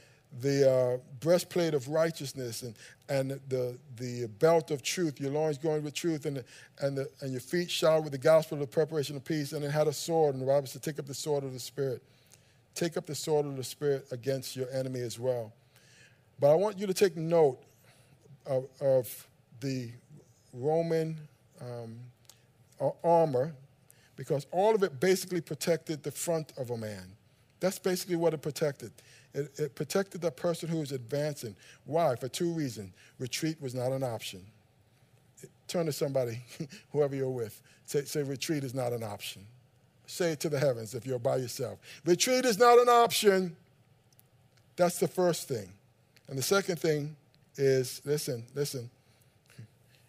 the 0.41 0.71
uh, 0.71 0.97
breastplate 1.19 1.73
of 1.73 1.87
righteousness 1.87 2.61
and, 2.61 2.75
and 3.09 3.41
the, 3.49 3.75
the 3.97 4.27
belt 4.37 4.69
of 4.69 4.83
truth, 4.83 5.19
your 5.19 5.31
loins 5.31 5.57
going 5.57 5.83
with 5.83 5.95
truth, 5.95 6.27
and, 6.27 6.37
the, 6.37 6.45
and, 6.81 6.95
the, 6.95 7.09
and 7.21 7.31
your 7.31 7.41
feet 7.41 7.71
shod 7.71 8.03
with 8.03 8.11
the 8.11 8.19
gospel 8.19 8.55
of 8.55 8.61
the 8.61 8.67
preparation 8.67 9.15
of 9.15 9.25
peace. 9.25 9.51
And 9.51 9.65
it 9.65 9.71
had 9.71 9.87
a 9.87 9.93
sword, 9.93 10.35
and 10.35 10.43
the 10.43 10.47
Bible 10.47 10.67
said, 10.67 10.83
take 10.83 10.99
up 10.99 11.07
the 11.07 11.13
sword 11.15 11.43
of 11.43 11.53
the 11.53 11.59
Spirit. 11.59 12.03
Take 12.79 12.95
up 12.95 13.05
the 13.05 13.13
sword 13.13 13.45
of 13.45 13.57
the 13.57 13.63
Spirit 13.65 14.07
against 14.09 14.55
your 14.55 14.71
enemy 14.71 15.01
as 15.01 15.19
well. 15.19 15.51
But 16.39 16.51
I 16.51 16.55
want 16.55 16.79
you 16.79 16.87
to 16.87 16.93
take 16.93 17.17
note 17.17 17.59
of, 18.45 18.69
of 18.79 19.27
the 19.59 19.89
Roman 20.53 21.17
um, 21.59 21.97
armor 23.03 23.53
because 24.15 24.47
all 24.51 24.73
of 24.73 24.83
it 24.83 24.97
basically 24.97 25.41
protected 25.41 26.03
the 26.03 26.11
front 26.11 26.53
of 26.57 26.69
a 26.69 26.77
man. 26.77 27.11
That's 27.59 27.79
basically 27.79 28.15
what 28.15 28.33
it 28.33 28.41
protected. 28.41 28.93
It, 29.33 29.51
it 29.59 29.75
protected 29.75 30.21
the 30.21 30.31
person 30.31 30.69
who 30.69 30.77
was 30.77 30.93
advancing. 30.93 31.57
Why? 31.83 32.15
For 32.15 32.29
two 32.29 32.53
reasons. 32.53 32.93
Retreat 33.19 33.61
was 33.61 33.75
not 33.75 33.91
an 33.91 34.03
option. 34.03 34.45
Turn 35.67 35.85
to 35.85 35.91
somebody, 35.91 36.41
whoever 36.93 37.13
you're 37.13 37.29
with, 37.29 37.61
say, 37.83 38.05
say, 38.05 38.23
retreat 38.23 38.63
is 38.63 38.73
not 38.73 38.93
an 38.93 39.03
option. 39.03 39.45
Say 40.09 40.31
it 40.31 40.39
to 40.39 40.49
the 40.49 40.57
heavens 40.57 40.95
if 40.95 41.05
you're 41.05 41.19
by 41.19 41.35
yourself. 41.35 41.77
Retreat 42.03 42.43
is 42.43 42.57
not 42.57 42.79
an 42.79 42.89
option. 42.89 43.55
That's 44.75 44.97
the 44.97 45.07
first 45.07 45.47
thing. 45.47 45.71
And 46.27 46.35
the 46.35 46.41
second 46.41 46.79
thing 46.79 47.15
is 47.57 48.01
listen, 48.05 48.43
listen. 48.55 48.89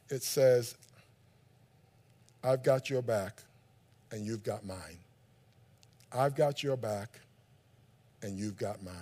It 0.09 0.23
says, 0.23 0.75
I've 2.43 2.63
got 2.63 2.89
your 2.89 3.03
back 3.03 3.43
and 4.11 4.25
you've 4.25 4.43
got 4.43 4.65
mine. 4.65 4.97
I've 6.11 6.35
got 6.35 6.63
your 6.63 6.79
back 6.79 7.21
and 8.23 8.39
you've 8.39 8.57
got 8.57 8.83
mine. 8.83 8.95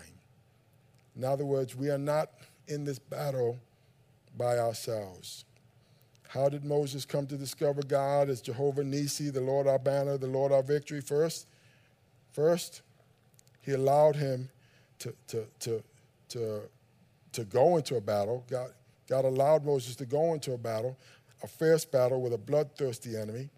In 1.16 1.22
other 1.22 1.44
words, 1.44 1.76
we 1.76 1.90
are 1.90 1.98
not 1.98 2.30
in 2.66 2.84
this 2.84 2.98
battle 2.98 3.56
by 4.36 4.58
ourselves. 4.58 5.44
How 6.28 6.50
did 6.50 6.62
Moses 6.62 7.06
come 7.06 7.26
to 7.28 7.38
discover 7.38 7.80
God 7.82 8.28
as 8.28 8.42
Jehovah 8.42 8.82
Nissi, 8.82 9.32
the 9.32 9.40
Lord 9.40 9.66
our 9.66 9.78
banner, 9.78 10.18
the 10.18 10.26
Lord 10.26 10.52
our 10.52 10.62
victory? 10.62 11.00
First, 11.00 11.46
first, 12.32 12.82
he 13.62 13.72
allowed 13.72 14.14
him 14.14 14.50
to, 14.98 15.14
to, 15.28 15.46
to, 15.60 15.82
to, 16.28 16.60
to 17.32 17.44
go 17.44 17.78
into 17.78 17.96
a 17.96 18.00
battle. 18.02 18.44
God, 18.50 18.72
God 19.08 19.24
allowed 19.24 19.64
Moses 19.64 19.96
to 19.96 20.06
go 20.06 20.34
into 20.34 20.52
a 20.52 20.58
battle, 20.58 20.98
a 21.42 21.46
fierce 21.46 21.86
battle 21.86 22.20
with 22.20 22.34
a 22.34 22.38
bloodthirsty 22.38 23.16
enemy, 23.16 23.48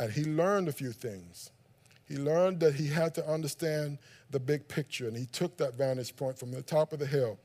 and 0.00 0.12
he 0.12 0.24
learned 0.24 0.66
a 0.66 0.72
few 0.72 0.90
things. 0.90 1.52
He 2.08 2.16
learned 2.16 2.58
that 2.58 2.74
he 2.74 2.88
had 2.88 3.14
to 3.14 3.28
understand 3.28 3.98
the 4.32 4.40
big 4.40 4.66
picture, 4.66 5.06
and 5.06 5.16
he 5.16 5.26
took 5.26 5.56
that 5.58 5.74
vantage 5.74 6.16
point 6.16 6.40
from 6.40 6.50
the 6.50 6.60
top 6.60 6.92
of 6.92 6.98
the 6.98 7.06
hill, 7.06 7.38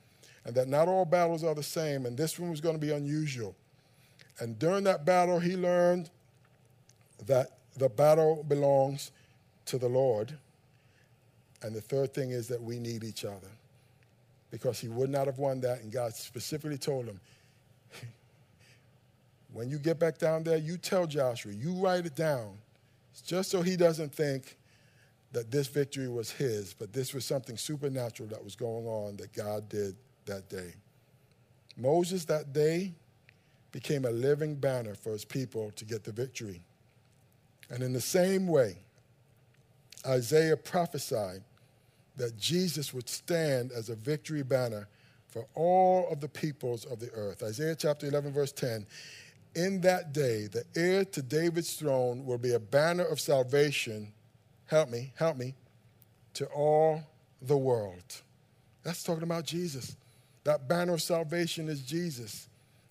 and 0.43 0.55
that 0.55 0.67
not 0.67 0.87
all 0.87 1.05
battles 1.05 1.43
are 1.43 1.53
the 1.53 1.61
same, 1.61 2.07
and 2.07 2.17
this 2.17 2.39
one 2.39 2.49
was 2.49 2.61
going 2.61 2.75
to 2.75 2.81
be 2.81 2.91
unusual. 2.91 3.55
And 4.39 4.57
during 4.57 4.83
that 4.85 5.05
battle, 5.05 5.39
he 5.39 5.55
learned 5.55 6.09
that 7.25 7.57
the 7.77 7.89
battle 7.89 8.43
belongs 8.47 9.11
to 9.65 9.77
the 9.77 9.87
Lord. 9.87 10.37
And 11.61 11.75
the 11.75 11.81
third 11.81 12.13
thing 12.13 12.31
is 12.31 12.47
that 12.47 12.61
we 12.61 12.79
need 12.79 13.03
each 13.03 13.25
other 13.25 13.49
because 14.51 14.79
he 14.79 14.87
would 14.87 15.09
not 15.09 15.27
have 15.27 15.37
won 15.37 15.59
that, 15.61 15.81
and 15.81 15.91
God 15.91 16.13
specifically 16.15 16.77
told 16.77 17.05
him, 17.05 17.19
when 19.53 19.69
you 19.69 19.77
get 19.77 19.99
back 19.99 20.17
down 20.17 20.43
there, 20.43 20.57
you 20.57 20.77
tell 20.77 21.05
Joshua, 21.05 21.51
you 21.51 21.73
write 21.73 22.05
it 22.05 22.15
down, 22.15 22.57
just 23.25 23.51
so 23.51 23.61
he 23.61 23.75
doesn't 23.75 24.13
think 24.13 24.57
that 25.31 25.51
this 25.51 25.67
victory 25.67 26.07
was 26.07 26.31
his, 26.31 26.73
but 26.73 26.91
this 26.91 27.13
was 27.13 27.25
something 27.25 27.57
supernatural 27.57 28.27
that 28.29 28.43
was 28.43 28.55
going 28.55 28.87
on 28.87 29.17
that 29.17 29.31
God 29.33 29.69
did 29.69 29.95
that 30.25 30.49
day. 30.49 30.73
Moses 31.77 32.25
that 32.25 32.51
day 32.51 32.93
became 33.71 34.05
a 34.05 34.11
living 34.11 34.55
banner 34.55 34.95
for 34.95 35.11
his 35.11 35.25
people 35.25 35.71
to 35.71 35.85
get 35.85 36.03
the 36.03 36.11
victory. 36.11 36.61
And 37.69 37.83
in 37.83 37.93
the 37.93 38.01
same 38.01 38.47
way, 38.47 38.77
Isaiah 40.05 40.57
prophesied 40.57 41.43
that 42.17 42.37
Jesus 42.37 42.93
would 42.93 43.07
stand 43.07 43.71
as 43.71 43.89
a 43.89 43.95
victory 43.95 44.43
banner 44.43 44.87
for 45.27 45.45
all 45.55 46.07
of 46.11 46.19
the 46.19 46.27
peoples 46.27 46.85
of 46.85 46.99
the 46.99 47.11
earth. 47.11 47.43
Isaiah 47.43 47.75
chapter 47.75 48.07
11, 48.07 48.33
verse 48.33 48.51
10 48.51 48.85
In 49.55 49.81
that 49.81 50.13
day, 50.13 50.47
the 50.47 50.63
heir 50.75 51.05
to 51.05 51.21
David's 51.21 51.73
throne 51.73 52.25
will 52.25 52.37
be 52.37 52.53
a 52.53 52.59
banner 52.59 53.05
of 53.05 53.19
salvation. 53.19 54.11
Help 54.65 54.89
me, 54.89 55.13
help 55.17 55.37
me, 55.37 55.53
to 56.33 56.45
all 56.47 57.03
the 57.41 57.57
world. 57.57 58.21
That's 58.83 59.03
talking 59.03 59.23
about 59.23 59.45
Jesus. 59.45 59.95
That 60.43 60.67
banner 60.67 60.93
of 60.93 61.01
salvation 61.01 61.69
is 61.69 61.81
Jesus. 61.81 62.47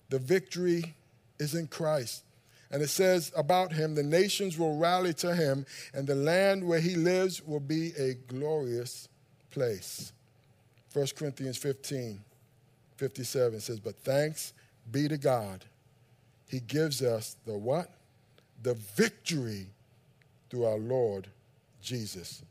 The 0.09 0.19
victory 0.19 0.95
is 1.39 1.55
in 1.55 1.67
Christ. 1.67 2.23
And 2.71 2.81
it 2.83 2.89
says 2.89 3.31
about 3.35 3.71
him, 3.71 3.95
the 3.95 4.03
nations 4.03 4.57
will 4.57 4.77
rally 4.77 5.13
to 5.15 5.33
him, 5.33 5.65
and 5.93 6.05
the 6.05 6.15
land 6.15 6.63
where 6.63 6.79
he 6.79 6.95
lives 6.95 7.45
will 7.45 7.59
be 7.59 7.93
a 7.97 8.13
glorious 8.13 9.07
place. 9.49 10.13
1 10.93 11.07
Corinthians 11.15 11.57
15, 11.57 12.19
57 12.97 13.59
says, 13.59 13.79
But 13.79 13.95
thanks 13.97 14.53
be 14.91 15.07
to 15.07 15.17
God. 15.17 15.65
He 16.47 16.59
gives 16.59 17.01
us 17.01 17.35
the 17.45 17.57
what? 17.57 17.91
The 18.61 18.73
victory 18.73 19.67
through 20.49 20.65
our 20.65 20.77
Lord 20.77 21.27
Jesus 21.81 22.41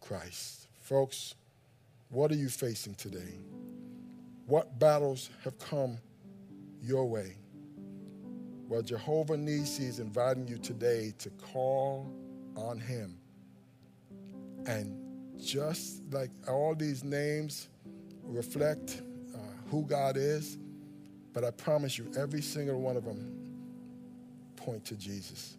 Christ. 0.00 0.66
Folks, 0.80 1.34
what 2.10 2.30
are 2.30 2.36
you 2.36 2.48
facing 2.48 2.94
today? 2.94 3.34
What 4.46 4.78
battles 4.78 5.30
have 5.44 5.58
come 5.58 5.98
your 6.82 7.04
way. 7.06 7.36
Well, 8.68 8.82
Jehovah 8.82 9.36
Nissi 9.36 9.86
is 9.86 9.98
inviting 9.98 10.48
you 10.48 10.58
today 10.58 11.12
to 11.18 11.30
call 11.30 12.10
on 12.56 12.78
him. 12.78 13.18
And 14.66 14.96
just 15.38 16.02
like 16.10 16.30
all 16.48 16.74
these 16.74 17.04
names 17.04 17.68
reflect 18.22 19.02
uh, 19.34 19.38
who 19.70 19.84
God 19.84 20.16
is, 20.16 20.58
but 21.32 21.44
I 21.44 21.50
promise 21.50 21.98
you, 21.98 22.10
every 22.16 22.42
single 22.42 22.80
one 22.80 22.96
of 22.96 23.04
them 23.04 23.34
point 24.56 24.84
to 24.86 24.96
Jesus. 24.96 25.56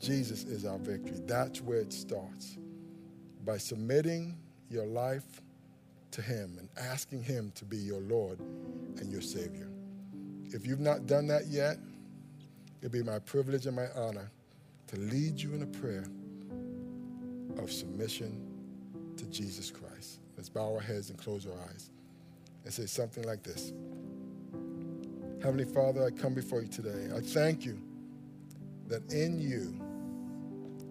Jesus 0.00 0.44
is 0.44 0.64
our 0.64 0.78
victory. 0.78 1.18
That's 1.26 1.60
where 1.60 1.78
it 1.78 1.92
starts. 1.92 2.56
By 3.44 3.58
submitting 3.58 4.36
your 4.70 4.86
life 4.86 5.42
to 6.12 6.22
Him 6.22 6.56
and 6.58 6.68
asking 6.76 7.22
Him 7.22 7.52
to 7.56 7.64
be 7.64 7.76
your 7.76 8.00
Lord 8.00 8.38
and 8.98 9.10
your 9.10 9.20
Savior. 9.20 9.68
If 10.52 10.66
you've 10.66 10.80
not 10.80 11.06
done 11.06 11.26
that 11.28 11.46
yet, 11.46 11.78
it'll 12.80 12.92
be 12.92 13.02
my 13.02 13.18
privilege 13.18 13.66
and 13.66 13.76
my 13.76 13.88
honor 13.94 14.30
to 14.88 14.96
lead 14.96 15.40
you 15.40 15.54
in 15.54 15.62
a 15.62 15.66
prayer 15.66 16.06
of 17.58 17.70
submission 17.70 18.40
to 19.16 19.26
Jesus 19.26 19.70
Christ. 19.70 20.20
Let's 20.36 20.48
bow 20.48 20.74
our 20.74 20.80
heads 20.80 21.10
and 21.10 21.18
close 21.18 21.46
our 21.46 21.60
eyes 21.70 21.90
and 22.64 22.72
say 22.72 22.86
something 22.86 23.24
like 23.24 23.42
this 23.42 23.72
Heavenly 25.42 25.64
Father, 25.64 26.04
I 26.04 26.10
come 26.10 26.34
before 26.34 26.62
you 26.62 26.68
today. 26.68 27.08
I 27.14 27.20
thank 27.20 27.64
you 27.64 27.80
that 28.88 29.12
in 29.12 29.38
you 29.38 29.74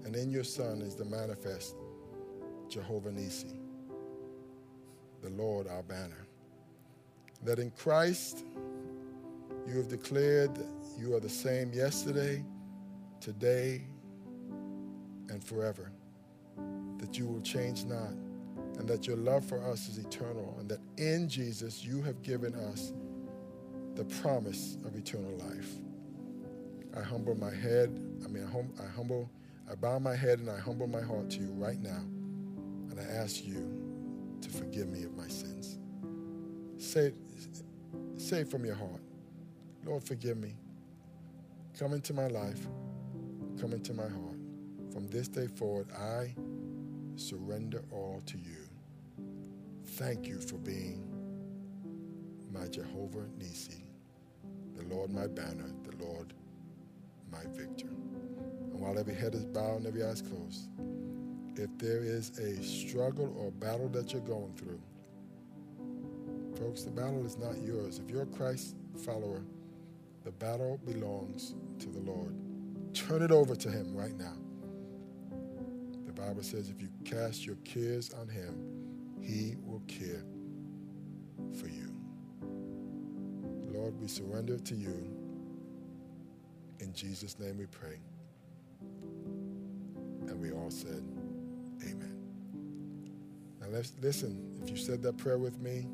and 0.05 0.15
in 0.15 0.31
your 0.31 0.43
Son 0.43 0.81
is 0.81 0.95
the 0.95 1.05
manifest 1.05 1.75
Jehovah 2.69 3.09
Nissi, 3.09 3.57
the 5.21 5.29
Lord 5.31 5.67
our 5.67 5.83
banner. 5.83 6.27
That 7.43 7.59
in 7.59 7.71
Christ, 7.71 8.45
you 9.67 9.77
have 9.77 9.89
declared 9.89 10.55
that 10.55 10.67
you 10.97 11.15
are 11.15 11.19
the 11.19 11.29
same 11.29 11.71
yesterday, 11.73 12.43
today, 13.19 13.81
and 15.29 15.43
forever. 15.43 15.91
That 16.99 17.17
you 17.17 17.27
will 17.27 17.41
change 17.41 17.83
not, 17.85 18.13
and 18.77 18.87
that 18.87 19.05
your 19.05 19.17
love 19.17 19.45
for 19.45 19.61
us 19.69 19.89
is 19.89 19.97
eternal, 19.97 20.55
and 20.59 20.69
that 20.69 20.79
in 20.97 21.27
Jesus 21.27 21.83
you 21.83 22.01
have 22.01 22.21
given 22.21 22.55
us 22.55 22.93
the 23.95 24.05
promise 24.05 24.77
of 24.85 24.95
eternal 24.95 25.35
life. 25.37 25.71
I 26.95 27.01
humble 27.01 27.35
my 27.35 27.53
head, 27.53 27.89
I 28.23 28.27
mean, 28.27 28.45
I, 28.45 28.49
hum, 28.49 28.71
I 28.81 28.87
humble, 28.95 29.29
I 29.69 29.75
bow 29.75 29.99
my 29.99 30.15
head 30.15 30.39
and 30.39 30.49
I 30.49 30.57
humble 30.57 30.87
my 30.87 31.01
heart 31.01 31.29
to 31.31 31.39
you 31.39 31.51
right 31.51 31.79
now, 31.81 32.03
and 32.89 32.99
I 32.99 33.03
ask 33.03 33.45
you 33.45 34.37
to 34.41 34.49
forgive 34.49 34.87
me 34.87 35.03
of 35.03 35.15
my 35.15 35.27
sins. 35.27 35.77
Say, 36.77 37.11
say 38.17 38.41
it 38.41 38.47
from 38.49 38.65
your 38.65 38.75
heart. 38.75 39.01
Lord, 39.87 40.03
forgive 40.03 40.37
me. 40.37 40.53
Come 41.79 41.93
into 41.93 42.13
my 42.13 42.27
life. 42.27 42.67
Come 43.59 43.71
into 43.71 43.93
my 43.93 44.03
heart. 44.07 44.37
From 44.91 45.07
this 45.07 45.29
day 45.29 45.47
forward, 45.47 45.87
I 45.93 46.35
surrender 47.15 47.83
all 47.91 48.21
to 48.25 48.37
you. 48.37 48.67
thank 49.97 50.27
you 50.27 50.39
for 50.39 50.57
being 50.57 51.01
my 52.51 52.67
Jehovah 52.67 53.25
Nissi, 53.39 53.81
the 54.75 54.83
Lord 54.93 55.11
my 55.11 55.25
banner, 55.25 55.71
the 55.83 56.05
Lord 56.05 56.33
my 57.31 57.43
victor. 57.53 57.87
And 57.87 58.79
while 58.79 58.99
every 58.99 59.15
head 59.15 59.33
is 59.35 59.45
bowed 59.45 59.77
and 59.77 59.87
every 59.87 60.03
eye 60.03 60.09
is 60.09 60.21
closed, 60.21 60.69
if 61.55 61.69
there 61.77 62.03
is 62.03 62.37
a 62.37 62.61
struggle 62.61 63.33
or 63.39 63.51
battle 63.51 63.87
that 63.89 64.11
you're 64.11 64.21
going 64.21 64.53
through, 64.55 64.81
folks, 66.59 66.83
the 66.83 66.91
battle 66.91 67.25
is 67.25 67.37
not 67.37 67.57
yours. 67.61 67.99
If 67.99 68.11
you're 68.11 68.23
a 68.23 68.27
Christ 68.27 68.75
follower, 69.05 69.41
the 70.27 70.33
battle 70.33 70.77
belongs 70.85 71.55
to 71.79 71.87
the 71.87 72.01
Lord. 72.01 72.35
Turn 72.93 73.21
it 73.21 73.31
over 73.31 73.55
to 73.55 73.71
Him 73.71 73.95
right 73.95 74.17
now. 74.17 74.33
The 76.05 76.11
Bible 76.11 76.43
says 76.43 76.69
if 76.69 76.81
you 76.81 76.89
cast 77.05 77.45
your 77.45 77.55
cares 77.63 78.11
on 78.13 78.27
Him, 78.27 78.59
He 79.21 79.55
will 79.63 79.81
care 79.87 80.25
for 81.57 81.69
you. 81.69 81.95
Lord, 83.71 83.97
we 84.01 84.09
surrender 84.09 84.59
to 84.59 84.75
you. 84.75 85.07
In 86.81 86.91
Jesus' 86.91 87.39
name 87.39 87.57
we 87.57 87.67
pray. 87.67 87.97
And 90.27 90.41
we 90.41 90.51
all 90.51 90.69
said, 90.69 91.05
Amen. 91.83 92.17
Now 93.61 93.67
let's 93.71 93.93
listen. 94.01 94.59
If 94.61 94.69
you 94.69 94.75
said 94.75 95.01
that 95.03 95.15
prayer 95.15 95.37
with 95.37 95.57
me, 95.61 95.87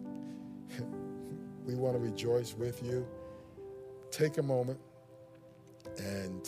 we 1.67 1.75
want 1.75 1.95
to 1.95 1.99
rejoice 1.99 2.55
with 2.55 2.81
you. 2.83 3.05
Take 4.13 4.37
a 4.37 4.43
moment 4.43 4.79
and 5.97 6.47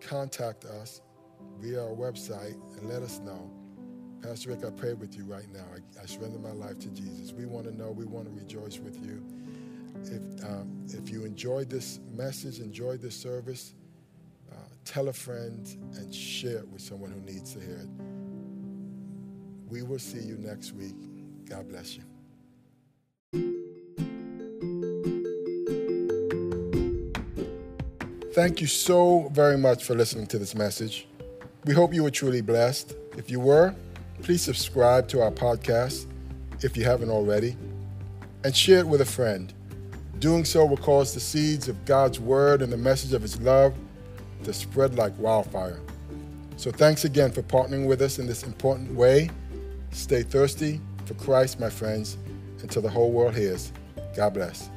contact 0.00 0.64
us 0.64 1.02
via 1.60 1.82
our 1.82 1.94
website 1.94 2.56
and 2.78 2.88
let 2.88 3.02
us 3.02 3.18
know. 3.18 3.50
Pastor 4.22 4.48
Rick, 4.48 4.64
I 4.64 4.70
pray 4.70 4.94
with 4.94 5.14
you 5.14 5.24
right 5.24 5.46
now. 5.52 5.66
I, 5.74 6.02
I 6.02 6.06
surrender 6.06 6.38
my 6.38 6.52
life 6.52 6.78
to 6.78 6.88
Jesus. 6.88 7.34
We 7.34 7.44
want 7.44 7.66
to 7.66 7.76
know, 7.76 7.90
we 7.90 8.06
want 8.06 8.24
to 8.24 8.32
rejoice 8.32 8.78
with 8.78 8.96
you. 9.04 9.22
If, 10.04 10.44
um, 10.46 10.86
if 10.86 11.10
you 11.10 11.26
enjoyed 11.26 11.68
this 11.68 12.00
message, 12.14 12.60
enjoyed 12.60 13.02
this 13.02 13.14
service, 13.14 13.74
uh, 14.50 14.54
tell 14.86 15.08
a 15.08 15.12
friend 15.12 15.68
and 15.96 16.14
share 16.14 16.60
it 16.60 16.68
with 16.68 16.80
someone 16.80 17.10
who 17.10 17.20
needs 17.20 17.52
to 17.52 17.60
hear 17.60 17.80
it. 17.82 17.88
We 19.68 19.82
will 19.82 19.98
see 19.98 20.20
you 20.20 20.38
next 20.38 20.72
week. 20.72 20.96
God 21.50 21.68
bless 21.68 21.98
you. 21.98 22.15
Thank 28.36 28.60
you 28.60 28.66
so 28.66 29.30
very 29.32 29.56
much 29.56 29.84
for 29.84 29.94
listening 29.94 30.26
to 30.26 30.38
this 30.38 30.54
message. 30.54 31.08
We 31.64 31.72
hope 31.72 31.94
you 31.94 32.02
were 32.02 32.10
truly 32.10 32.42
blessed. 32.42 32.94
If 33.16 33.30
you 33.30 33.40
were, 33.40 33.74
please 34.20 34.42
subscribe 34.42 35.08
to 35.08 35.22
our 35.22 35.30
podcast 35.30 36.04
if 36.62 36.76
you 36.76 36.84
haven't 36.84 37.08
already 37.08 37.56
and 38.44 38.54
share 38.54 38.80
it 38.80 38.86
with 38.86 39.00
a 39.00 39.06
friend. 39.06 39.54
Doing 40.18 40.44
so 40.44 40.66
will 40.66 40.76
cause 40.76 41.14
the 41.14 41.18
seeds 41.18 41.66
of 41.66 41.82
God's 41.86 42.20
word 42.20 42.60
and 42.60 42.70
the 42.70 42.76
message 42.76 43.14
of 43.14 43.22
his 43.22 43.40
love 43.40 43.74
to 44.44 44.52
spread 44.52 44.96
like 44.96 45.18
wildfire. 45.18 45.80
So 46.58 46.70
thanks 46.70 47.06
again 47.06 47.32
for 47.32 47.40
partnering 47.40 47.86
with 47.86 48.02
us 48.02 48.18
in 48.18 48.26
this 48.26 48.42
important 48.42 48.92
way. 48.92 49.30
Stay 49.92 50.22
thirsty 50.22 50.82
for 51.06 51.14
Christ, 51.14 51.58
my 51.58 51.70
friends, 51.70 52.18
until 52.60 52.82
the 52.82 52.90
whole 52.90 53.12
world 53.12 53.34
hears. 53.34 53.72
God 54.14 54.34
bless. 54.34 54.68